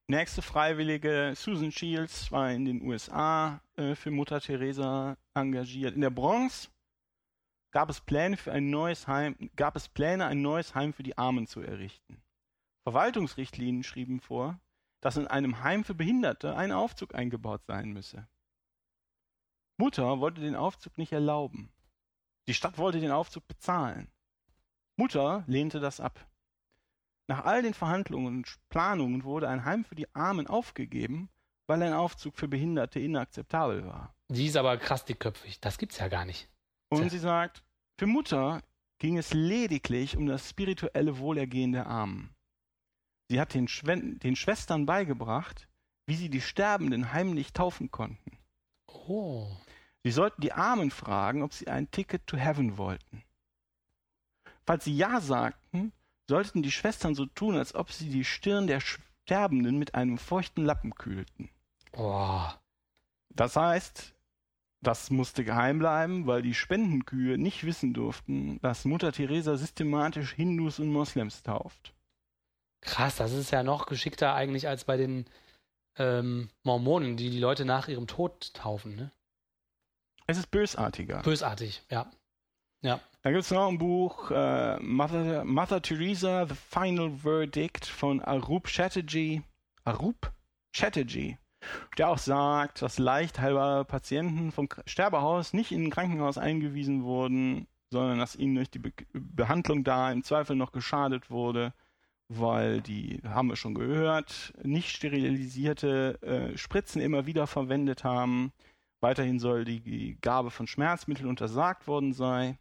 Nächste 0.07 0.41
Freiwillige, 0.41 1.33
Susan 1.35 1.73
Shields, 1.73 2.31
war 2.31 2.49
in 2.49 2.63
den 2.63 2.81
USA 2.81 3.61
äh, 3.75 3.93
für 3.93 4.09
Mutter 4.09 4.39
Teresa 4.39 5.17
engagiert. 5.33 5.95
In 5.95 6.01
der 6.01 6.11
Bronx 6.11 6.71
gab 7.71 7.89
es 7.89 7.99
Pläne 7.99 8.37
für 8.37 8.53
ein 8.53 8.69
neues 8.69 9.05
Heim, 9.05 9.35
gab 9.57 9.75
es 9.75 9.89
Pläne, 9.89 10.27
ein 10.27 10.41
neues 10.41 10.75
Heim 10.75 10.93
für 10.93 11.03
die 11.03 11.17
Armen 11.17 11.45
zu 11.45 11.59
errichten. 11.59 12.23
Verwaltungsrichtlinien 12.83 13.83
schrieben 13.83 14.21
vor, 14.21 14.61
dass 15.01 15.17
in 15.17 15.27
einem 15.27 15.61
Heim 15.61 15.83
für 15.83 15.93
Behinderte 15.93 16.55
ein 16.55 16.71
Aufzug 16.71 17.13
eingebaut 17.13 17.65
sein 17.67 17.91
müsse. 17.91 18.29
Mutter 19.79 20.19
wollte 20.19 20.41
den 20.41 20.57
Aufzug 20.57 20.97
nicht 20.97 21.13
erlauben. 21.13 21.71
Die 22.49 22.53
Stadt 22.53 22.77
wollte 22.77 22.99
den 22.99 23.11
Aufzug 23.11 23.47
bezahlen. 23.47 24.11
Mutter 24.97 25.45
lehnte 25.47 25.79
das 25.79 26.01
ab. 26.01 26.29
Nach 27.27 27.45
all 27.45 27.61
den 27.61 27.73
Verhandlungen 27.73 28.27
und 28.27 28.59
Planungen 28.67 29.23
wurde 29.23 29.47
ein 29.47 29.63
Heim 29.63 29.85
für 29.85 29.95
die 29.95 30.13
Armen 30.13 30.47
aufgegeben, 30.47 31.29
weil 31.65 31.81
ein 31.81 31.93
Aufzug 31.93 32.35
für 32.35 32.49
Behinderte 32.49 32.99
inakzeptabel 32.99 33.85
war. 33.85 34.13
Die 34.27 34.47
ist 34.47 34.57
aber 34.57 34.77
krass 34.77 35.05
dickköpfig. 35.05 35.61
Das 35.61 35.77
gibt's 35.77 35.97
ja 35.99 36.09
gar 36.09 36.25
nicht. 36.25 36.49
Und 36.89 36.99
Tja. 36.99 37.09
sie 37.09 37.19
sagt, 37.19 37.63
für 37.97 38.07
Mutter 38.07 38.61
ging 38.97 39.17
es 39.17 39.33
lediglich 39.33 40.17
um 40.17 40.25
das 40.25 40.49
spirituelle 40.49 41.19
Wohlergehen 41.19 41.71
der 41.71 41.87
Armen. 41.87 42.35
Sie 43.29 43.39
hat 43.39 43.53
den, 43.53 43.69
Schwen 43.69 44.19
den 44.19 44.35
Schwestern 44.35 44.85
beigebracht, 44.85 45.69
wie 46.05 46.15
sie 46.15 46.29
die 46.29 46.41
Sterbenden 46.41 47.13
heimlich 47.13 47.53
taufen 47.53 47.91
konnten. 47.91 48.37
Oh. 48.87 49.55
Sie 50.03 50.11
sollten 50.11 50.41
die 50.41 50.53
Armen 50.53 50.91
fragen, 50.91 51.43
ob 51.43 51.53
sie 51.53 51.67
ein 51.67 51.91
Ticket 51.91 52.25
to 52.27 52.37
Heaven 52.37 52.77
wollten. 52.77 53.23
Falls 54.65 54.85
sie 54.85 54.95
Ja 54.95 55.19
sagten, 55.21 55.91
sollten 56.29 56.61
die 56.63 56.71
Schwestern 56.71 57.15
so 57.15 57.25
tun, 57.25 57.55
als 57.57 57.75
ob 57.75 57.91
sie 57.91 58.09
die 58.09 58.23
Stirn 58.23 58.67
der 58.67 58.81
Sterbenden 58.81 59.77
mit 59.77 59.95
einem 59.95 60.17
feuchten 60.17 60.63
Lappen 60.65 60.95
kühlten. 60.95 61.49
Oh. 61.93 62.47
Das 63.29 63.55
heißt, 63.55 64.13
Das 64.81 65.09
musste 65.09 65.43
geheim 65.43 65.79
bleiben, 65.79 66.25
weil 66.25 66.41
die 66.41 66.53
Spendenkühe 66.53 67.37
nicht 67.37 67.65
wissen 67.65 67.93
durften, 67.93 68.59
dass 68.61 68.85
Mutter 68.85 69.11
Teresa 69.11 69.57
systematisch 69.57 70.33
Hindus 70.33 70.79
und 70.79 70.91
Moslems 70.91 71.43
tauft. 71.43 71.93
Krass, 72.81 73.17
das 73.17 73.33
ist 73.33 73.51
ja 73.51 73.63
noch 73.63 73.85
geschickter 73.87 74.33
eigentlich 74.33 74.67
als 74.67 74.85
bei 74.85 74.95
den 74.97 75.25
ähm, 75.97 76.49
Mormonen, 76.63 77.17
die 77.17 77.29
die 77.29 77.39
Leute 77.39 77.65
nach 77.65 77.87
ihrem 77.89 78.07
Tod 78.07 78.53
taufen. 78.53 78.95
Ne? 78.95 79.11
Es 80.29 80.37
ist 80.37 80.51
bösartiger. 80.51 81.23
Bösartig, 81.23 81.81
ja. 81.89 82.05
Ja. 82.83 82.99
Da 83.23 83.31
gibt 83.31 83.41
es 83.41 83.49
noch 83.49 83.67
ein 83.67 83.79
Buch, 83.79 84.29
äh, 84.29 84.79
Mother, 84.79 85.43
Mother 85.43 85.81
Teresa, 85.81 86.45
The 86.45 86.53
Final 86.53 87.09
Verdict 87.09 87.87
von 87.87 88.21
Arup 88.21 88.67
Chatterjee. 88.67 89.41
Arup 89.85 90.31
Chatterjee. 90.71 91.39
Der 91.97 92.09
auch 92.09 92.19
sagt, 92.19 92.83
dass 92.83 92.99
leicht 92.99 93.39
heilbare 93.39 93.85
Patienten 93.85 94.51
vom 94.51 94.69
Sterbehaus 94.85 95.53
nicht 95.53 95.71
in 95.71 95.85
ein 95.85 95.89
Krankenhaus 95.89 96.37
eingewiesen 96.37 97.03
wurden, 97.03 97.65
sondern 97.89 98.19
dass 98.19 98.35
ihnen 98.35 98.53
durch 98.53 98.69
die 98.69 98.77
Be 98.77 98.93
Behandlung 99.13 99.83
da 99.83 100.11
im 100.11 100.23
Zweifel 100.23 100.55
noch 100.55 100.71
geschadet 100.71 101.31
wurde 101.31 101.73
weil 102.29 102.81
die, 102.81 103.21
haben 103.23 103.49
wir 103.49 103.55
schon 103.55 103.73
gehört, 103.73 104.53
nicht 104.63 104.89
sterilisierte 104.89 106.21
äh, 106.21 106.57
Spritzen 106.57 107.01
immer 107.01 107.25
wieder 107.25 107.47
verwendet 107.47 108.03
haben. 108.03 108.53
Weiterhin 109.01 109.39
soll 109.39 109.65
die 109.65 110.17
Gabe 110.21 110.51
von 110.51 110.67
Schmerzmitteln 110.67 111.29
untersagt 111.29 111.87
worden 111.87 112.13
sein. 112.13 112.57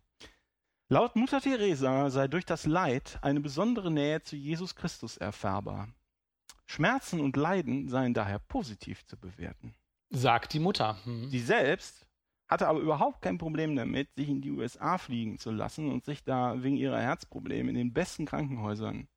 Laut 0.89 1.17
Mutter 1.17 1.41
Teresa 1.41 2.09
sei 2.11 2.29
durch 2.29 2.47
das 2.47 2.65
Leid 2.65 3.19
eine 3.23 3.41
besondere 3.41 3.91
Nähe 3.91 4.23
zu 4.23 4.37
Jesus 4.37 4.75
Christus 4.75 5.17
erfahrbar. 5.17 5.89
Schmerzen 6.67 7.21
und 7.21 7.37
Leiden 7.37 7.89
seien 7.89 8.15
daher 8.15 8.39
positiv 8.39 9.05
zu 9.07 9.17
bewerten. 9.17 9.75
Sagt 10.11 10.53
die 10.53 10.61
Mutter. 10.61 10.99
Hm. 11.05 11.29
Sie 11.29 11.41
selbst 11.41 12.07
hatte 12.49 12.67
aber 12.67 12.81
überhaupt 12.81 13.21
kein 13.21 13.37
Problem 13.37 13.77
damit, 13.77 14.09
sich 14.17 14.29
in 14.29 14.41
die 14.41 14.51
USA 14.51 14.97
fliegen 14.97 15.39
zu 15.39 15.51
lassen 15.51 15.91
und 15.91 16.05
sich 16.05 16.25
da 16.25 16.63
wegen 16.63 16.77
ihrer 16.77 17.01
Herzprobleme 17.01 17.69
in 17.69 17.77
den 17.77 17.93
besten 17.93 18.25
Krankenhäusern 18.25 19.09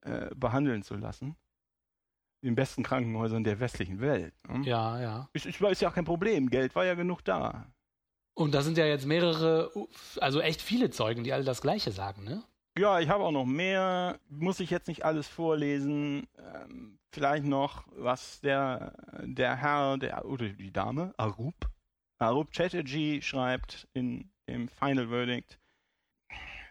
äh, 0.00 0.30
behandeln 0.34 0.82
zu 0.82 0.94
lassen. 0.94 1.36
Den 2.42 2.54
besten 2.54 2.82
Krankenhäusern 2.82 3.44
der 3.44 3.60
westlichen 3.60 4.00
Welt. 4.00 4.34
Ne? 4.48 4.66
Ja, 4.66 5.00
ja. 5.00 5.28
Ist, 5.32 5.46
ist 5.46 5.80
ja 5.80 5.88
auch 5.88 5.94
kein 5.94 6.04
Problem. 6.04 6.50
Geld 6.50 6.74
war 6.74 6.84
ja 6.84 6.94
genug 6.94 7.24
da. 7.24 7.66
Und 8.34 8.54
da 8.54 8.62
sind 8.62 8.78
ja 8.78 8.86
jetzt 8.86 9.06
mehrere, 9.06 9.70
also 10.18 10.40
echt 10.40 10.62
viele 10.62 10.90
Zeugen, 10.90 11.22
die 11.22 11.32
alle 11.32 11.44
das 11.44 11.60
Gleiche 11.60 11.92
sagen, 11.92 12.24
ne? 12.24 12.42
Ja, 12.78 13.00
ich 13.00 13.08
habe 13.10 13.24
auch 13.24 13.32
noch 13.32 13.44
mehr. 13.44 14.18
Muss 14.28 14.60
ich 14.60 14.70
jetzt 14.70 14.88
nicht 14.88 15.04
alles 15.04 15.28
vorlesen. 15.28 16.26
Ähm, 16.38 16.98
vielleicht 17.10 17.44
noch, 17.44 17.84
was 17.94 18.40
der, 18.40 18.94
der 19.22 19.56
Herr 19.56 19.98
der, 19.98 20.24
oder 20.24 20.48
die 20.48 20.72
Dame, 20.72 21.12
Arup, 21.18 21.70
Arup 22.18 22.50
Chatterjee 22.52 23.20
schreibt 23.20 23.86
in 23.92 24.30
dem 24.48 24.68
Final 24.68 25.08
Verdict. 25.08 25.58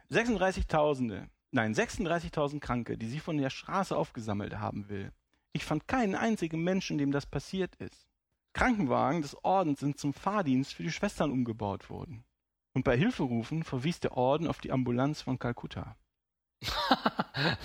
36.000 0.09 1.27
Nein, 1.53 1.73
36.000 1.73 2.61
Kranke, 2.61 2.97
die 2.97 3.07
sie 3.07 3.19
von 3.19 3.37
der 3.37 3.49
Straße 3.49 3.95
aufgesammelt 3.95 4.57
haben 4.57 4.87
will. 4.87 5.11
Ich 5.53 5.65
fand 5.65 5.87
keinen 5.87 6.15
einzigen 6.15 6.63
Menschen, 6.63 6.97
dem 6.97 7.11
das 7.11 7.25
passiert 7.25 7.75
ist. 7.75 8.07
Krankenwagen 8.53 9.21
des 9.21 9.35
Ordens 9.43 9.79
sind 9.79 9.99
zum 9.99 10.13
Fahrdienst 10.13 10.73
für 10.73 10.83
die 10.83 10.91
Schwestern 10.91 11.31
umgebaut 11.31 11.89
worden. 11.89 12.23
Und 12.73 12.83
bei 12.83 12.97
Hilferufen 12.97 13.63
verwies 13.63 13.99
der 13.99 14.15
Orden 14.17 14.47
auf 14.47 14.59
die 14.59 14.71
Ambulanz 14.71 15.21
von 15.21 15.39
Kalkutta. 15.39 15.95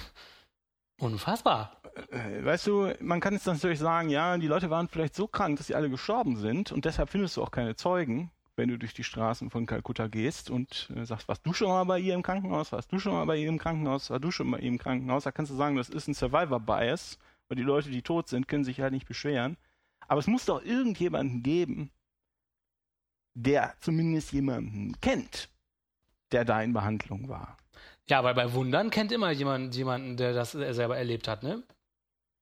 Unfassbar. 0.99 1.81
Äh, 2.11 2.45
weißt 2.45 2.67
du, 2.67 2.93
man 3.01 3.21
kann 3.21 3.35
jetzt 3.35 3.47
natürlich 3.47 3.79
sagen, 3.79 4.09
ja, 4.09 4.37
die 4.39 4.47
Leute 4.47 4.71
waren 4.71 4.89
vielleicht 4.89 5.15
so 5.15 5.29
krank, 5.29 5.59
dass 5.59 5.67
sie 5.67 5.75
alle 5.75 5.91
gestorben 5.91 6.37
sind 6.37 6.73
und 6.73 6.85
deshalb 6.85 7.11
findest 7.11 7.37
du 7.37 7.43
auch 7.43 7.51
keine 7.51 7.77
Zeugen 7.77 8.31
wenn 8.57 8.71
du 8.71 8.79
durch 8.79 8.95
die 8.95 9.05
Straßen 9.05 9.51
von 9.51 9.67
Kalkutta 9.67 10.09
gehst 10.09 10.51
und 10.51 10.91
äh, 10.97 11.05
sagst, 11.05 11.29
warst 11.29 11.47
du 11.47 11.53
schon 11.53 11.69
mal 11.69 11.85
bei 11.85 11.99
ihr 11.99 12.15
im 12.15 12.23
Krankenhaus, 12.23 12.73
warst 12.73 12.91
du 12.91 12.99
schon 12.99 13.13
mal 13.13 13.27
bei 13.27 13.37
ihr 13.37 13.49
im 13.49 13.59
Krankenhaus, 13.59 14.11
warst 14.11 14.25
du 14.25 14.31
schon 14.31 14.49
mal 14.49 14.57
bei 14.57 14.63
ihr 14.63 14.69
im 14.69 14.79
Krankenhaus, 14.79 15.25
da 15.25 15.33
kannst 15.33 15.53
du 15.53 15.57
sagen, 15.57 15.77
das 15.77 15.91
ist 15.91 16.09
ein 16.09 16.15
Survivor-Bias, 16.15 17.19
weil 17.49 17.57
die 17.57 17.63
Leute, 17.63 17.91
die 17.91 18.03
tot 18.03 18.29
sind, 18.29 18.49
können 18.49 18.65
sich 18.65 18.81
halt 18.81 18.93
nicht 18.93 19.07
beschweren. 19.07 19.57
Aber 20.09 20.21
es 20.21 20.27
muss 20.27 20.45
doch 20.45 20.65
irgendjemanden 20.65 21.43
geben, 21.43 21.91
der 23.35 23.75
zumindest 23.81 24.33
jemanden 24.33 24.99
kennt, 25.01 25.49
der 26.33 26.45
da 26.45 26.63
in 26.63 26.73
Behandlung 26.73 27.29
war. 27.29 27.57
Ja, 28.09 28.23
weil 28.23 28.35
bei 28.35 28.53
Wundern 28.53 28.91
kennt 28.91 29.13
immer 29.13 29.31
jemand 29.31 29.75
jemanden, 29.75 30.17
der 30.17 30.33
das 30.33 30.53
selber 30.53 30.97
erlebt 30.97 31.29
hat, 31.29 31.43
ne? 31.43 31.63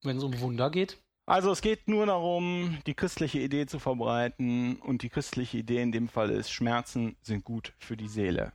Wenn 0.02 0.18
es 0.18 0.22
um 0.22 0.38
Wunder 0.40 0.70
geht. 0.70 0.98
Also 1.26 1.50
es 1.50 1.62
geht 1.62 1.88
nur 1.88 2.04
darum, 2.04 2.78
die 2.86 2.92
christliche 2.92 3.40
Idee 3.40 3.64
zu 3.64 3.78
verbreiten 3.78 4.76
und 4.76 5.02
die 5.02 5.08
christliche 5.08 5.56
Idee 5.56 5.80
in 5.80 5.90
dem 5.90 6.08
Fall 6.08 6.28
ist, 6.28 6.50
Schmerzen 6.50 7.16
sind 7.22 7.44
gut 7.44 7.72
für 7.78 7.96
die 7.96 8.08
Seele. 8.08 8.52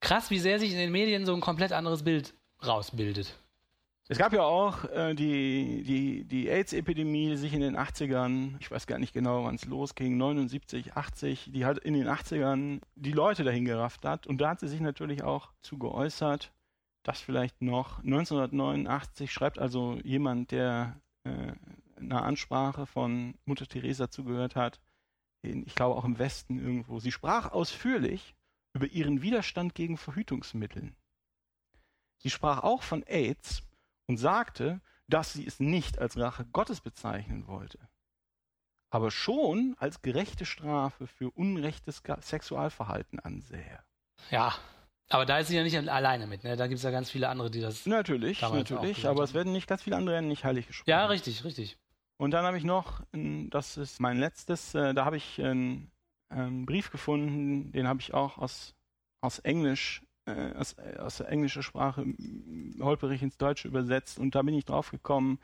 Krass, 0.00 0.30
wie 0.30 0.40
sehr 0.40 0.58
sich 0.58 0.72
in 0.72 0.78
den 0.78 0.90
Medien 0.90 1.24
so 1.24 1.32
ein 1.32 1.40
komplett 1.40 1.70
anderes 1.70 2.02
Bild 2.02 2.34
rausbildet. 2.66 3.38
Es 4.10 4.18
gab 4.18 4.32
ja 4.32 4.42
auch 4.42 4.86
äh, 4.86 5.14
die, 5.14 5.84
die, 5.84 6.24
die 6.24 6.48
AIDS-Epidemie, 6.48 7.28
die 7.28 7.36
sich 7.36 7.52
in 7.52 7.60
den 7.60 7.76
80ern, 7.76 8.56
ich 8.58 8.68
weiß 8.68 8.88
gar 8.88 8.98
nicht 8.98 9.12
genau, 9.12 9.44
wann 9.44 9.54
es 9.54 9.66
losging, 9.66 10.16
79, 10.16 10.96
80, 10.96 11.52
die 11.52 11.64
halt 11.64 11.78
in 11.78 11.94
den 11.94 12.08
80ern 12.08 12.80
die 12.96 13.12
Leute 13.12 13.44
dahin 13.44 13.64
gerafft 13.64 14.04
hat. 14.04 14.26
Und 14.26 14.40
da 14.40 14.50
hat 14.50 14.58
sie 14.58 14.66
sich 14.66 14.80
natürlich 14.80 15.22
auch 15.22 15.52
zu 15.62 15.78
geäußert. 15.78 16.52
Das 17.04 17.20
vielleicht 17.20 17.62
noch. 17.62 18.00
1989 18.00 19.32
schreibt 19.32 19.60
also 19.60 20.00
jemand, 20.02 20.50
der 20.50 21.00
äh, 21.22 21.52
einer 21.94 22.24
Ansprache 22.24 22.86
von 22.86 23.36
Mutter 23.44 23.68
Teresa 23.68 24.10
zugehört 24.10 24.56
hat, 24.56 24.80
in, 25.42 25.64
ich 25.64 25.76
glaube 25.76 25.94
auch 25.94 26.04
im 26.04 26.18
Westen 26.18 26.58
irgendwo. 26.58 26.98
Sie 26.98 27.12
sprach 27.12 27.52
ausführlich 27.52 28.34
über 28.74 28.88
ihren 28.88 29.22
Widerstand 29.22 29.76
gegen 29.76 29.96
Verhütungsmitteln. 29.96 30.96
Sie 32.18 32.30
sprach 32.30 32.64
auch 32.64 32.82
von 32.82 33.04
AIDS 33.04 33.62
und 34.10 34.16
sagte, 34.16 34.80
dass 35.06 35.34
sie 35.34 35.46
es 35.46 35.60
nicht 35.60 36.00
als 36.00 36.16
Rache 36.16 36.44
Gottes 36.44 36.80
bezeichnen 36.80 37.46
wollte, 37.46 37.78
aber 38.92 39.12
schon 39.12 39.76
als 39.78 40.02
gerechte 40.02 40.44
Strafe 40.44 41.06
für 41.06 41.30
unrechtes 41.30 42.02
Sexualverhalten 42.20 43.20
ansähe. 43.20 43.78
Ja, 44.32 44.52
aber 45.10 45.26
da 45.26 45.38
ist 45.38 45.46
sie 45.46 45.56
ja 45.56 45.62
nicht 45.62 45.76
alleine 45.76 46.26
mit, 46.26 46.42
ne? 46.42 46.56
Da 46.56 46.66
gibt 46.66 46.78
es 46.78 46.82
ja 46.82 46.90
ganz 46.90 47.08
viele 47.08 47.28
andere, 47.28 47.52
die 47.52 47.60
das. 47.60 47.86
Natürlich, 47.86 48.42
natürlich, 48.42 49.06
aber 49.06 49.22
es 49.22 49.32
werden 49.32 49.52
nicht 49.52 49.68
ganz 49.68 49.84
viele 49.84 49.94
andere 49.94 50.20
nicht 50.22 50.44
heilig 50.44 50.66
gesprochen. 50.66 50.90
Ja, 50.90 51.06
richtig, 51.06 51.44
richtig. 51.44 51.78
Und 52.16 52.32
dann 52.32 52.44
habe 52.44 52.58
ich 52.58 52.64
noch, 52.64 53.02
das 53.12 53.76
ist 53.76 54.00
mein 54.00 54.18
letztes, 54.18 54.74
äh, 54.74 54.92
da 54.92 55.04
habe 55.04 55.18
ich 55.18 55.40
einen, 55.40 55.92
einen, 56.30 56.66
Brief 56.66 56.90
gefunden, 56.90 57.70
den 57.70 57.86
habe 57.86 58.00
ich 58.00 58.12
auch 58.12 58.38
aus, 58.38 58.74
aus 59.20 59.38
Englisch, 59.38 60.02
äh, 60.36 60.56
aus, 60.56 60.76
aus 60.98 61.18
der 61.18 61.28
englischen 61.28 61.62
Sprache 61.62 62.04
holperig 62.80 63.22
ins 63.22 63.36
Deutsche 63.38 63.68
übersetzt 63.68 64.18
und 64.18 64.34
da 64.34 64.42
bin 64.42 64.54
ich 64.54 64.64
drauf 64.64 64.90
gekommen, 64.90 65.38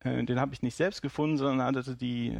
äh, 0.00 0.22
den 0.24 0.40
habe 0.40 0.54
ich 0.54 0.62
nicht 0.62 0.76
selbst 0.76 1.02
gefunden, 1.02 1.36
sondern 1.36 1.76
hatte 1.76 1.96
die, 1.96 2.36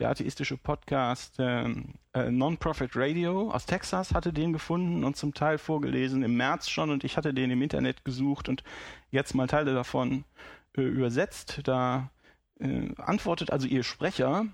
der 0.00 0.10
atheistische 0.10 0.56
Podcast 0.56 1.36
ähm, 1.38 1.94
Non-Profit 2.14 2.90
Radio 2.96 3.50
aus 3.50 3.64
Texas 3.64 4.12
hatte 4.12 4.32
den 4.32 4.52
gefunden 4.52 5.04
und 5.04 5.16
zum 5.16 5.34
Teil 5.34 5.58
vorgelesen 5.58 6.22
im 6.22 6.36
März 6.36 6.68
schon 6.68 6.90
und 6.90 7.04
ich 7.04 7.16
hatte 7.16 7.32
den 7.32 7.50
im 7.50 7.62
Internet 7.62 8.04
gesucht 8.04 8.48
und 8.48 8.64
jetzt 9.10 9.34
mal 9.34 9.46
Teile 9.46 9.72
davon 9.72 10.24
übersetzt. 10.72 11.60
Da 11.64 12.10
äh, 12.58 12.94
antwortet 12.96 13.50
also 13.50 13.66
ihr 13.66 13.82
Sprecher 13.82 14.46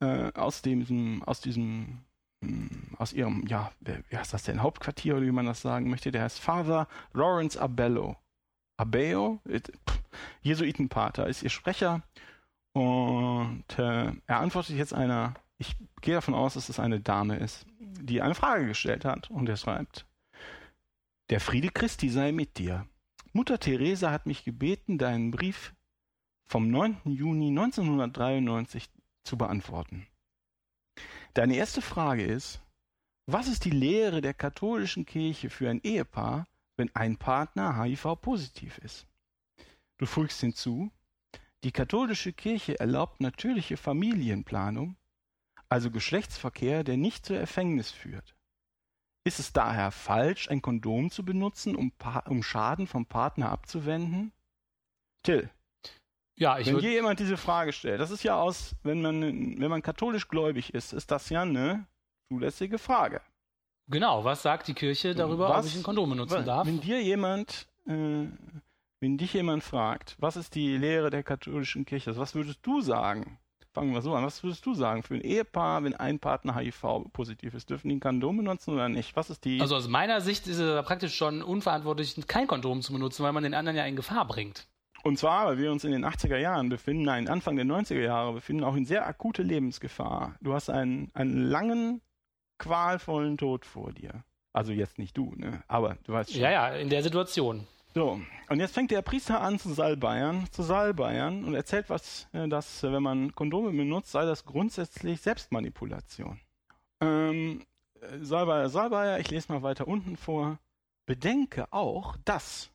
äh, 0.00 0.32
aus 0.34 0.62
diesem, 0.62 1.22
aus 1.22 1.40
diesem, 1.40 2.02
aus 2.98 3.12
ihrem, 3.12 3.46
ja, 3.46 3.72
wie 3.80 4.16
heißt 4.16 4.32
das 4.32 4.44
denn, 4.44 4.62
Hauptquartier 4.62 5.16
oder 5.16 5.26
wie 5.26 5.32
man 5.32 5.46
das 5.46 5.62
sagen 5.62 5.90
möchte, 5.90 6.10
der 6.12 6.22
heißt 6.22 6.40
Father 6.40 6.88
Lawrence 7.12 7.60
Abello. 7.60 8.16
Abeo, 8.78 9.40
Jesuitenpater, 10.42 11.26
ist 11.26 11.42
ihr 11.42 11.50
Sprecher 11.50 12.02
und 12.76 13.64
äh, 13.78 14.12
er 14.26 14.40
antwortet 14.40 14.76
jetzt 14.76 14.92
einer, 14.92 15.32
ich 15.56 15.76
gehe 16.02 16.14
davon 16.14 16.34
aus, 16.34 16.54
dass 16.54 16.68
es 16.68 16.78
eine 16.78 17.00
Dame 17.00 17.38
ist, 17.38 17.64
die 17.78 18.20
eine 18.20 18.34
Frage 18.34 18.66
gestellt 18.66 19.06
hat 19.06 19.30
und 19.30 19.48
er 19.48 19.56
schreibt, 19.56 20.06
der 21.30 21.40
Friede 21.40 21.70
Christi 21.70 22.10
sei 22.10 22.32
mit 22.32 22.58
dir. 22.58 22.86
Mutter 23.32 23.58
Teresa 23.58 24.10
hat 24.10 24.26
mich 24.26 24.44
gebeten, 24.44 24.98
deinen 24.98 25.30
Brief 25.30 25.74
vom 26.46 26.70
9. 26.70 26.98
Juni 27.04 27.48
1993 27.48 28.90
zu 29.24 29.38
beantworten. 29.38 30.06
Deine 31.36 31.56
erste 31.56 31.82
Frage 31.82 32.24
ist, 32.24 32.62
was 33.26 33.46
ist 33.46 33.66
die 33.66 33.70
Lehre 33.70 34.22
der 34.22 34.32
katholischen 34.32 35.04
Kirche 35.04 35.50
für 35.50 35.68
ein 35.68 35.82
Ehepaar, 35.82 36.46
wenn 36.78 36.88
ein 36.96 37.18
Partner 37.18 37.78
HIV-positiv 37.78 38.78
ist? 38.78 39.06
Du 39.98 40.06
fügst 40.06 40.40
hinzu, 40.40 40.90
die 41.62 41.72
katholische 41.72 42.32
Kirche 42.32 42.80
erlaubt 42.80 43.20
natürliche 43.20 43.76
Familienplanung, 43.76 44.96
also 45.68 45.90
Geschlechtsverkehr, 45.90 46.84
der 46.84 46.96
nicht 46.96 47.26
zur 47.26 47.36
Erfängnis 47.36 47.90
führt. 47.90 48.34
Ist 49.22 49.38
es 49.38 49.52
daher 49.52 49.90
falsch, 49.90 50.48
ein 50.48 50.62
Kondom 50.62 51.10
zu 51.10 51.22
benutzen, 51.22 51.76
um, 51.76 51.92
um 52.24 52.42
Schaden 52.42 52.86
vom 52.86 53.04
Partner 53.04 53.50
abzuwenden? 53.50 54.32
Till, 55.22 55.50
ja, 56.36 56.58
ich 56.58 56.66
wenn 56.66 56.78
hier 56.78 56.92
jemand 56.92 57.18
diese 57.20 57.36
Frage 57.36 57.72
stellt, 57.72 58.00
das 58.00 58.10
ist 58.10 58.22
ja 58.22 58.40
aus, 58.40 58.74
wenn 58.82 59.02
man, 59.02 59.20
wenn 59.60 59.70
man 59.70 59.82
katholisch 59.82 60.28
gläubig 60.28 60.74
ist, 60.74 60.92
ist 60.92 61.10
das 61.10 61.28
ja, 61.30 61.44
ne? 61.44 61.86
zulässige 62.28 62.78
Frage. 62.78 63.20
Genau, 63.88 64.24
was 64.24 64.42
sagt 64.42 64.66
die 64.68 64.74
Kirche 64.74 65.14
darüber, 65.14 65.48
Was- 65.48 65.66
ob 65.66 65.70
ich 65.72 65.76
ein 65.76 65.82
Kondom 65.82 66.10
benutzen 66.10 66.44
darf? 66.44 66.66
Wenn 66.66 66.80
dir 66.80 67.00
jemand, 67.02 67.68
äh, 67.86 68.26
wenn 69.00 69.16
dich 69.18 69.32
jemand 69.34 69.62
fragt, 69.62 70.16
was 70.18 70.36
ist 70.36 70.54
die 70.54 70.76
Lehre 70.76 71.10
der 71.10 71.22
katholischen 71.22 71.84
Kirche, 71.84 72.10
also 72.10 72.20
was 72.20 72.34
würdest 72.34 72.58
du 72.62 72.80
sagen? 72.80 73.38
Fangen 73.72 73.92
wir 73.92 74.00
so 74.00 74.14
an. 74.14 74.24
Was 74.24 74.42
würdest 74.42 74.64
du 74.64 74.72
sagen 74.72 75.02
für 75.02 75.16
ein 75.16 75.20
Ehepaar, 75.20 75.84
wenn 75.84 75.94
ein 75.94 76.18
Partner 76.18 76.56
HIV-positiv 76.56 77.52
ist? 77.52 77.68
Dürfen 77.68 77.90
die 77.90 77.96
ein 77.96 78.00
Kondom 78.00 78.38
benutzen 78.38 78.72
oder 78.72 78.88
nicht? 78.88 79.14
Was 79.16 79.28
ist 79.28 79.44
die? 79.44 79.60
Also 79.60 79.76
aus 79.76 79.86
meiner 79.86 80.22
Sicht 80.22 80.46
ist 80.46 80.58
es 80.58 80.84
praktisch 80.86 81.14
schon 81.14 81.42
unverantwortlich, 81.42 82.16
kein 82.26 82.46
Kondom 82.46 82.80
zu 82.80 82.94
benutzen, 82.94 83.22
weil 83.22 83.32
man 83.32 83.42
den 83.42 83.52
anderen 83.52 83.76
ja 83.76 83.84
in 83.84 83.94
Gefahr 83.94 84.26
bringt. 84.26 84.66
Und 85.06 85.20
zwar, 85.20 85.46
weil 85.46 85.58
wir 85.58 85.70
uns 85.70 85.84
in 85.84 85.92
den 85.92 86.04
80er 86.04 86.36
Jahren 86.36 86.68
befinden, 86.68 87.04
nein, 87.04 87.28
Anfang 87.28 87.54
der 87.54 87.64
90er 87.64 88.00
Jahre 88.00 88.32
befinden, 88.32 88.64
auch 88.64 88.74
in 88.74 88.84
sehr 88.84 89.06
akute 89.06 89.44
Lebensgefahr. 89.44 90.34
Du 90.40 90.52
hast 90.52 90.68
einen, 90.68 91.12
einen 91.14 91.42
langen, 91.42 92.00
qualvollen 92.58 93.38
Tod 93.38 93.64
vor 93.64 93.92
dir. 93.92 94.24
Also 94.52 94.72
jetzt 94.72 94.98
nicht 94.98 95.16
du, 95.16 95.32
ne? 95.36 95.62
Aber 95.68 95.96
du 96.02 96.12
weißt 96.12 96.32
schon. 96.32 96.40
Ja, 96.40 96.50
ja, 96.50 96.68
in 96.70 96.90
der 96.90 97.04
Situation. 97.04 97.68
So, 97.94 98.20
und 98.48 98.58
jetzt 98.58 98.74
fängt 98.74 98.90
der 98.90 99.00
Priester 99.02 99.40
an 99.40 99.60
zu 99.60 99.72
salbeiern, 99.72 100.48
zu 100.50 100.64
salbeiern 100.64 101.44
und 101.44 101.54
erzählt 101.54 101.88
was, 101.88 102.26
äh, 102.32 102.48
dass 102.48 102.82
wenn 102.82 103.04
man 103.04 103.32
Kondome 103.32 103.70
benutzt, 103.70 104.10
sei 104.10 104.24
das 104.24 104.44
grundsätzlich 104.44 105.20
Selbstmanipulation. 105.20 106.40
Ähm, 107.00 107.64
äh, 108.00 108.18
Salbeier, 108.24 108.68
Salbeier, 108.68 109.20
ich 109.20 109.30
lese 109.30 109.52
mal 109.52 109.62
weiter 109.62 109.86
unten 109.86 110.16
vor. 110.16 110.58
Bedenke 111.06 111.72
auch, 111.72 112.16
dass 112.24 112.72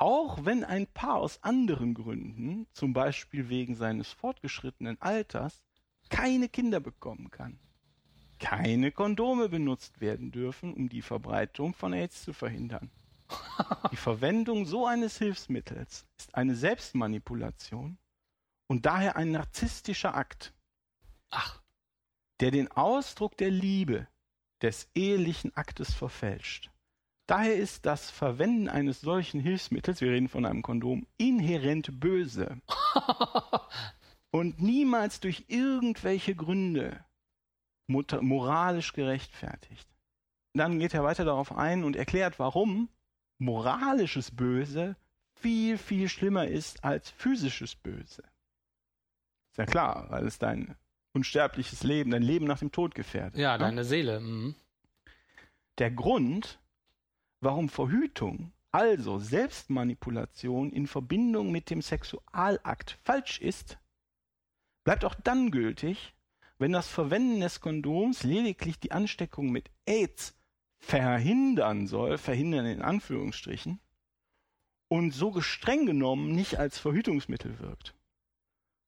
auch 0.00 0.46
wenn 0.46 0.64
ein 0.64 0.86
Paar 0.86 1.16
aus 1.16 1.42
anderen 1.42 1.92
Gründen, 1.92 2.66
zum 2.72 2.94
Beispiel 2.94 3.50
wegen 3.50 3.74
seines 3.74 4.10
fortgeschrittenen 4.10 4.98
Alters, 5.00 5.62
keine 6.08 6.48
Kinder 6.48 6.80
bekommen 6.80 7.30
kann, 7.30 7.58
keine 8.38 8.92
Kondome 8.92 9.50
benutzt 9.50 10.00
werden 10.00 10.32
dürfen, 10.32 10.72
um 10.72 10.88
die 10.88 11.02
Verbreitung 11.02 11.74
von 11.74 11.92
AIDS 11.92 12.22
zu 12.22 12.32
verhindern. 12.32 12.90
Die 13.92 13.96
Verwendung 13.96 14.64
so 14.64 14.86
eines 14.86 15.18
Hilfsmittels 15.18 16.06
ist 16.16 16.34
eine 16.34 16.56
Selbstmanipulation 16.56 17.98
und 18.68 18.86
daher 18.86 19.16
ein 19.16 19.32
narzisstischer 19.32 20.14
Akt, 20.14 20.54
Ach, 21.28 21.60
der 22.40 22.50
den 22.50 22.72
Ausdruck 22.72 23.36
der 23.36 23.50
Liebe 23.50 24.08
des 24.62 24.88
ehelichen 24.94 25.54
Aktes 25.56 25.92
verfälscht. 25.92 26.70
Daher 27.30 27.54
ist 27.54 27.86
das 27.86 28.10
Verwenden 28.10 28.68
eines 28.68 29.00
solchen 29.00 29.38
Hilfsmittels, 29.38 30.00
wir 30.00 30.10
reden 30.10 30.28
von 30.28 30.44
einem 30.44 30.62
Kondom, 30.62 31.06
inhärent 31.16 32.00
böse 32.00 32.60
und 34.32 34.60
niemals 34.60 35.20
durch 35.20 35.44
irgendwelche 35.46 36.34
Gründe 36.34 37.04
moralisch 37.86 38.92
gerechtfertigt. 38.94 39.88
Dann 40.54 40.80
geht 40.80 40.92
er 40.92 41.04
weiter 41.04 41.24
darauf 41.24 41.56
ein 41.56 41.84
und 41.84 41.94
erklärt, 41.94 42.40
warum 42.40 42.88
moralisches 43.38 44.34
Böse 44.34 44.96
viel, 45.34 45.78
viel 45.78 46.08
schlimmer 46.08 46.48
ist 46.48 46.82
als 46.82 47.10
physisches 47.10 47.76
Böse. 47.76 48.24
Ist 49.52 49.58
ja 49.58 49.66
klar, 49.66 50.06
weil 50.10 50.26
es 50.26 50.40
dein 50.40 50.74
unsterbliches 51.12 51.84
Leben, 51.84 52.10
dein 52.10 52.22
Leben 52.22 52.46
nach 52.46 52.58
dem 52.58 52.72
Tod 52.72 52.96
gefährdet. 52.96 53.38
ja, 53.38 53.52
ne? 53.56 53.66
deine 53.66 53.84
Seele. 53.84 54.18
Mhm. 54.18 54.56
Der 55.78 55.92
Grund, 55.92 56.59
warum 57.40 57.68
Verhütung, 57.68 58.52
also 58.70 59.18
Selbstmanipulation 59.18 60.70
in 60.72 60.86
Verbindung 60.86 61.50
mit 61.50 61.70
dem 61.70 61.82
Sexualakt 61.82 62.98
falsch 63.02 63.40
ist, 63.40 63.78
bleibt 64.84 65.04
auch 65.04 65.14
dann 65.14 65.50
gültig, 65.50 66.14
wenn 66.58 66.72
das 66.72 66.88
Verwenden 66.88 67.40
des 67.40 67.60
Kondoms 67.60 68.22
lediglich 68.22 68.78
die 68.78 68.92
Ansteckung 68.92 69.50
mit 69.50 69.70
AIDS 69.86 70.36
verhindern 70.78 71.86
soll, 71.86 72.18
verhindern 72.18 72.66
in 72.66 72.82
Anführungsstrichen, 72.82 73.80
und 74.88 75.12
so 75.12 75.30
gestreng 75.30 75.86
genommen 75.86 76.32
nicht 76.32 76.58
als 76.58 76.78
Verhütungsmittel 76.78 77.60
wirkt. 77.60 77.94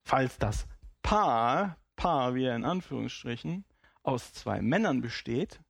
Falls 0.04 0.36
das 0.38 0.66
Paar, 1.02 1.78
Paar 1.96 2.34
wieder 2.34 2.56
in 2.56 2.64
Anführungsstrichen, 2.64 3.64
aus 4.02 4.32
zwei 4.32 4.60
Männern 4.60 5.00
besteht, 5.00 5.60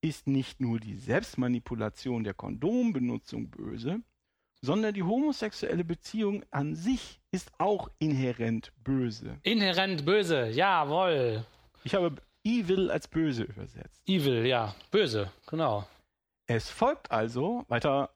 ist 0.00 0.26
nicht 0.26 0.60
nur 0.60 0.80
die 0.80 0.96
Selbstmanipulation 0.96 2.24
der 2.24 2.34
Kondombenutzung 2.34 3.50
böse, 3.50 4.00
sondern 4.60 4.94
die 4.94 5.02
homosexuelle 5.02 5.84
Beziehung 5.84 6.44
an 6.50 6.74
sich 6.74 7.20
ist 7.30 7.52
auch 7.58 7.88
inhärent 7.98 8.72
böse. 8.82 9.38
Inhärent 9.42 10.04
böse, 10.04 10.48
jawohl. 10.48 11.44
Ich 11.84 11.94
habe 11.94 12.16
evil 12.44 12.90
als 12.90 13.08
böse 13.08 13.44
übersetzt. 13.44 14.02
Evil, 14.06 14.46
ja. 14.46 14.74
Böse, 14.90 15.30
genau. 15.46 15.86
Es 16.46 16.70
folgt 16.70 17.10
also, 17.10 17.64
weiter, 17.68 18.14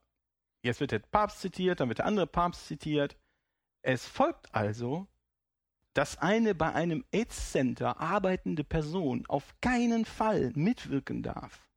jetzt 0.65 0.81
wird 0.81 0.93
der 0.93 1.01
Papst 1.01 1.41
zitiert, 1.41 1.81
dann 1.81 1.89
wird 1.89 1.99
der 1.99 2.07
andere 2.07 2.27
Papst 2.27 2.67
zitiert. 2.67 3.17
Es 3.83 4.07
folgt 4.07 4.55
also, 4.55 5.07
dass 5.95 6.19
eine 6.19 6.55
bei 6.55 6.73
einem 6.73 7.05
AIDS-Center 7.13 8.01
arbeitende 8.01 8.63
Person 8.63 9.25
auf 9.27 9.55
keinen 9.61 10.05
Fall 10.05 10.53
mitwirken 10.55 11.23
darf 11.23 11.70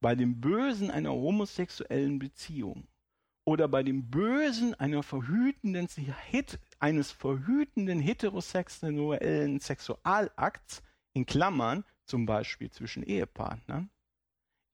bei 0.00 0.14
dem 0.14 0.40
Bösen 0.40 0.90
einer 0.90 1.12
homosexuellen 1.12 2.18
Beziehung 2.18 2.86
oder 3.44 3.66
bei 3.66 3.82
dem 3.82 4.10
Bösen 4.10 4.74
einer 4.74 5.02
verhütenden, 5.02 5.88
eines 6.78 7.10
verhütenden 7.12 8.00
heterosexuellen 8.00 9.60
Sexualakts, 9.60 10.82
in 11.14 11.26
Klammern, 11.26 11.84
zum 12.04 12.26
Beispiel 12.26 12.70
zwischen 12.70 13.02
Ehepartnern, 13.02 13.90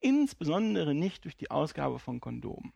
insbesondere 0.00 0.94
nicht 0.94 1.24
durch 1.24 1.36
die 1.36 1.50
Ausgabe 1.50 1.98
von 1.98 2.20
Kondomen. 2.20 2.72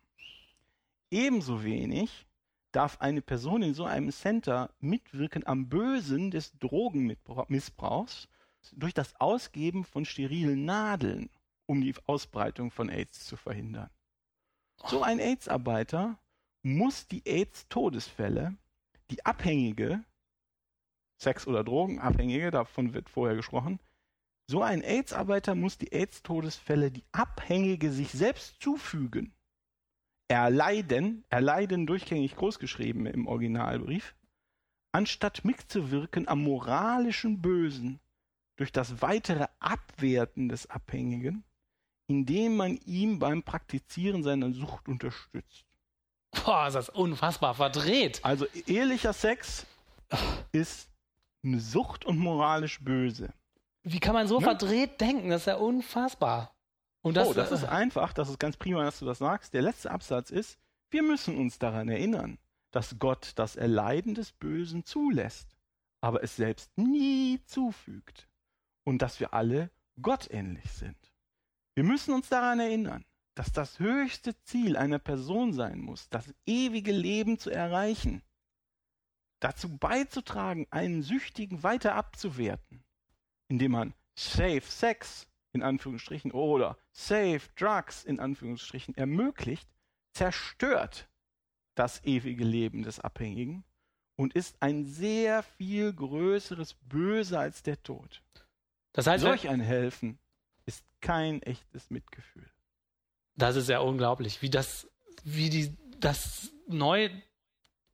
Ebenso 1.11 1.65
wenig 1.65 2.27
darf 2.73 3.01
eine 3.01 3.23
Person 3.23 3.63
in 3.63 3.75
so 3.75 3.85
einem 3.85 4.11
Center 4.11 4.71
mitwirken 4.79 5.47
am 5.47 5.69
Bösen 5.69 6.31
des 6.31 6.57
Drogenmissbrauchs 6.59 8.29
durch 8.73 8.95
das 8.95 9.19
Ausgeben 9.21 9.85
von 9.85 10.05
sterilen 10.05 10.65
Nadeln, 10.65 11.31
um 11.69 11.81
die 11.81 11.95
Ausbreitung 12.07 12.71
von 12.71 12.89
AIDS 12.89 13.27
zu 13.27 13.37
verhindern. 13.37 13.91
So 14.87 15.03
ein 15.03 15.19
AIDS-Arbeiter 15.19 16.19
muss 16.63 17.07
die 17.07 17.27
AIDS-Todesfälle, 17.27 18.57
die 19.11 19.25
Abhängige, 19.25 20.05
Sex- 21.21 21.47
oder 21.47 21.65
Drogenabhängige, 21.65 22.51
davon 22.51 22.95
wird 22.95 23.11
vorher 23.11 23.37
gesprochen, 23.37 23.81
so 24.47 24.63
ein 24.63 24.83
AIDS-Arbeiter 24.83 25.55
muss 25.55 25.77
die 25.77 25.93
AIDS-Todesfälle, 25.93 26.91
die 26.91 27.05
Abhängige 27.13 27.93
sich 27.93 28.11
selbst 28.11 28.63
zufügen, 28.63 29.35
erleiden, 30.29 31.25
erleiden 31.29 31.87
durchgängig 31.87 32.35
großgeschrieben 32.37 33.07
im 33.07 33.27
Originalbrief, 33.27 34.15
anstatt 34.93 35.45
mitzuwirken 35.45 36.29
am 36.29 36.43
moralischen 36.45 37.43
Bösen 37.43 38.01
durch 38.57 38.73
das 38.73 39.03
weitere 39.03 39.47
Abwerten 39.59 40.49
des 40.49 40.69
Abhängigen, 40.71 41.45
indem 42.09 42.57
man 42.57 42.77
ihm 42.79 43.19
beim 43.19 43.43
Praktizieren 43.43 44.23
seiner 44.25 44.53
Sucht 44.53 44.89
unterstützt. 44.89 45.65
Boah, 46.45 46.67
ist 46.67 46.75
das 46.75 46.89
unfassbar 46.89 47.55
verdreht. 47.55 48.21
Also 48.25 48.47
ehelicher 48.67 49.13
Sex 49.13 49.67
ist 50.53 50.89
eine 51.45 51.61
Sucht 51.61 52.05
und 52.05 52.19
moralisch 52.19 52.81
böse. 52.83 53.33
Wie 53.83 54.01
kann 54.01 54.15
man 54.15 54.27
so 54.27 54.39
Ne? 54.39 54.45
verdreht 54.45 55.01
denken? 55.01 55.31
Das 55.31 55.43
ist 55.43 55.47
ja 55.47 55.57
unfassbar. 55.57 56.55
Und 57.03 57.17
das, 57.17 57.29
oh, 57.29 57.33
das 57.35 57.53
ist 57.53 57.65
einfach, 57.69 58.13
das 58.13 58.29
ist 58.29 58.39
ganz 58.41 58.57
prima, 58.57 58.83
dass 58.85 58.99
du 58.99 59.07
das 59.07 59.19
sagst. 59.19 59.55
Der 59.55 59.63
letzte 59.63 59.91
Absatz 59.91 60.31
ist, 60.31 60.59
wir 60.91 61.03
müssen 61.03 61.37
uns 61.39 61.59
daran 61.59 61.89
erinnern, 61.89 62.39
dass 62.71 62.99
Gott 62.99 63.33
das 63.37 63.57
Erleiden 63.57 64.15
des 64.15 64.33
Bösen 64.33 64.85
zulässt, 64.85 65.57
aber 66.01 66.23
es 66.23 66.37
selbst 66.37 66.77
nie 66.77 67.41
zufügt 67.47 68.29
und 68.85 69.01
dass 69.03 69.21
wir 69.21 69.33
alle 69.35 69.71
gottähnlich 70.01 70.71
sind. 70.73 71.08
Wir 71.79 71.85
müssen 71.85 72.13
uns 72.13 72.29
daran 72.29 72.59
erinnern, 72.59 73.05
dass 73.37 73.53
das 73.53 73.79
höchste 73.79 74.35
Ziel 74.43 74.77
einer 74.77 74.99
Person 74.99 75.53
sein 75.53 75.79
muss, 75.79 76.09
das 76.09 76.35
ewige 76.45 76.91
Leben 76.91 77.39
zu 77.39 77.51
erreichen, 77.51 78.21
dazu 79.39 79.79
beizutragen, 79.79 80.67
einen 80.71 81.03
Süchtigen 81.03 81.63
weiter 81.63 81.95
abzuwerten, 81.95 82.83
indem 83.47 83.71
man 83.71 83.95
Safe 84.19 84.63
Sex 84.63 85.29
in 85.53 85.63
Anführungsstrichen 85.63 86.33
oder 86.33 86.77
Safe 86.91 87.43
Drugs 87.55 88.05
in 88.05 88.19
Anführungsstrichen 88.19 88.97
ermöglicht, 88.97 89.69
zerstört 90.15 91.09
das 91.77 92.03
ewige 92.03 92.43
Leben 92.43 92.83
des 92.83 92.99
Abhängigen 92.99 93.63
und 94.17 94.35
ist 94.35 94.61
ein 94.61 94.85
sehr 94.85 95.45
viel 95.45 95.93
größeres 95.93 96.75
Böse 96.75 97.39
als 97.39 97.63
der 97.63 97.81
Tod. 97.85 98.21
das 98.95 99.07
heißt, 99.07 99.23
Solch 99.23 99.49
ein 99.49 99.61
Helfen 99.61 100.19
ist 100.69 100.85
kein 101.01 101.43
echtes 101.43 101.91
Mitgefühl. 101.91 102.49
das 103.35 103.57
ist 103.57 103.69
ja 103.69 103.81
unglaublich, 103.81 104.43
wie 104.43 104.51
das, 104.51 104.89
wie 105.25 105.49
die, 105.49 105.77
das 105.99 106.53
neu 106.67 107.09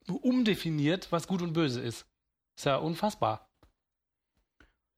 umdefiniert, 0.07 1.11
was 1.11 1.27
gut 1.27 1.41
und 1.41 1.53
böse 1.53 1.81
ist. 1.81 2.05
Ist 2.55 2.65
ja 2.65 2.77
unfassbar. 2.77 3.49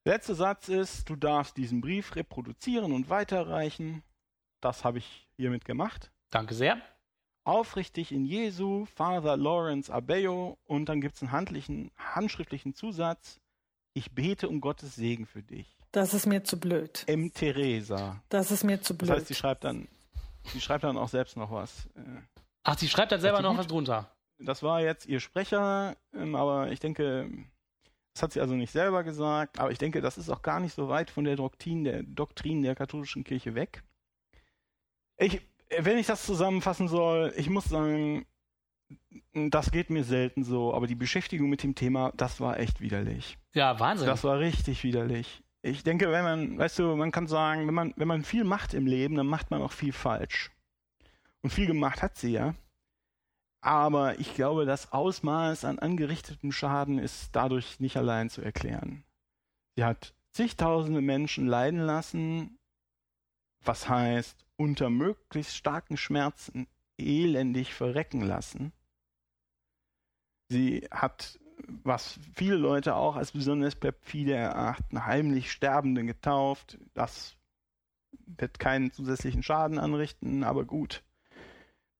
Letzter 0.04 0.34
Satz 0.34 0.68
ist, 0.68 1.08
du 1.08 1.16
darfst 1.16 1.56
diesen 1.56 1.80
Brief 1.80 2.16
reproduzieren 2.16 2.92
und 2.92 3.10
weiterreichen. 3.10 4.02
Das 4.60 4.84
habe 4.84 4.98
ich 4.98 5.28
hiermit 5.36 5.64
gemacht. 5.64 6.10
Danke 6.30 6.54
sehr. 6.54 6.80
Aufrichtig 7.44 8.12
in 8.12 8.24
Jesu, 8.24 8.86
Father 8.86 9.36
Lawrence 9.36 9.92
Abeyo. 9.92 10.58
Und 10.64 10.86
dann 10.86 11.00
gibt 11.00 11.16
es 11.16 11.22
einen 11.22 11.32
handlichen, 11.32 11.90
handschriftlichen 11.96 12.74
Zusatz. 12.74 13.40
Ich 13.92 14.12
bete 14.12 14.48
um 14.48 14.60
Gottes 14.60 14.96
Segen 14.96 15.26
für 15.26 15.42
dich. 15.42 15.77
Das 15.92 16.14
ist 16.14 16.26
mir 16.26 16.44
zu 16.44 16.58
blöd. 16.60 17.04
M. 17.06 17.32
Theresa. 17.32 18.22
Das 18.28 18.50
ist 18.50 18.64
mir 18.64 18.80
zu 18.80 18.96
blöd. 18.96 19.10
Das 19.10 19.18
heißt, 19.18 19.28
sie 19.28 19.34
schreibt 19.34 19.64
dann, 19.64 19.88
sie 20.44 20.60
schreibt 20.60 20.84
dann 20.84 20.98
auch 20.98 21.08
selbst 21.08 21.36
noch 21.36 21.50
was. 21.50 21.86
Äh, 21.96 22.00
Ach, 22.64 22.78
sie 22.78 22.88
schreibt 22.88 23.12
dann 23.12 23.20
selber 23.20 23.40
noch 23.40 23.50
gut? 23.50 23.58
was 23.60 23.66
drunter. 23.66 24.10
Das 24.38 24.62
war 24.62 24.80
jetzt 24.80 25.06
ihr 25.06 25.20
Sprecher, 25.20 25.96
ähm, 26.14 26.34
aber 26.34 26.70
ich 26.70 26.78
denke, 26.80 27.28
das 28.14 28.22
hat 28.22 28.32
sie 28.32 28.40
also 28.40 28.54
nicht 28.54 28.70
selber 28.70 29.02
gesagt, 29.02 29.58
aber 29.58 29.70
ich 29.70 29.78
denke, 29.78 30.00
das 30.00 30.18
ist 30.18 30.28
auch 30.28 30.42
gar 30.42 30.60
nicht 30.60 30.74
so 30.74 30.88
weit 30.88 31.10
von 31.10 31.24
der 31.24 31.36
Doktrin 31.36 31.84
der, 31.84 32.02
Doktrin 32.02 32.62
der 32.62 32.74
katholischen 32.74 33.24
Kirche 33.24 33.54
weg. 33.54 33.82
Ich, 35.16 35.40
wenn 35.78 35.98
ich 35.98 36.06
das 36.06 36.24
zusammenfassen 36.24 36.88
soll, 36.88 37.32
ich 37.36 37.48
muss 37.50 37.64
sagen, 37.64 38.26
das 39.32 39.70
geht 39.70 39.90
mir 39.90 40.04
selten 40.04 40.44
so, 40.44 40.72
aber 40.74 40.86
die 40.86 40.94
Beschäftigung 40.94 41.48
mit 41.48 41.62
dem 41.62 41.74
Thema, 41.74 42.12
das 42.16 42.40
war 42.40 42.58
echt 42.58 42.80
widerlich. 42.80 43.38
Ja, 43.54 43.78
Wahnsinn. 43.80 44.06
Das 44.06 44.24
war 44.24 44.38
richtig 44.38 44.84
widerlich. 44.84 45.42
Ich 45.68 45.84
denke, 45.84 46.10
wenn 46.10 46.24
man, 46.24 46.58
weißt 46.58 46.78
du, 46.78 46.96
man 46.96 47.12
kann 47.12 47.26
sagen, 47.26 47.66
wenn 47.66 47.74
man, 47.74 47.94
wenn 47.96 48.08
man 48.08 48.24
viel 48.24 48.44
macht 48.44 48.74
im 48.74 48.86
Leben, 48.86 49.14
dann 49.14 49.26
macht 49.26 49.50
man 49.50 49.62
auch 49.62 49.72
viel 49.72 49.92
falsch. 49.92 50.50
Und 51.42 51.50
viel 51.50 51.66
gemacht 51.66 52.02
hat 52.02 52.16
sie 52.16 52.32
ja. 52.32 52.54
Aber 53.60 54.18
ich 54.18 54.34
glaube, 54.34 54.66
das 54.66 54.92
Ausmaß 54.92 55.64
an 55.64 55.78
angerichtetem 55.78 56.52
Schaden 56.52 56.98
ist 56.98 57.30
dadurch 57.34 57.80
nicht 57.80 57.96
allein 57.96 58.30
zu 58.30 58.40
erklären. 58.40 59.04
Sie 59.76 59.84
hat 59.84 60.14
zigtausende 60.32 61.00
Menschen 61.00 61.46
leiden 61.46 61.80
lassen, 61.80 62.58
was 63.64 63.88
heißt, 63.88 64.46
unter 64.56 64.90
möglichst 64.90 65.56
starken 65.56 65.96
Schmerzen 65.96 66.66
elendig 66.96 67.74
verrecken 67.74 68.22
lassen. 68.22 68.72
Sie 70.48 70.86
hat, 70.90 71.38
was 71.66 72.18
viele 72.34 72.56
Leute 72.56 72.94
auch 72.94 73.16
als 73.16 73.32
besonders 73.32 73.74
perfide 73.74 74.34
erachten, 74.34 75.06
heimlich 75.06 75.50
Sterbende 75.50 76.04
getauft. 76.04 76.78
Das 76.94 77.36
wird 78.26 78.58
keinen 78.58 78.92
zusätzlichen 78.92 79.42
Schaden 79.42 79.78
anrichten, 79.78 80.44
aber 80.44 80.64
gut. 80.64 81.02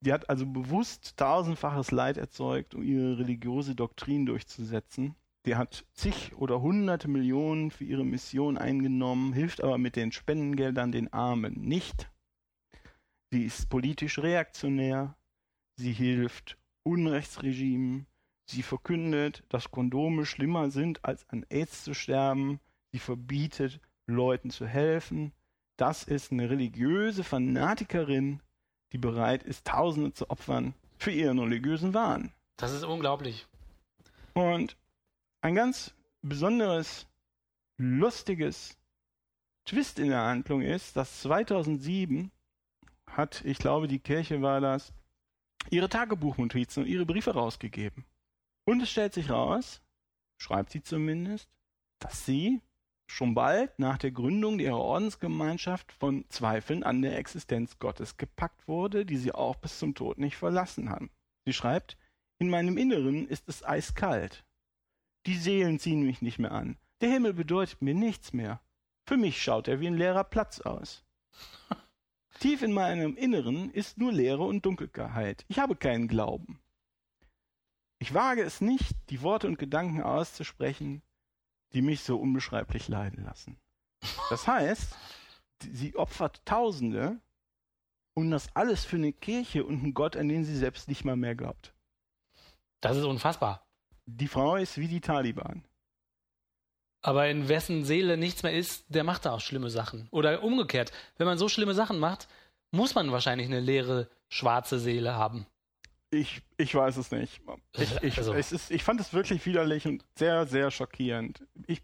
Die 0.00 0.12
hat 0.12 0.30
also 0.30 0.46
bewusst 0.46 1.16
tausendfaches 1.16 1.90
Leid 1.90 2.18
erzeugt, 2.18 2.74
um 2.74 2.82
ihre 2.82 3.18
religiöse 3.18 3.74
Doktrin 3.74 4.26
durchzusetzen. 4.26 5.16
Die 5.46 5.56
hat 5.56 5.84
zig 5.94 6.36
oder 6.36 6.60
hunderte 6.60 7.08
Millionen 7.08 7.70
für 7.70 7.84
ihre 7.84 8.04
Mission 8.04 8.58
eingenommen, 8.58 9.32
hilft 9.32 9.62
aber 9.62 9.78
mit 9.78 9.96
den 9.96 10.12
Spendengeldern 10.12 10.92
den 10.92 11.12
Armen 11.12 11.54
nicht. 11.54 12.10
Sie 13.30 13.44
ist 13.44 13.68
politisch 13.68 14.18
reaktionär. 14.18 15.16
Sie 15.76 15.92
hilft 15.92 16.58
Unrechtsregimen. 16.82 18.07
Sie 18.50 18.62
verkündet, 18.62 19.44
dass 19.50 19.70
Kondome 19.70 20.24
schlimmer 20.24 20.70
sind, 20.70 21.04
als 21.04 21.28
an 21.28 21.44
AIDS 21.50 21.84
zu 21.84 21.92
sterben. 21.92 22.60
Sie 22.92 22.98
verbietet, 22.98 23.78
Leuten 24.06 24.48
zu 24.48 24.66
helfen. 24.66 25.32
Das 25.76 26.02
ist 26.02 26.32
eine 26.32 26.48
religiöse 26.48 27.24
Fanatikerin, 27.24 28.40
die 28.92 28.98
bereit 28.98 29.42
ist, 29.42 29.66
Tausende 29.66 30.14
zu 30.14 30.30
opfern 30.30 30.74
für 30.96 31.10
ihren 31.10 31.38
religiösen 31.38 31.92
Wahn. 31.92 32.32
Das 32.56 32.72
ist 32.72 32.84
unglaublich. 32.84 33.46
Und 34.32 34.76
ein 35.42 35.54
ganz 35.54 35.94
besonderes, 36.22 37.06
lustiges 37.76 38.78
Twist 39.66 39.98
in 39.98 40.08
der 40.08 40.22
Handlung 40.22 40.62
ist, 40.62 40.96
dass 40.96 41.20
2007 41.20 42.30
hat, 43.06 43.44
ich 43.44 43.58
glaube, 43.58 43.88
die 43.88 43.98
Kirche 43.98 44.40
war 44.40 44.62
das, 44.62 44.92
ihre 45.68 45.90
Tagebuchnotizen 45.90 46.84
und 46.84 46.88
ihre 46.88 47.04
Briefe 47.04 47.34
rausgegeben. 47.34 48.06
Und 48.68 48.82
es 48.82 48.90
stellt 48.90 49.14
sich 49.14 49.30
raus, 49.30 49.80
schreibt 50.36 50.72
sie 50.72 50.82
zumindest, 50.82 51.48
dass 52.00 52.26
sie 52.26 52.60
schon 53.10 53.34
bald 53.34 53.78
nach 53.78 53.96
der 53.96 54.10
Gründung 54.10 54.58
ihrer 54.58 54.76
Ordensgemeinschaft 54.76 55.90
von 55.90 56.26
Zweifeln 56.28 56.82
an 56.82 57.00
der 57.00 57.16
Existenz 57.16 57.78
Gottes 57.78 58.18
gepackt 58.18 58.68
wurde, 58.68 59.06
die 59.06 59.16
sie 59.16 59.32
auch 59.32 59.56
bis 59.56 59.78
zum 59.78 59.94
Tod 59.94 60.18
nicht 60.18 60.36
verlassen 60.36 60.90
haben. 60.90 61.08
Sie 61.46 61.54
schreibt, 61.54 61.96
in 62.38 62.50
meinem 62.50 62.76
Inneren 62.76 63.26
ist 63.26 63.48
es 63.48 63.64
eiskalt. 63.64 64.44
Die 65.24 65.38
Seelen 65.38 65.78
ziehen 65.78 66.02
mich 66.02 66.20
nicht 66.20 66.38
mehr 66.38 66.52
an. 66.52 66.76
Der 67.00 67.08
Himmel 67.08 67.32
bedeutet 67.32 67.80
mir 67.80 67.94
nichts 67.94 68.34
mehr. 68.34 68.60
Für 69.06 69.16
mich 69.16 69.42
schaut 69.42 69.66
er 69.66 69.80
wie 69.80 69.86
ein 69.86 69.96
leerer 69.96 70.24
Platz 70.24 70.60
aus. 70.60 71.06
Tief 72.38 72.60
in 72.60 72.74
meinem 72.74 73.16
Inneren 73.16 73.70
ist 73.70 73.96
nur 73.96 74.12
Leere 74.12 74.42
und 74.42 74.66
Dunkelheit. 74.66 75.46
Ich 75.48 75.58
habe 75.58 75.74
keinen 75.74 76.06
Glauben. 76.06 76.60
Ich 77.98 78.14
wage 78.14 78.42
es 78.42 78.60
nicht, 78.60 78.94
die 79.10 79.22
Worte 79.22 79.46
und 79.46 79.58
Gedanken 79.58 80.02
auszusprechen, 80.02 81.02
die 81.72 81.82
mich 81.82 82.02
so 82.02 82.18
unbeschreiblich 82.18 82.88
leiden 82.88 83.24
lassen. 83.24 83.58
Das 84.30 84.46
heißt, 84.46 84.96
sie 85.62 85.96
opfert 85.96 86.44
Tausende 86.44 87.20
und 88.14 88.30
das 88.30 88.54
alles 88.54 88.84
für 88.84 88.96
eine 88.96 89.12
Kirche 89.12 89.64
und 89.64 89.82
einen 89.82 89.94
Gott, 89.94 90.16
an 90.16 90.28
den 90.28 90.44
sie 90.44 90.56
selbst 90.56 90.88
nicht 90.88 91.04
mal 91.04 91.16
mehr 91.16 91.34
glaubt. 91.34 91.74
Das 92.80 92.96
ist 92.96 93.04
unfassbar. 93.04 93.66
Die 94.06 94.28
Frau 94.28 94.56
ist 94.56 94.78
wie 94.78 94.88
die 94.88 95.00
Taliban. 95.00 95.64
Aber 97.02 97.28
in 97.28 97.48
wessen 97.48 97.84
Seele 97.84 98.16
nichts 98.16 98.42
mehr 98.42 98.52
ist, 98.54 98.84
der 98.88 99.04
macht 99.04 99.24
da 99.24 99.32
auch 99.32 99.40
schlimme 99.40 99.70
Sachen. 99.70 100.08
Oder 100.10 100.42
umgekehrt, 100.42 100.92
wenn 101.16 101.26
man 101.26 101.38
so 101.38 101.48
schlimme 101.48 101.74
Sachen 101.74 101.98
macht, 101.98 102.28
muss 102.70 102.94
man 102.94 103.12
wahrscheinlich 103.12 103.46
eine 103.46 103.60
leere, 103.60 104.08
schwarze 104.28 104.78
Seele 104.78 105.14
haben. 105.14 105.46
Ich, 106.10 106.40
ich 106.56 106.74
weiß 106.74 106.96
es 106.96 107.10
nicht. 107.10 107.40
Ich, 107.76 108.02
ich, 108.02 108.18
Also- 108.18 108.32
es 108.32 108.52
ist, 108.52 108.70
ich 108.70 108.82
fand 108.82 109.00
es 109.00 109.12
wirklich 109.12 109.44
widerlich 109.44 109.86
und 109.86 110.04
sehr, 110.16 110.46
sehr 110.46 110.70
schockierend. 110.70 111.46
Ich 111.66 111.82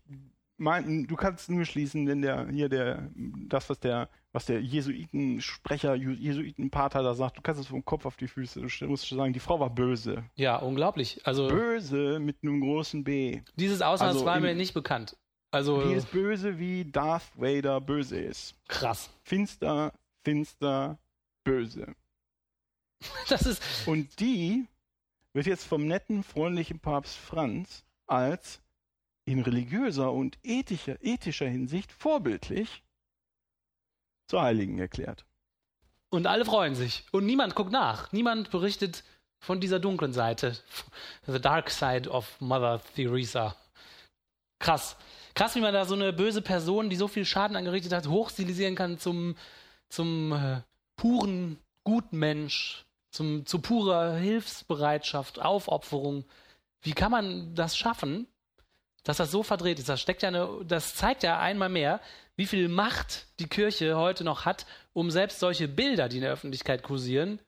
mein, 0.56 1.04
du 1.06 1.16
kannst 1.16 1.50
nur 1.50 1.64
schließen, 1.64 2.06
wenn 2.06 2.22
der 2.22 2.48
hier 2.48 2.68
der 2.68 3.10
das, 3.48 3.68
was 3.68 3.80
der, 3.80 4.08
was 4.32 4.46
der 4.46 4.62
Jesuitensprecher, 4.62 5.94
Jesuitenpater 5.94 7.02
da 7.02 7.14
sagt, 7.14 7.36
du 7.38 7.42
kannst 7.42 7.60
es 7.60 7.66
vom 7.66 7.84
Kopf 7.84 8.06
auf 8.06 8.16
die 8.16 8.28
Füße. 8.28 8.60
Du 8.60 8.86
musst 8.86 9.06
schon 9.06 9.18
sagen, 9.18 9.32
die 9.32 9.40
Frau 9.40 9.58
war 9.60 9.70
böse. 9.70 10.24
Ja, 10.36 10.56
unglaublich. 10.56 11.20
Also 11.26 11.48
Böse 11.48 12.18
mit 12.20 12.36
einem 12.42 12.60
großen 12.60 13.04
B. 13.04 13.42
dieses 13.56 13.82
Ausmaß 13.82 14.08
Also 14.14 14.24
war 14.24 14.40
mir 14.40 14.54
nicht 14.54 14.74
bekannt. 14.74 15.16
Also 15.50 15.86
Die 15.88 15.94
ist 15.94 16.10
böse, 16.10 16.58
wie 16.58 16.84
Darth 16.84 17.30
Vader 17.36 17.80
böse 17.80 18.18
ist. 18.18 18.54
krass. 18.68 19.10
Finster, 19.22 19.92
finster, 20.24 20.98
böse. 21.44 21.94
Das 23.28 23.42
ist 23.46 23.62
Und 23.86 24.20
die 24.20 24.66
wird 25.32 25.46
jetzt 25.46 25.64
vom 25.66 25.86
netten, 25.86 26.22
freundlichen 26.22 26.78
Papst 26.78 27.16
Franz 27.16 27.84
als 28.06 28.60
in 29.24 29.40
religiöser 29.40 30.12
und 30.12 30.38
ethischer, 30.42 31.02
ethischer 31.02 31.48
Hinsicht 31.48 31.90
vorbildlich 31.92 32.82
zur 34.28 34.42
Heiligen 34.42 34.78
erklärt. 34.78 35.26
und 36.10 36.26
alle 36.26 36.44
freuen 36.44 36.74
sich 36.74 37.04
und 37.10 37.26
niemand 37.26 37.54
guckt 37.54 37.72
nach. 37.72 38.12
Niemand 38.12 38.50
berichtet 38.50 39.02
von 39.40 39.60
dieser 39.60 39.80
dunklen 39.80 40.12
Seite. 40.12 40.56
The 41.26 41.40
dark 41.40 41.70
side 41.70 42.08
of 42.08 42.40
Mother 42.40 42.80
Teresa. 42.94 43.56
Krass. 44.58 44.96
Krass, 45.34 45.56
wie 45.56 45.60
man 45.60 45.74
da 45.74 45.84
so 45.84 45.94
eine 45.94 46.12
böse 46.12 46.40
Person, 46.40 46.88
die 46.88 46.96
so 46.96 47.08
viel 47.08 47.24
Schaden 47.24 47.56
angerichtet 47.56 47.92
hat, 47.92 48.06
hochstilisieren 48.06 48.76
kann 48.76 48.98
zum, 48.98 49.36
zum 49.88 50.32
äh, 50.32 50.62
puren 50.96 51.58
Gutmensch, 51.82 52.83
zum, 53.14 53.46
zu 53.46 53.60
purer 53.60 54.16
Hilfsbereitschaft, 54.16 55.40
Aufopferung. 55.40 56.24
Wie 56.82 56.92
kann 56.92 57.12
man 57.12 57.54
das 57.54 57.76
schaffen, 57.76 58.26
dass 59.04 59.18
das 59.18 59.30
so 59.30 59.44
verdreht 59.44 59.78
ist? 59.78 59.88
Das 59.88 60.00
steckt 60.00 60.22
ja 60.22 60.28
eine, 60.28 60.64
das 60.64 60.96
zeigt 60.96 61.22
ja 61.22 61.38
einmal 61.38 61.68
mehr, 61.68 62.00
wie 62.34 62.46
viel 62.46 62.68
Macht 62.68 63.26
die 63.38 63.46
Kirche 63.46 63.96
heute 63.96 64.24
noch 64.24 64.44
hat, 64.44 64.66
um 64.92 65.12
selbst 65.12 65.38
solche 65.38 65.68
Bilder, 65.68 66.08
die 66.08 66.16
in 66.16 66.22
der 66.22 66.32
Öffentlichkeit 66.32 66.82
kursieren, 66.82 67.38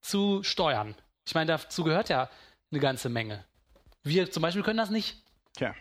zu 0.00 0.44
steuern. 0.44 0.94
Ich 1.26 1.34
meine, 1.34 1.46
dazu 1.46 1.82
gehört 1.82 2.08
ja 2.08 2.30
eine 2.70 2.80
ganze 2.80 3.08
Menge. 3.08 3.44
Wir 4.04 4.30
zum 4.30 4.42
Beispiel 4.42 4.62
können 4.62 4.78
das 4.78 4.90
nicht. 4.90 5.16
Tja, 5.56 5.74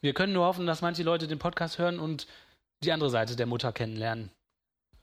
Wir 0.00 0.12
können 0.12 0.32
nur 0.32 0.44
hoffen, 0.44 0.66
dass 0.66 0.82
manche 0.82 1.04
Leute 1.04 1.28
den 1.28 1.38
Podcast 1.38 1.78
hören 1.78 2.00
und 2.00 2.26
die 2.82 2.90
andere 2.90 3.10
Seite 3.10 3.36
der 3.36 3.46
Mutter 3.46 3.72
kennenlernen. 3.72 4.32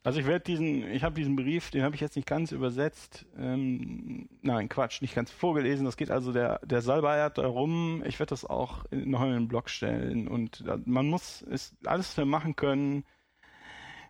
Also 0.05 0.19
ich 0.19 0.27
werde 0.27 0.45
diesen, 0.45 0.87
ich 0.91 1.03
habe 1.03 1.15
diesen 1.15 1.35
Brief, 1.35 1.71
den 1.71 1.83
habe 1.83 1.95
ich 1.95 2.01
jetzt 2.01 2.15
nicht 2.15 2.27
ganz 2.27 2.51
übersetzt. 2.51 3.25
Ähm, 3.37 4.29
nein, 4.41 4.69
Quatsch, 4.69 5.01
nicht 5.01 5.15
ganz 5.15 5.31
vorgelesen. 5.31 5.83
Das 5.85 5.97
geht 5.97 6.11
also 6.11 6.31
der, 6.31 6.59
der 6.63 6.81
Salbeiert 6.81 7.37
darum. 7.39 8.03
Ich 8.05 8.19
werde 8.19 8.29
das 8.29 8.45
auch 8.45 8.85
in, 8.91 9.09
noch 9.09 9.23
in 9.23 9.31
den 9.31 9.47
Blog 9.47 9.69
stellen. 9.69 10.27
Und 10.27 10.63
da- 10.67 10.79
man 10.85 11.07
muss 11.07 11.41
es 11.49 11.75
alles 11.85 12.13
für 12.13 12.25
machen 12.25 12.55
können, 12.55 13.03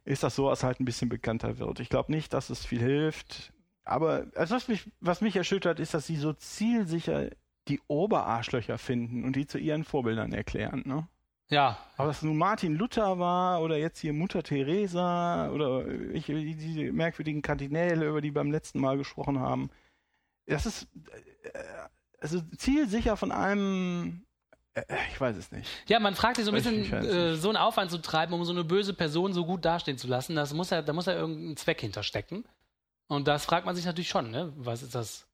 ist 0.03 0.23
das 0.23 0.35
so, 0.35 0.49
als 0.49 0.63
halt 0.63 0.79
ein 0.79 0.85
bisschen 0.85 1.09
bekannter 1.09 1.57
wird. 1.59 1.79
Ich 1.79 1.89
glaube 1.89 2.11
nicht, 2.11 2.33
dass 2.33 2.49
es 2.49 2.65
viel 2.65 2.79
hilft. 2.81 3.53
Aber 3.85 4.27
also 4.35 4.55
was, 4.55 4.67
mich, 4.67 4.91
was 4.99 5.21
mich 5.21 5.35
erschüttert, 5.35 5.79
ist, 5.79 5.93
dass 5.93 6.07
sie 6.07 6.17
so 6.17 6.33
zielsicher 6.33 7.29
die 7.67 7.81
Oberarschlöcher 7.87 8.77
finden 8.77 9.23
und 9.23 9.35
die 9.35 9.47
zu 9.47 9.57
ihren 9.57 9.83
Vorbildern 9.83 10.33
erklären. 10.33 10.83
Ne? 10.85 11.07
Ja. 11.49 11.77
Aber 11.97 12.07
dass 12.07 12.21
nun 12.21 12.37
Martin 12.37 12.75
Luther 12.75 13.19
war 13.19 13.61
oder 13.61 13.77
jetzt 13.77 13.99
hier 13.99 14.13
Mutter 14.13 14.41
Teresa 14.41 15.49
oder 15.49 15.87
ich, 15.87 16.25
diese 16.25 16.91
merkwürdigen 16.91 17.41
Kardinäle, 17.41 18.07
über 18.07 18.21
die 18.21 18.29
wir 18.29 18.41
beim 18.41 18.51
letzten 18.51 18.79
Mal 18.79 18.97
gesprochen 18.97 19.39
haben, 19.39 19.69
das 20.47 20.65
ist 20.65 20.87
äh, 21.43 21.49
also 22.19 22.41
zielsicher 22.57 23.17
von 23.17 23.31
einem 23.31 24.25
äh, 24.75 24.83
ich 25.11 25.19
weiß 25.19 25.35
es 25.37 25.51
nicht. 25.51 25.69
Ja, 25.87 25.99
man 25.99 26.15
fragt 26.15 26.35
sich 26.37 26.45
so 26.45 26.51
ein 26.51 26.55
bisschen, 26.55 26.91
äh, 26.91 27.35
so 27.35 27.49
einen 27.49 27.57
Aufwand 27.57 27.91
zu 27.91 27.99
treiben, 27.99 28.33
um 28.33 28.43
so 28.43 28.51
eine 28.51 28.63
böse 28.63 28.93
Person 28.93 29.33
so 29.33 29.45
gut 29.45 29.65
dastehen 29.65 29.97
zu 29.97 30.07
lassen. 30.07 30.35
Das 30.35 30.53
muss 30.53 30.69
ja, 30.69 30.81
da 30.81 30.93
muss 30.93 31.05
ja 31.05 31.13
irgendein 31.13 31.57
Zweck 31.57 31.81
hinterstecken. 31.81 32.45
Und 33.07 33.27
das 33.27 33.45
fragt 33.45 33.65
man 33.65 33.75
sich 33.75 33.85
natürlich 33.85 34.09
schon, 34.09 34.31
ne? 34.31 34.51
Was 34.57 34.83
ist 34.83 34.95
das 34.95 35.27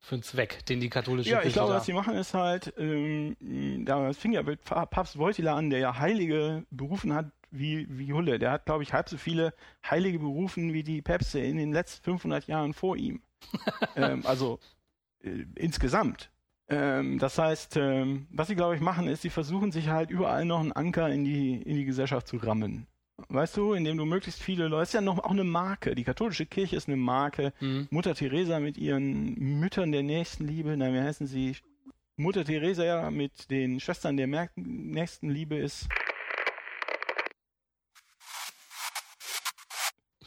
für 0.00 0.14
ein 0.16 0.22
Zweck, 0.22 0.64
den 0.66 0.80
die 0.80 0.88
katholische 0.90 1.30
Ja, 1.30 1.36
Kirche 1.36 1.48
ich 1.48 1.54
glaube, 1.54 1.70
da... 1.72 1.76
was 1.78 1.86
sie 1.86 1.92
machen 1.92 2.14
ist 2.14 2.34
halt, 2.34 2.72
ähm, 2.78 3.36
da 3.84 4.12
fing 4.12 4.32
ja 4.32 4.42
mit 4.42 4.64
Pa- 4.64 4.86
Papst 4.86 5.18
Wojtyla 5.18 5.54
an, 5.54 5.70
der 5.70 5.78
ja 5.80 5.98
Heilige 5.98 6.64
berufen 6.70 7.14
hat 7.14 7.30
wie, 7.50 7.86
wie 7.90 8.12
Hulle. 8.12 8.38
Der 8.38 8.52
hat, 8.52 8.64
glaube 8.64 8.82
ich, 8.82 8.92
halb 8.92 9.08
so 9.08 9.18
viele 9.18 9.52
Heilige 9.88 10.18
berufen 10.20 10.72
wie 10.72 10.82
die 10.82 11.02
Päpste 11.02 11.40
in 11.40 11.56
den 11.56 11.72
letzten 11.72 12.02
500 12.04 12.46
Jahren 12.46 12.72
vor 12.72 12.96
ihm. 12.96 13.20
ähm, 13.96 14.24
also 14.24 14.58
äh, 15.22 15.44
insgesamt. 15.56 16.30
Ähm, 16.68 17.18
das 17.18 17.36
heißt, 17.36 17.76
ähm, 17.76 18.26
was 18.30 18.48
sie, 18.48 18.54
glaube 18.54 18.76
ich, 18.76 18.80
machen, 18.80 19.08
ist, 19.08 19.22
sie 19.22 19.30
versuchen 19.30 19.72
sich 19.72 19.88
halt 19.88 20.10
überall 20.10 20.44
noch 20.44 20.60
einen 20.60 20.72
Anker 20.72 21.08
in 21.10 21.24
die, 21.24 21.60
in 21.60 21.74
die 21.76 21.84
Gesellschaft 21.84 22.28
zu 22.28 22.36
rammen. 22.36 22.86
Weißt 23.28 23.56
du, 23.56 23.74
indem 23.74 23.96
du 23.96 24.04
möglichst 24.04 24.42
viele 24.42 24.68
Leute, 24.68 24.82
ist 24.82 24.94
ja 24.94 25.00
noch 25.00 25.18
auch 25.18 25.30
eine 25.30 25.44
Marke. 25.44 25.94
Die 25.94 26.04
katholische 26.04 26.46
Kirche 26.46 26.76
ist 26.76 26.88
eine 26.88 26.96
Marke. 26.96 27.52
Mhm. 27.60 27.88
Mutter 27.90 28.14
Teresa 28.14 28.60
mit 28.60 28.78
ihren 28.78 29.34
Müttern 29.34 29.92
der 29.92 30.02
Nächstenliebe, 30.02 30.76
nein, 30.76 30.94
wie 30.94 31.00
heißen 31.00 31.26
sie? 31.26 31.56
Mutter 32.16 32.44
Teresa 32.44 32.84
ja 32.84 33.10
mit 33.10 33.50
den 33.50 33.80
Schwestern 33.80 34.16
der 34.16 34.26
Mer 34.26 34.50
Nächstenliebe 34.56 35.56
ist. 35.56 35.88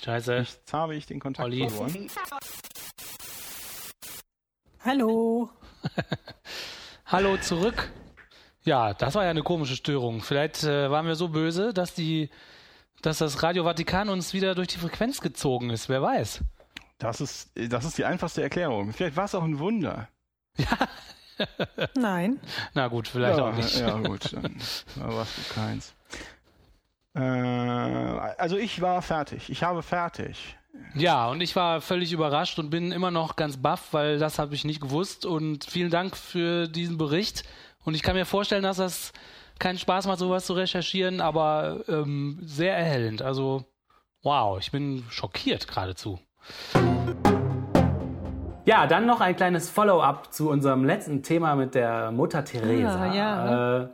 Scheiße. 0.04 0.36
Jetzt 0.36 0.74
habe 0.74 0.96
ich 0.96 1.06
den 1.06 1.20
Kontakt 1.20 1.46
Olli. 1.46 1.70
verloren. 1.70 2.10
Hallo. 4.80 5.50
Hallo 7.06 7.38
zurück. 7.38 7.90
Ja, 8.66 8.94
das 8.94 9.16
war 9.16 9.24
ja 9.24 9.30
eine 9.30 9.44
komische 9.44 9.76
Störung. 9.76 10.22
Vielleicht 10.22 10.64
äh, 10.64 10.90
waren 10.90 11.06
wir 11.06 11.16
so 11.16 11.30
böse, 11.30 11.74
dass 11.74 11.94
die, 11.94 12.30
dass 13.04 13.20
das 13.20 13.44
Radio 13.44 13.66
Vatikan 13.66 14.10
uns 14.10 14.34
wieder 14.34 14.56
durch 14.56 14.70
die 14.70 14.80
Frequenz 14.80 15.22
gezogen 15.22 15.70
ist. 15.70 15.90
Wer 15.90 16.02
weiß. 16.02 16.42
Das 16.98 17.22
ist, 17.22 17.52
das 17.56 17.86
ist 17.86 17.98
die 17.98 18.06
einfachste 18.06 18.42
Erklärung. 18.42 18.94
Vielleicht 18.94 19.18
war 19.18 19.26
es 19.26 19.36
auch 19.36 19.44
ein 19.44 19.60
Wunder. 19.60 20.08
Nein. 21.96 22.40
Na 22.74 22.88
gut, 22.88 23.10
vielleicht 23.10 23.38
ja, 23.38 23.46
auch 23.46 23.54
nicht. 23.54 23.78
Ja, 23.78 23.98
gut, 23.98 24.34
dann 24.34 24.56
warst 24.96 25.38
du 25.38 25.54
keins. 25.54 25.94
Äh, 27.14 27.20
also 27.20 28.58
ich 28.58 28.82
war 28.82 29.02
fertig. 29.02 29.50
Ich 29.50 29.64
habe 29.64 29.84
fertig. 29.84 30.58
Ja, 30.96 31.28
und 31.28 31.42
ich 31.42 31.56
war 31.56 31.82
völlig 31.82 32.14
überrascht 32.14 32.58
und 32.58 32.70
bin 32.70 32.92
immer 32.92 33.12
noch 33.12 33.36
ganz 33.36 33.58
baff, 33.58 33.90
weil 33.92 34.18
das 34.18 34.40
habe 34.40 34.56
ich 34.56 34.64
nicht 34.64 34.82
gewusst. 34.82 35.26
Und 35.26 35.66
vielen 35.66 35.92
Dank 35.92 36.16
für 36.16 36.68
diesen 36.68 36.98
Bericht. 36.98 37.44
Und 37.84 37.96
ich 37.96 38.02
kann 38.02 38.16
mir 38.16 38.26
vorstellen, 38.26 38.64
dass 38.64 38.78
das 38.78 39.12
keinen 39.60 39.78
Spaß 39.78 40.08
macht, 40.08 40.20
sowas 40.20 40.46
zu 40.46 40.54
recherchieren, 40.54 41.22
aber 41.22 41.84
ähm, 41.88 42.40
sehr 42.42 42.76
erhellend. 42.76 43.22
Also, 43.22 43.66
wow, 44.24 44.60
ich 44.60 44.72
bin 44.72 45.04
schockiert 45.10 45.68
geradezu. 45.68 46.20
Ja, 48.66 48.88
dann 48.88 49.06
noch 49.06 49.20
ein 49.20 49.36
kleines 49.36 49.70
Follow-up 49.70 50.34
zu 50.34 50.50
unserem 50.50 50.86
letzten 50.86 51.22
Thema 51.22 51.56
mit 51.56 51.76
der 51.76 52.12
Mutter 52.12 52.46
Teresa. 52.46 53.02
Ah, 53.02 53.14
ja. 53.14 53.82
Äh, 53.84 53.90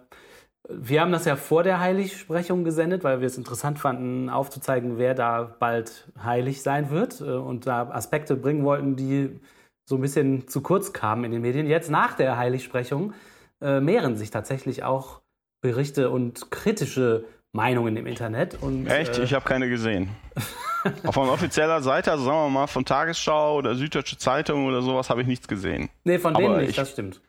wir 0.72 1.02
haben 1.02 1.12
das 1.12 1.26
ja 1.26 1.36
vor 1.36 1.64
der 1.64 1.80
Heiligsprechung 1.80 2.64
gesendet, 2.64 3.04
weil 3.04 3.22
wir 3.22 3.28
es 3.28 3.38
interessant 3.38 3.80
fanden, 3.80 4.30
aufzuzeigen, 4.30 5.00
wer 5.00 5.16
da 5.16 5.56
bald 5.60 6.12
heilig 6.24 6.62
sein 6.62 6.92
wird 6.92 7.22
äh, 7.22 7.32
und 7.32 7.66
da 7.66 7.90
Aspekte 7.90 8.36
bringen 8.36 8.64
wollten, 8.64 8.96
die 8.96 9.40
so 9.86 9.96
ein 9.96 10.02
bisschen 10.02 10.48
zu 10.48 10.62
kurz 10.62 10.94
kamen 10.94 11.24
in 11.24 11.32
den 11.32 11.42
Medien. 11.42 11.66
Jetzt 11.66 11.90
nach 11.90 12.14
der 12.14 12.38
Heiligsprechung 12.38 13.14
äh, 13.62 13.80
mehren 13.80 14.16
sich 14.16 14.30
tatsächlich 14.30 14.84
auch 14.84 15.22
Berichte 15.62 16.10
und 16.10 16.52
kritische 16.52 17.26
Meinungen 17.52 17.98
im 17.98 18.08
Internet. 18.08 18.58
Und, 18.62 18.88
Echt? 18.88 19.18
Äh, 19.18 19.24
Ich 19.24 19.34
habe 19.34 19.46
keine 19.46 19.70
gesehen. 19.70 20.10
Auf 21.06 21.18
einer 21.18 21.32
offizieller 21.34 21.82
Seite, 21.82 22.12
also 22.12 22.24
sagen 22.24 22.38
wir 22.38 22.50
mal 22.50 22.68
von 22.68 22.86
Tagesschau 22.86 23.58
oder 23.58 23.76
Süddeutsche 23.76 24.18
Zeitung 24.18 24.66
oder 24.68 24.82
sowas, 24.82 25.10
habe 25.10 25.22
ich 25.22 25.28
nichts 25.28 25.48
gesehen. 25.48 25.90
nee, 26.06 26.18
von 26.20 26.34
aber 26.36 26.44
denen 26.44 26.58
nicht, 26.60 26.70
ich- 26.70 26.76
das 26.78 26.92
stimmt. 26.92 27.20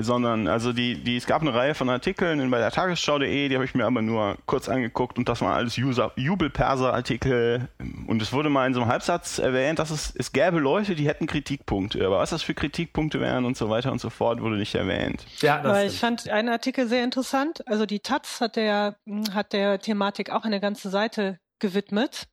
Sondern 0.00 0.46
also 0.46 0.72
die, 0.72 1.02
die, 1.02 1.16
es 1.16 1.26
gab 1.26 1.42
eine 1.42 1.52
Reihe 1.52 1.74
von 1.74 1.90
Artikeln 1.90 2.38
in, 2.38 2.50
bei 2.50 2.58
der 2.58 2.70
Tagesschau.de, 2.70 3.48
die 3.48 3.54
habe 3.54 3.64
ich 3.64 3.74
mir 3.74 3.84
aber 3.84 4.00
nur 4.00 4.38
kurz 4.46 4.68
angeguckt 4.68 5.18
und 5.18 5.28
das 5.28 5.40
waren 5.40 5.52
alles 5.52 5.76
Jubelperser-Artikel 5.76 7.68
und 8.06 8.22
es 8.22 8.32
wurde 8.32 8.48
mal 8.48 8.66
in 8.66 8.74
so 8.74 8.80
einem 8.80 8.90
Halbsatz 8.90 9.38
erwähnt, 9.38 9.80
dass 9.80 9.90
es, 9.90 10.14
es 10.16 10.32
gäbe 10.32 10.60
Leute, 10.60 10.94
die 10.94 11.08
hätten 11.08 11.26
Kritikpunkte, 11.26 12.06
aber 12.06 12.18
was 12.18 12.30
das 12.30 12.42
für 12.42 12.54
Kritikpunkte 12.54 13.20
wären 13.20 13.44
und 13.44 13.56
so 13.56 13.68
weiter 13.68 13.90
und 13.90 14.00
so 14.00 14.10
fort, 14.10 14.40
wurde 14.40 14.56
nicht 14.56 14.74
erwähnt. 14.74 15.26
Ja, 15.40 15.60
das 15.60 15.72
Weil 15.72 15.88
ich 15.88 15.98
fand 15.98 16.28
einen 16.28 16.48
Artikel 16.48 16.86
sehr 16.86 17.02
interessant. 17.02 17.66
Also 17.66 17.84
die 17.84 18.00
Taz 18.00 18.40
hat 18.40 18.56
der, 18.56 18.96
hat 19.32 19.52
der 19.52 19.80
Thematik 19.80 20.30
auch 20.30 20.44
eine 20.44 20.60
ganze 20.60 20.90
Seite 20.90 21.40
gewidmet. 21.60 22.28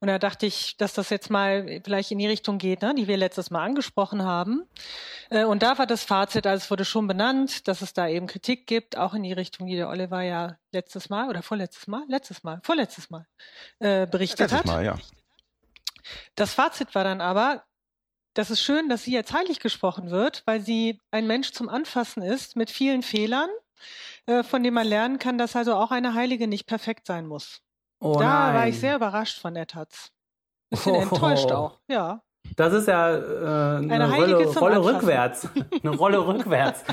Und 0.00 0.08
da 0.08 0.18
dachte 0.18 0.46
ich, 0.46 0.76
dass 0.76 0.94
das 0.94 1.10
jetzt 1.10 1.30
mal 1.30 1.80
vielleicht 1.84 2.10
in 2.10 2.18
die 2.18 2.26
Richtung 2.26 2.58
geht, 2.58 2.82
ne, 2.82 2.94
die 2.94 3.08
wir 3.08 3.16
letztes 3.16 3.50
Mal 3.50 3.64
angesprochen 3.64 4.22
haben. 4.22 4.68
Äh, 5.30 5.44
Und 5.44 5.62
da 5.62 5.78
war 5.78 5.86
das 5.86 6.04
Fazit, 6.04 6.46
also 6.46 6.64
es 6.64 6.70
wurde 6.70 6.84
schon 6.84 7.06
benannt, 7.06 7.68
dass 7.68 7.82
es 7.82 7.92
da 7.92 8.08
eben 8.08 8.26
Kritik 8.26 8.66
gibt, 8.66 8.96
auch 8.96 9.14
in 9.14 9.22
die 9.22 9.32
Richtung, 9.32 9.66
die 9.66 9.76
der 9.76 9.88
Oliver 9.88 10.22
ja 10.22 10.56
letztes 10.72 11.08
Mal 11.08 11.28
oder 11.28 11.42
vorletztes 11.42 11.86
Mal, 11.86 12.04
letztes 12.08 12.42
Mal, 12.42 12.60
vorletztes 12.62 13.10
Mal 13.10 13.26
äh, 13.78 14.06
berichtet 14.06 14.50
Letztes 14.50 14.58
hat. 14.58 14.66
Mal, 14.66 14.84
ja. 14.84 14.98
Das 16.34 16.54
Fazit 16.54 16.94
war 16.94 17.04
dann 17.04 17.20
aber, 17.20 17.64
das 18.34 18.50
ist 18.50 18.60
schön, 18.60 18.88
dass 18.88 19.04
sie 19.04 19.12
jetzt 19.12 19.32
heilig 19.32 19.60
gesprochen 19.60 20.10
wird, 20.10 20.42
weil 20.44 20.60
sie 20.60 21.00
ein 21.10 21.26
Mensch 21.26 21.52
zum 21.52 21.68
Anfassen 21.68 22.22
ist 22.22 22.56
mit 22.56 22.70
vielen 22.70 23.02
Fehlern, 23.02 23.48
äh, 24.26 24.42
von 24.42 24.62
denen 24.62 24.74
man 24.74 24.86
lernen 24.86 25.18
kann, 25.18 25.38
dass 25.38 25.56
also 25.56 25.74
auch 25.76 25.90
eine 25.90 26.14
Heilige 26.14 26.48
nicht 26.48 26.66
perfekt 26.66 27.06
sein 27.06 27.26
muss. 27.26 27.60
Oh 28.04 28.18
da 28.18 28.20
war 28.24 28.52
nein. 28.54 28.68
ich 28.68 28.80
sehr 28.80 28.96
überrascht 28.96 29.40
von 29.40 29.54
der 29.54 29.66
Taz. 29.66 30.10
Bisschen 30.70 30.92
Oh. 30.94 31.00
enttäuscht 31.02 31.50
auch, 31.52 31.80
ja. 31.88 32.20
Das 32.56 32.72
ist 32.74 32.86
ja 32.88 33.10
äh, 33.16 33.78
eine, 33.78 33.94
Eine 33.94 34.10
Heilige 34.12 34.44
Rolle, 34.44 34.76
Rolle 34.76 34.84
rückwärts. 34.84 35.48
eine 35.82 35.96
Rolle 35.96 36.26
rückwärts. 36.26 36.84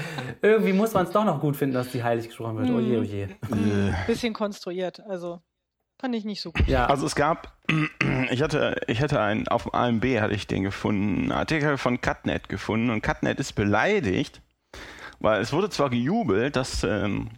Irgendwie 0.42 0.72
muss 0.74 0.94
man 0.94 1.06
es 1.06 1.12
doch 1.12 1.26
noch 1.26 1.42
gut 1.42 1.58
finden, 1.58 1.76
dass 1.76 1.90
die 1.92 2.02
heilig 2.04 2.28
gesprochen 2.28 2.58
wird. 2.58 2.70
Mhm. 2.70 2.76
Oje, 2.76 3.00
oje. 3.00 3.24
Äh, 3.24 3.94
Bisschen 4.08 4.34
konstruiert, 4.34 5.02
also 5.10 5.42
fand 6.00 6.16
ich 6.16 6.24
nicht 6.26 6.42
so 6.42 6.52
gut. 6.54 6.66
Ja, 6.68 6.86
Also 6.88 7.06
es 7.06 7.16
gab, 7.16 7.58
ich 8.32 8.42
hatte, 8.42 8.80
ich 8.88 9.02
hatte 9.02 9.20
einen, 9.20 9.48
auf 9.50 9.64
dem 9.64 9.74
AMB 9.76 10.06
hatte 10.22 10.34
ich 10.34 10.48
den 10.48 10.64
gefunden, 10.64 11.24
einen 11.24 11.32
Artikel 11.34 11.78
von 11.78 12.00
Cutnet 12.00 12.48
gefunden 12.48 12.90
und 12.90 13.04
Cutnet 13.04 13.40
ist 13.40 13.54
beleidigt, 13.54 14.42
weil 15.20 15.42
es 15.42 15.52
wurde 15.52 15.70
zwar 15.70 15.90
gejubelt, 15.90 16.56
dass, 16.56 16.84
ähm, 16.86 17.30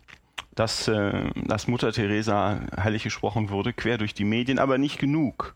dass, 0.56 0.88
äh, 0.88 1.30
dass 1.36 1.68
Mutter 1.68 1.92
Teresa 1.92 2.62
heilig 2.78 3.04
gesprochen 3.04 3.50
wurde, 3.50 3.74
quer 3.74 3.98
durch 3.98 4.14
die 4.14 4.26
Medien, 4.26 4.60
aber 4.60 4.78
nicht 4.78 5.00
genug. 5.00 5.56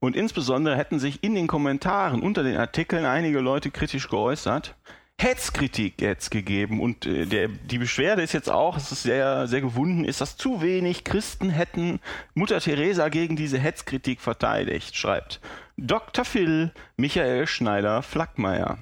Und 0.00 0.16
insbesondere 0.16 0.76
hätten 0.76 0.98
sich 0.98 1.24
in 1.24 1.34
den 1.34 1.46
Kommentaren 1.46 2.22
unter 2.22 2.42
den 2.42 2.56
Artikeln 2.56 3.06
einige 3.06 3.40
Leute 3.40 3.70
kritisch 3.70 4.08
geäußert, 4.08 4.74
Hetzkritik 5.16 6.00
jetzt 6.00 6.30
gegeben 6.30 6.80
und 6.80 7.06
äh, 7.06 7.24
der, 7.24 7.48
die 7.48 7.78
Beschwerde 7.78 8.22
ist 8.22 8.32
jetzt 8.32 8.50
auch, 8.50 8.76
es 8.76 8.90
ist 8.90 9.04
sehr, 9.04 9.46
sehr 9.46 9.60
gewunden, 9.60 10.04
ist, 10.04 10.20
dass 10.20 10.36
zu 10.36 10.60
wenig 10.60 11.04
Christen 11.04 11.50
hätten 11.50 12.00
Mutter 12.34 12.60
Teresa 12.60 13.08
gegen 13.08 13.36
diese 13.36 13.58
Hetzkritik 13.58 14.20
verteidigt, 14.20 14.96
schreibt 14.96 15.40
Dr. 15.76 16.24
Phil 16.24 16.72
Michael 16.96 17.46
Schneider-Flackmeier. 17.46 18.78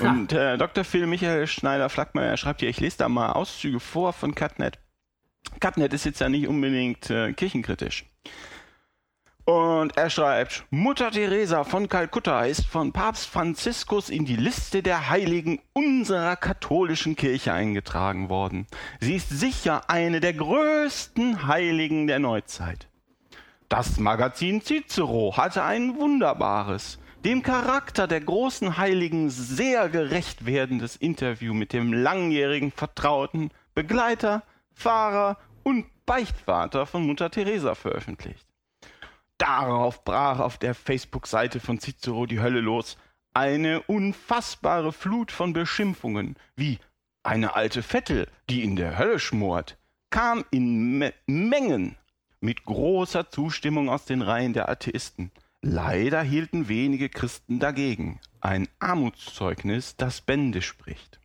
Und 0.00 0.32
äh, 0.32 0.56
Dr. 0.56 0.84
Phil 0.84 1.06
Michael 1.06 1.46
Schneider-Flackmeier 1.46 2.36
schreibt 2.36 2.60
hier, 2.60 2.68
ich 2.68 2.80
lese 2.80 2.98
da 2.98 3.08
mal 3.08 3.32
Auszüge 3.32 3.80
vor 3.80 4.12
von 4.12 4.34
Cutnet. 4.34 4.78
Cutnet 5.60 5.92
ist 5.92 6.04
jetzt 6.04 6.20
ja 6.20 6.28
nicht 6.28 6.48
unbedingt 6.48 7.10
äh, 7.10 7.32
kirchenkritisch. 7.32 8.04
Und 9.46 9.98
er 9.98 10.08
schreibt, 10.08 10.64
Mutter 10.70 11.10
Teresa 11.10 11.64
von 11.64 11.86
Kalkutta 11.90 12.46
ist 12.46 12.64
von 12.64 12.92
Papst 12.92 13.26
Franziskus 13.26 14.08
in 14.08 14.24
die 14.24 14.36
Liste 14.36 14.82
der 14.82 15.10
Heiligen 15.10 15.60
unserer 15.74 16.36
katholischen 16.36 17.14
Kirche 17.14 17.52
eingetragen 17.52 18.30
worden. 18.30 18.66
Sie 19.00 19.16
ist 19.16 19.28
sicher 19.28 19.90
eine 19.90 20.20
der 20.20 20.32
größten 20.32 21.46
Heiligen 21.46 22.06
der 22.06 22.20
Neuzeit. 22.20 22.88
Das 23.68 23.98
Magazin 23.98 24.62
Cicero 24.62 25.36
hatte 25.36 25.62
ein 25.62 25.96
wunderbares, 25.96 26.98
dem 27.24 27.42
Charakter 27.42 28.06
der 28.06 28.22
großen 28.22 28.78
Heiligen 28.78 29.28
sehr 29.28 29.90
gerecht 29.90 30.46
werdendes 30.46 30.96
Interview 30.96 31.52
mit 31.52 31.74
dem 31.74 31.92
langjährigen 31.92 32.70
Vertrauten, 32.70 33.50
Begleiter, 33.74 34.42
Fahrer 34.74 35.38
und 35.62 35.86
Beichtvater 36.06 36.86
von 36.86 37.06
Mutter 37.06 37.30
Teresa 37.30 37.74
veröffentlicht. 37.74 38.46
Darauf 39.38 40.04
brach 40.04 40.38
auf 40.38 40.58
der 40.58 40.74
Facebook-Seite 40.74 41.60
von 41.60 41.80
Cicero 41.80 42.26
die 42.26 42.40
Hölle 42.40 42.60
los. 42.60 42.96
Eine 43.32 43.82
unfassbare 43.82 44.92
Flut 44.92 45.32
von 45.32 45.52
Beschimpfungen, 45.52 46.36
wie 46.56 46.78
eine 47.24 47.56
alte 47.56 47.82
Vettel, 47.82 48.28
die 48.48 48.62
in 48.62 48.76
der 48.76 48.98
Hölle 48.98 49.18
schmort, 49.18 49.76
kam 50.10 50.44
in 50.50 50.98
Me 50.98 51.12
Mengen 51.26 51.96
mit 52.40 52.64
großer 52.64 53.30
Zustimmung 53.30 53.88
aus 53.88 54.04
den 54.04 54.22
Reihen 54.22 54.52
der 54.52 54.68
Atheisten. 54.68 55.32
Leider 55.62 56.22
hielten 56.22 56.68
wenige 56.68 57.08
Christen 57.08 57.58
dagegen. 57.58 58.20
Ein 58.40 58.68
Armutszeugnis, 58.78 59.96
das 59.96 60.20
Bände 60.20 60.60
spricht. 60.60 61.18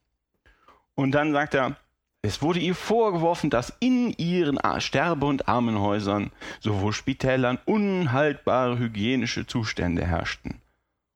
Und 0.96 1.12
dann 1.12 1.34
sagt 1.34 1.54
er, 1.54 1.76
es 2.22 2.42
wurde 2.42 2.60
ihr 2.60 2.76
vorgeworfen, 2.76 3.50
dass 3.50 3.74
in 3.80 4.14
ihren 4.18 4.60
Sterbe- 4.80 5.26
und 5.26 5.48
Armenhäusern, 5.48 6.32
sowohl 6.60 6.92
Spitälern, 6.92 7.60
unhaltbare 7.66 8.78
hygienische 8.78 9.48
Zustände 9.48 10.06
herrschten. 10.06 10.62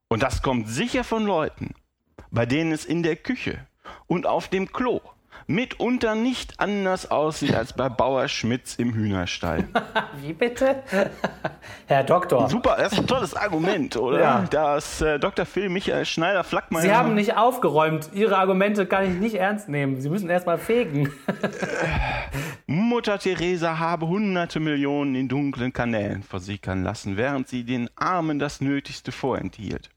Und 0.08 0.24
das 0.24 0.42
kommt 0.42 0.70
sicher 0.70 1.04
von 1.04 1.26
Leuten, 1.26 1.76
bei 2.32 2.46
denen 2.46 2.72
es 2.72 2.86
in 2.86 3.04
der 3.04 3.18
Küche 3.18 3.68
und 4.08 4.26
auf 4.26 4.48
dem 4.48 4.72
Klo 4.72 5.02
mitunter 5.48 6.16
nicht 6.16 6.60
anders 6.60 7.10
aussieht 7.12 7.56
als 7.56 7.74
bei 7.74 7.90
Bauer 7.90 8.28
Schmitz 8.28 8.76
im 8.76 8.94
Hühnerstall. 8.94 9.68
Wie 10.22 10.34
bitte? 10.34 10.84
Herr 11.88 12.04
Doktor. 12.04 12.50
Super, 12.50 12.76
das 12.78 12.94
ist 12.94 13.00
ein 13.00 13.08
tolles 13.08 13.36
Argument, 13.36 13.98
oder? 13.98 14.20
Ja. 14.20 14.46
Das 14.50 15.02
äh, 15.02 15.20
Dr. 15.20 15.46
Phil 15.46 15.70
Michael 15.70 16.06
Schneider-Flackmeier. 16.06 16.82
Sie 16.82 16.94
haben 16.94 17.16
nicht 17.16 17.36
aufgeräumt. 17.36 18.10
Ihre 18.14 18.38
Argumente 18.38 18.86
kann 18.86 19.10
ich 19.10 19.20
nicht 19.20 19.36
ernst 19.36 19.70
nehmen. 19.70 20.02
Sie 20.02 20.10
müssen 20.10 20.30
erst 20.30 20.46
mal 20.46 20.58
fegen. 20.58 21.12
Mutter 22.66 23.20
Teresa 23.20 23.80
habe 23.80 24.08
hunderte 24.08 24.60
Millionen 24.60 25.16
in 25.16 25.28
dunklen 25.28 25.74
Kanälen 25.74 26.24
versickern 26.24 26.84
lassen, 26.84 27.18
während 27.18 27.48
sie 27.48 27.64
den 27.64 27.90
Armen 27.96 28.40
das 28.40 28.62
Nötigste 28.62 29.12
vorenthielt. 29.12 29.90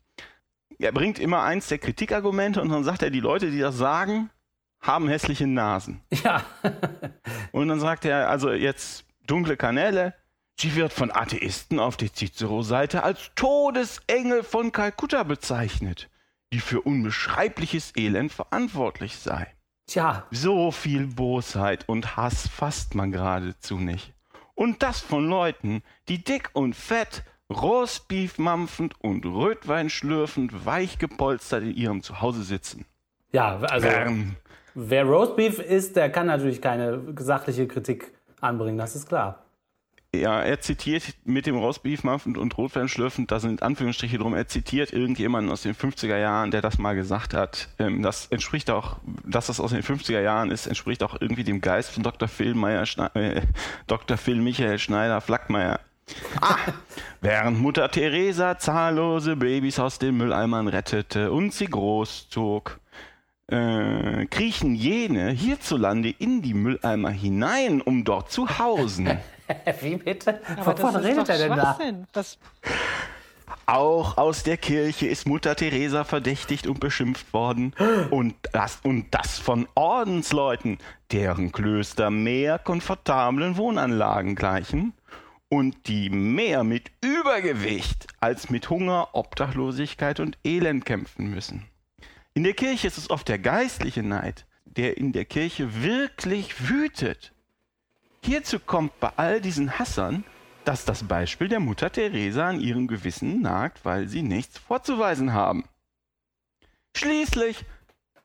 Er 0.78 0.92
bringt 0.92 1.18
immer 1.18 1.42
eins 1.42 1.68
der 1.68 1.78
Kritikargumente 1.78 2.60
und 2.60 2.68
dann 2.68 2.84
sagt 2.84 3.02
er, 3.02 3.10
die 3.10 3.20
Leute, 3.20 3.50
die 3.50 3.60
das 3.60 3.78
sagen, 3.78 4.30
haben 4.86 5.08
hässliche 5.08 5.46
Nasen. 5.46 6.00
Ja. 6.22 6.44
Und 7.52 7.68
dann 7.68 7.80
sagt 7.80 8.04
er, 8.04 8.28
also 8.28 8.52
jetzt 8.52 9.04
dunkle 9.26 9.56
Kanäle, 9.56 10.14
sie 10.58 10.74
wird 10.74 10.92
von 10.92 11.10
Atheisten 11.10 11.78
auf 11.78 11.96
der 11.96 12.12
Cicero-Seite 12.12 13.02
als 13.02 13.30
Todesengel 13.34 14.42
von 14.42 14.72
Kalkutta 14.72 15.22
bezeichnet, 15.22 16.08
die 16.52 16.60
für 16.60 16.80
unbeschreibliches 16.80 17.94
Elend 17.96 18.32
verantwortlich 18.32 19.16
sei. 19.16 19.52
Tja. 19.86 20.26
So 20.30 20.72
viel 20.72 21.06
Bosheit 21.06 21.88
und 21.88 22.16
Hass 22.16 22.48
fasst 22.48 22.94
man 22.94 23.12
geradezu 23.12 23.78
nicht. 23.78 24.12
Und 24.54 24.82
das 24.82 25.00
von 25.00 25.28
Leuten, 25.28 25.82
die 26.08 26.24
dick 26.24 26.50
und 26.54 26.74
fett, 26.74 27.22
Roastbeef 27.50 28.38
mampfend 28.38 28.94
und 29.00 29.24
Rötwein 29.24 29.90
schlürfend, 29.90 30.64
weich 30.66 30.98
gepolstert 30.98 31.62
in 31.62 31.76
ihrem 31.76 32.02
Zuhause 32.02 32.42
sitzen. 32.42 32.84
Ja, 33.30 33.58
also 33.58 33.86
Ähm, 33.86 34.36
wer 34.76 35.04
Roastbeef 35.04 35.58
isst, 35.58 35.96
der 35.96 36.10
kann 36.10 36.26
natürlich 36.26 36.60
keine 36.60 37.02
sachliche 37.18 37.66
Kritik 37.66 38.12
anbringen, 38.40 38.78
das 38.78 38.94
ist 38.94 39.08
klar. 39.08 39.42
Ja, 40.14 40.40
er 40.40 40.60
zitiert 40.60 41.02
mit 41.24 41.46
dem 41.46 41.56
Roastbeef 41.56 42.04
mampfend 42.04 42.38
und 42.38 42.56
Rotwein 42.56 42.88
schlürfend, 42.88 43.30
da 43.30 43.40
sind 43.40 43.62
Anführungsstriche 43.62 44.18
drum, 44.18 44.34
er 44.34 44.46
zitiert 44.46 44.92
irgendjemanden 44.92 45.50
aus 45.52 45.62
den 45.62 45.74
50er 45.74 46.16
Jahren, 46.16 46.50
der 46.50 46.62
das 46.62 46.78
mal 46.78 46.94
gesagt 46.94 47.34
hat. 47.34 47.68
Ähm, 47.78 48.02
das 48.02 48.26
entspricht 48.26 48.70
auch, 48.70 48.96
dass 49.24 49.48
das 49.48 49.60
aus 49.60 49.72
den 49.72 49.82
50er 49.82 50.20
Jahren 50.20 50.50
ist, 50.50 50.66
entspricht 50.66 51.02
auch 51.02 51.20
irgendwie 51.20 51.44
dem 51.44 51.60
Geist 51.60 51.90
von 51.90 52.02
Dr. 52.02 52.28
Phil 52.28 52.54
Meyer, 52.54 52.84
äh, 53.14 53.42
Dr. 53.86 54.16
Phil 54.16 54.40
Michael 54.40 54.78
Schneider 54.78 55.20
Flackmeier. 55.20 55.80
Ah, 56.40 56.56
während 57.20 57.60
Mutter 57.60 57.90
Teresa 57.90 58.58
zahllose 58.58 59.34
Babys 59.34 59.80
aus 59.80 59.98
den 59.98 60.16
Mülleimern 60.16 60.68
rettete 60.68 61.32
und 61.32 61.52
sie 61.52 61.66
großzog, 61.66 62.78
äh, 63.48 64.26
kriechen 64.26 64.74
jene 64.74 65.30
hierzulande 65.30 66.10
in 66.18 66.42
die 66.42 66.54
Mülleimer 66.54 67.10
hinein, 67.10 67.80
um 67.80 68.04
dort 68.04 68.30
zu 68.30 68.58
hausen. 68.58 69.18
Wie 69.80 69.96
bitte? 69.96 70.40
Aber 70.56 70.72
Wovon 70.72 70.94
das 70.94 71.02
ist 71.02 71.08
redet 71.08 71.18
doch 71.18 71.28
er 71.28 71.38
denn 71.38 71.56
da? 71.56 71.78
Das, 72.12 72.38
Auch 73.66 74.16
aus 74.16 74.42
der 74.42 74.56
Kirche 74.56 75.06
ist 75.06 75.26
Mutter 75.26 75.54
Teresa 75.54 76.04
verdächtigt 76.04 76.66
und 76.66 76.80
beschimpft 76.80 77.32
worden. 77.32 77.72
Und 78.10 78.34
das, 78.52 78.80
und 78.82 79.06
das 79.12 79.38
von 79.38 79.68
Ordensleuten, 79.74 80.78
deren 81.12 81.52
Klöster 81.52 82.10
mehr 82.10 82.58
komfortablen 82.58 83.56
Wohnanlagen 83.56 84.34
gleichen 84.34 84.92
und 85.48 85.86
die 85.86 86.10
mehr 86.10 86.64
mit 86.64 86.90
Übergewicht 87.00 88.08
als 88.20 88.50
mit 88.50 88.68
Hunger, 88.68 89.08
Obdachlosigkeit 89.12 90.18
und 90.18 90.38
Elend 90.44 90.84
kämpfen 90.84 91.30
müssen. 91.30 91.66
In 92.36 92.44
der 92.44 92.52
Kirche 92.52 92.86
ist 92.86 92.98
es 92.98 93.08
oft 93.08 93.28
der 93.28 93.38
geistliche 93.38 94.02
Neid, 94.02 94.44
der 94.66 94.98
in 94.98 95.12
der 95.12 95.24
Kirche 95.24 95.82
wirklich 95.82 96.68
wütet. 96.68 97.32
Hierzu 98.22 98.60
kommt 98.60 99.00
bei 99.00 99.10
all 99.16 99.40
diesen 99.40 99.78
Hassern, 99.78 100.22
dass 100.66 100.84
das 100.84 101.04
Beispiel 101.04 101.48
der 101.48 101.60
Mutter 101.60 101.90
Teresa 101.90 102.50
an 102.50 102.60
ihrem 102.60 102.88
Gewissen 102.88 103.40
nagt, 103.40 103.86
weil 103.86 104.06
sie 104.08 104.20
nichts 104.20 104.58
vorzuweisen 104.58 105.32
haben. 105.32 105.64
Schließlich 106.94 107.64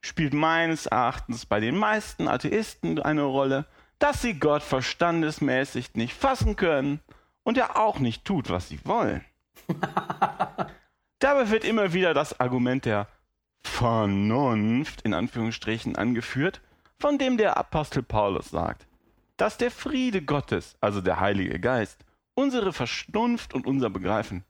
spielt 0.01 0.33
meines 0.33 0.87
Erachtens 0.87 1.45
bei 1.45 1.61
den 1.61 1.77
meisten 1.77 2.27
Atheisten 2.27 3.01
eine 3.01 3.23
Rolle, 3.23 3.65
dass 3.97 4.21
sie 4.21 4.33
Gott 4.33 4.61
verstandesmäßig 4.61 5.95
nicht 5.95 6.13
fassen 6.13 6.57
können 6.57 6.99
und 7.43 7.57
er 7.57 7.79
auch 7.79 7.99
nicht 7.99 8.25
tut, 8.25 8.49
was 8.49 8.67
sie 8.67 8.79
wollen. 8.83 9.23
Dabei 11.19 11.49
wird 11.49 11.63
immer 11.63 11.93
wieder 11.93 12.13
das 12.13 12.37
Argument 12.37 12.83
der 12.83 13.07
Vernunft 13.63 15.01
in 15.01 15.13
Anführungsstrichen 15.13 15.95
angeführt, 15.95 16.61
von 16.99 17.17
dem 17.17 17.37
der 17.37 17.57
Apostel 17.57 18.03
Paulus 18.03 18.49
sagt, 18.49 18.87
dass 19.37 19.57
der 19.57 19.71
Friede 19.71 20.21
Gottes, 20.21 20.75
also 20.81 21.01
der 21.01 21.19
Heilige 21.19 21.59
Geist, 21.59 22.05
unsere 22.35 22.73
Vernunft 22.73 23.53
und 23.53 23.65
unser 23.65 23.89
Begreifen 23.89 24.43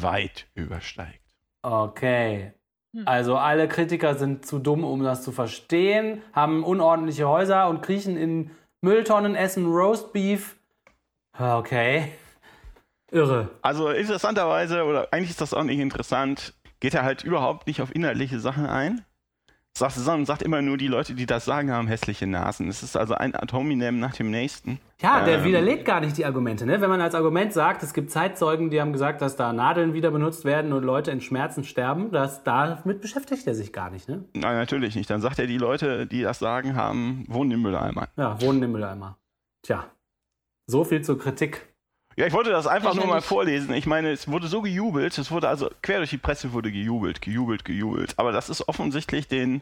weit 0.00 0.46
übersteigt. 0.54 1.22
Okay. 1.62 2.52
Also 3.04 3.36
alle 3.36 3.68
Kritiker 3.68 4.14
sind 4.14 4.46
zu 4.46 4.58
dumm, 4.58 4.84
um 4.84 5.02
das 5.02 5.22
zu 5.22 5.32
verstehen, 5.32 6.22
haben 6.32 6.64
unordentliche 6.64 7.28
Häuser 7.28 7.68
und 7.68 7.82
kriechen 7.82 8.16
in 8.16 8.50
Mülltonnen, 8.80 9.34
essen 9.34 9.66
Roastbeef. 9.66 10.56
Okay. 11.38 12.12
Irre. 13.10 13.50
Also 13.62 13.90
interessanterweise, 13.90 14.84
oder 14.84 15.12
eigentlich 15.12 15.30
ist 15.30 15.40
das 15.40 15.52
auch 15.54 15.64
nicht 15.64 15.78
interessant, 15.78 16.54
geht 16.86 16.94
er 16.94 17.02
halt 17.02 17.24
überhaupt 17.24 17.66
nicht 17.66 17.82
auf 17.82 17.92
inhaltliche 17.92 18.38
Sachen 18.38 18.64
ein, 18.64 19.04
sagt, 19.76 19.94
sondern 19.94 20.24
sagt 20.24 20.40
immer 20.40 20.62
nur, 20.62 20.76
die 20.76 20.86
Leute, 20.86 21.14
die 21.14 21.26
das 21.26 21.44
sagen, 21.44 21.72
haben 21.72 21.88
hässliche 21.88 22.28
Nasen. 22.28 22.68
Es 22.68 22.84
ist 22.84 22.96
also 22.96 23.14
ein 23.14 23.34
Atominem 23.34 23.98
nach 23.98 24.14
dem 24.14 24.30
nächsten. 24.30 24.78
Ja, 25.02 25.24
der 25.24 25.38
Ähm, 25.38 25.44
widerlegt 25.46 25.84
gar 25.84 25.98
nicht 25.98 26.16
die 26.16 26.24
Argumente. 26.24 26.64
Ne? 26.64 26.80
Wenn 26.80 26.88
man 26.88 27.00
als 27.00 27.16
Argument 27.16 27.52
sagt, 27.52 27.82
es 27.82 27.92
gibt 27.92 28.12
Zeitzeugen, 28.12 28.70
die 28.70 28.80
haben 28.80 28.92
gesagt, 28.92 29.20
dass 29.20 29.34
da 29.34 29.52
Nadeln 29.52 29.94
wieder 29.94 30.12
benutzt 30.12 30.44
werden 30.44 30.72
und 30.72 30.84
Leute 30.84 31.10
in 31.10 31.20
Schmerzen 31.20 31.64
sterben, 31.64 32.12
das, 32.12 32.44
damit 32.44 33.00
beschäftigt 33.00 33.44
er 33.48 33.56
sich 33.56 33.72
gar 33.72 33.90
nicht. 33.90 34.08
Ne? 34.08 34.24
Nein, 34.34 34.54
natürlich 34.54 34.94
nicht. 34.94 35.10
Dann 35.10 35.20
sagt 35.20 35.40
er, 35.40 35.48
die 35.48 35.58
Leute, 35.58 36.06
die 36.06 36.22
das 36.22 36.38
sagen, 36.38 36.76
haben, 36.76 37.24
wohnen 37.26 37.50
im 37.50 37.62
Mülleimer. 37.62 38.06
Ja, 38.16 38.40
wohnen 38.40 38.62
im 38.62 38.70
Mülleimer. 38.70 39.18
Tja, 39.62 39.86
so 40.68 40.84
viel 40.84 41.02
zur 41.02 41.18
Kritik. 41.18 41.66
Ja, 42.16 42.26
ich 42.26 42.32
wollte 42.32 42.48
das 42.48 42.66
einfach 42.66 42.94
nur 42.94 43.06
mal 43.06 43.20
vorlesen. 43.20 43.74
Ich 43.74 43.84
meine, 43.84 44.10
es 44.10 44.26
wurde 44.26 44.48
so 44.48 44.62
gejubelt, 44.62 45.16
es 45.18 45.30
wurde 45.30 45.48
also 45.48 45.70
quer 45.82 45.98
durch 45.98 46.08
die 46.08 46.16
Presse 46.16 46.54
wurde 46.54 46.72
gejubelt, 46.72 47.20
gejubelt, 47.20 47.66
gejubelt. 47.66 48.14
Aber 48.16 48.32
das 48.32 48.48
ist 48.48 48.66
offensichtlich 48.68 49.28
den, 49.28 49.60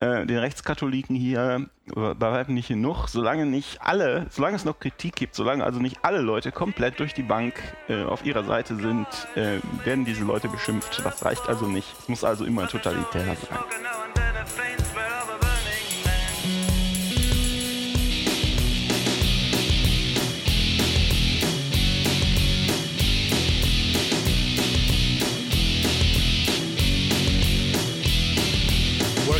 äh, 0.00 0.26
den 0.26 0.36
Rechtskatholiken 0.36 1.16
hier 1.16 1.66
äh, 1.96 2.14
bei 2.14 2.32
weitem 2.32 2.52
nicht 2.52 2.68
genug. 2.68 3.08
Solange 3.08 3.46
nicht 3.46 3.80
alle, 3.80 4.26
solange 4.28 4.56
es 4.56 4.66
noch 4.66 4.78
Kritik 4.78 5.16
gibt, 5.16 5.34
solange 5.34 5.64
also 5.64 5.80
nicht 5.80 6.00
alle 6.02 6.20
Leute 6.20 6.52
komplett 6.52 7.00
durch 7.00 7.14
die 7.14 7.22
Bank 7.22 7.54
äh, 7.88 8.04
auf 8.04 8.26
ihrer 8.26 8.44
Seite 8.44 8.76
sind, 8.76 9.06
äh, 9.34 9.58
werden 9.86 10.04
diese 10.04 10.24
Leute 10.24 10.48
beschimpft. 10.48 11.00
Das 11.02 11.24
reicht 11.24 11.48
also 11.48 11.64
nicht. 11.66 11.88
Es 11.98 12.08
muss 12.10 12.24
also 12.24 12.44
immer 12.44 12.68
totalitär 12.68 13.24
sein. 13.24 14.75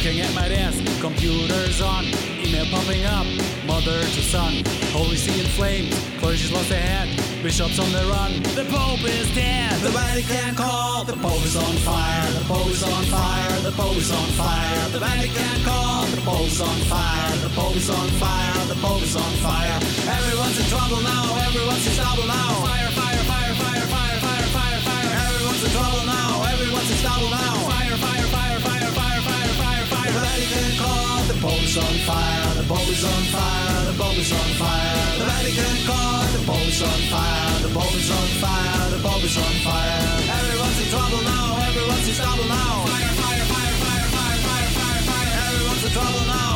Working 0.07 0.23
at 0.23 0.35
my 0.39 0.47
desk, 0.47 0.79
computers 1.03 1.83
on, 1.83 2.07
email 2.39 2.63
popping 2.71 3.03
up, 3.11 3.27
mother 3.67 3.99
to 4.07 4.23
son. 4.23 4.63
Holy 4.95 5.17
See 5.17 5.35
in 5.35 5.47
flames, 5.59 5.99
clergy's 6.23 6.53
lost 6.53 6.69
their 6.69 6.79
head, 6.79 7.11
bishops 7.43 7.81
on 7.83 7.91
the 7.91 8.07
run. 8.07 8.39
The 8.55 8.63
Pope 8.71 9.03
is 9.03 9.27
dead. 9.35 9.75
The 9.83 9.91
Vatican 9.91 10.55
call, 10.55 11.03
the 11.03 11.19
Pope 11.19 11.43
is 11.43 11.57
on 11.57 11.75
fire. 11.83 12.23
The 12.39 12.45
Pope 12.47 12.71
is 12.71 12.85
on 12.87 13.03
fire. 13.11 13.51
The 13.67 13.73
Pope 13.75 13.99
is 13.99 14.13
on 14.15 14.31
fire. 14.39 14.89
The 14.95 15.01
Vatican 15.03 15.59
call, 15.67 16.07
the 16.07 16.23
Pope 16.23 16.55
is 16.55 16.61
on 16.61 16.79
fire. 16.87 17.37
The 17.43 17.51
Pope 17.51 17.75
is 17.75 17.91
on 17.91 18.09
fire. 18.23 18.65
The 18.71 18.79
Pope 18.79 19.03
is 19.03 19.17
on 19.17 19.33
fire. 19.43 19.75
Everyone's 20.07 20.55
in 20.55 20.67
trouble 20.71 21.03
now. 21.03 21.35
Everyone's 21.51 21.83
in 21.83 21.95
trouble 21.99 22.31
now. 22.31 22.63
Fire, 22.63 22.91
fire, 22.95 23.23
fire, 23.27 23.55
fire, 23.59 23.87
fire, 23.91 24.19
fire, 24.23 24.47
fire, 24.55 24.81
fire. 24.87 25.11
Everyone's 25.19 25.65
in 25.67 25.71
trouble 25.75 26.07
now. 26.07 26.47
Everyone's 26.55 26.91
in 26.95 26.99
trouble 27.03 27.31
now. 27.35 27.56
The 30.17 30.23
Vatican 30.23 30.79
call, 30.81 31.23
the 31.29 31.37
Pope 31.45 31.61
is 31.61 31.77
on 31.77 31.95
fire, 32.09 32.55
the 32.57 32.65
Pope 32.65 32.89
is 32.89 33.05
on 33.05 33.23
fire, 33.37 33.85
the 33.85 33.93
Pope 34.01 34.17
is 34.17 34.33
on 34.33 34.51
fire. 34.57 35.19
The 35.21 35.27
Vatican 35.29 35.77
Court, 35.85 36.29
the 36.33 36.41
Pope 36.49 36.69
is 36.73 36.81
on 36.81 37.01
fire, 37.13 37.61
the 37.61 37.69
Pope 37.69 37.93
is 38.01 38.09
on 38.09 38.29
fire, 38.41 38.91
the 38.97 39.01
Pope 39.05 39.25
is 39.29 39.37
on 39.37 39.55
fire. 39.61 40.01
Everyone's 40.41 40.81
in 40.81 40.89
trouble 40.89 41.21
now, 41.21 41.61
everyone's 41.69 42.09
in 42.09 42.15
trouble 42.17 42.49
now. 42.49 42.89
Fire, 42.89 43.13
fire, 43.13 43.45
fire, 43.45 43.77
fire, 43.85 44.09
fire, 44.09 44.41
fire, 44.41 44.69
fire, 44.73 45.03
fire. 45.05 45.33
Everyone's 45.53 45.85
in 45.85 45.93
trouble 45.93 46.25
now. 46.33 46.56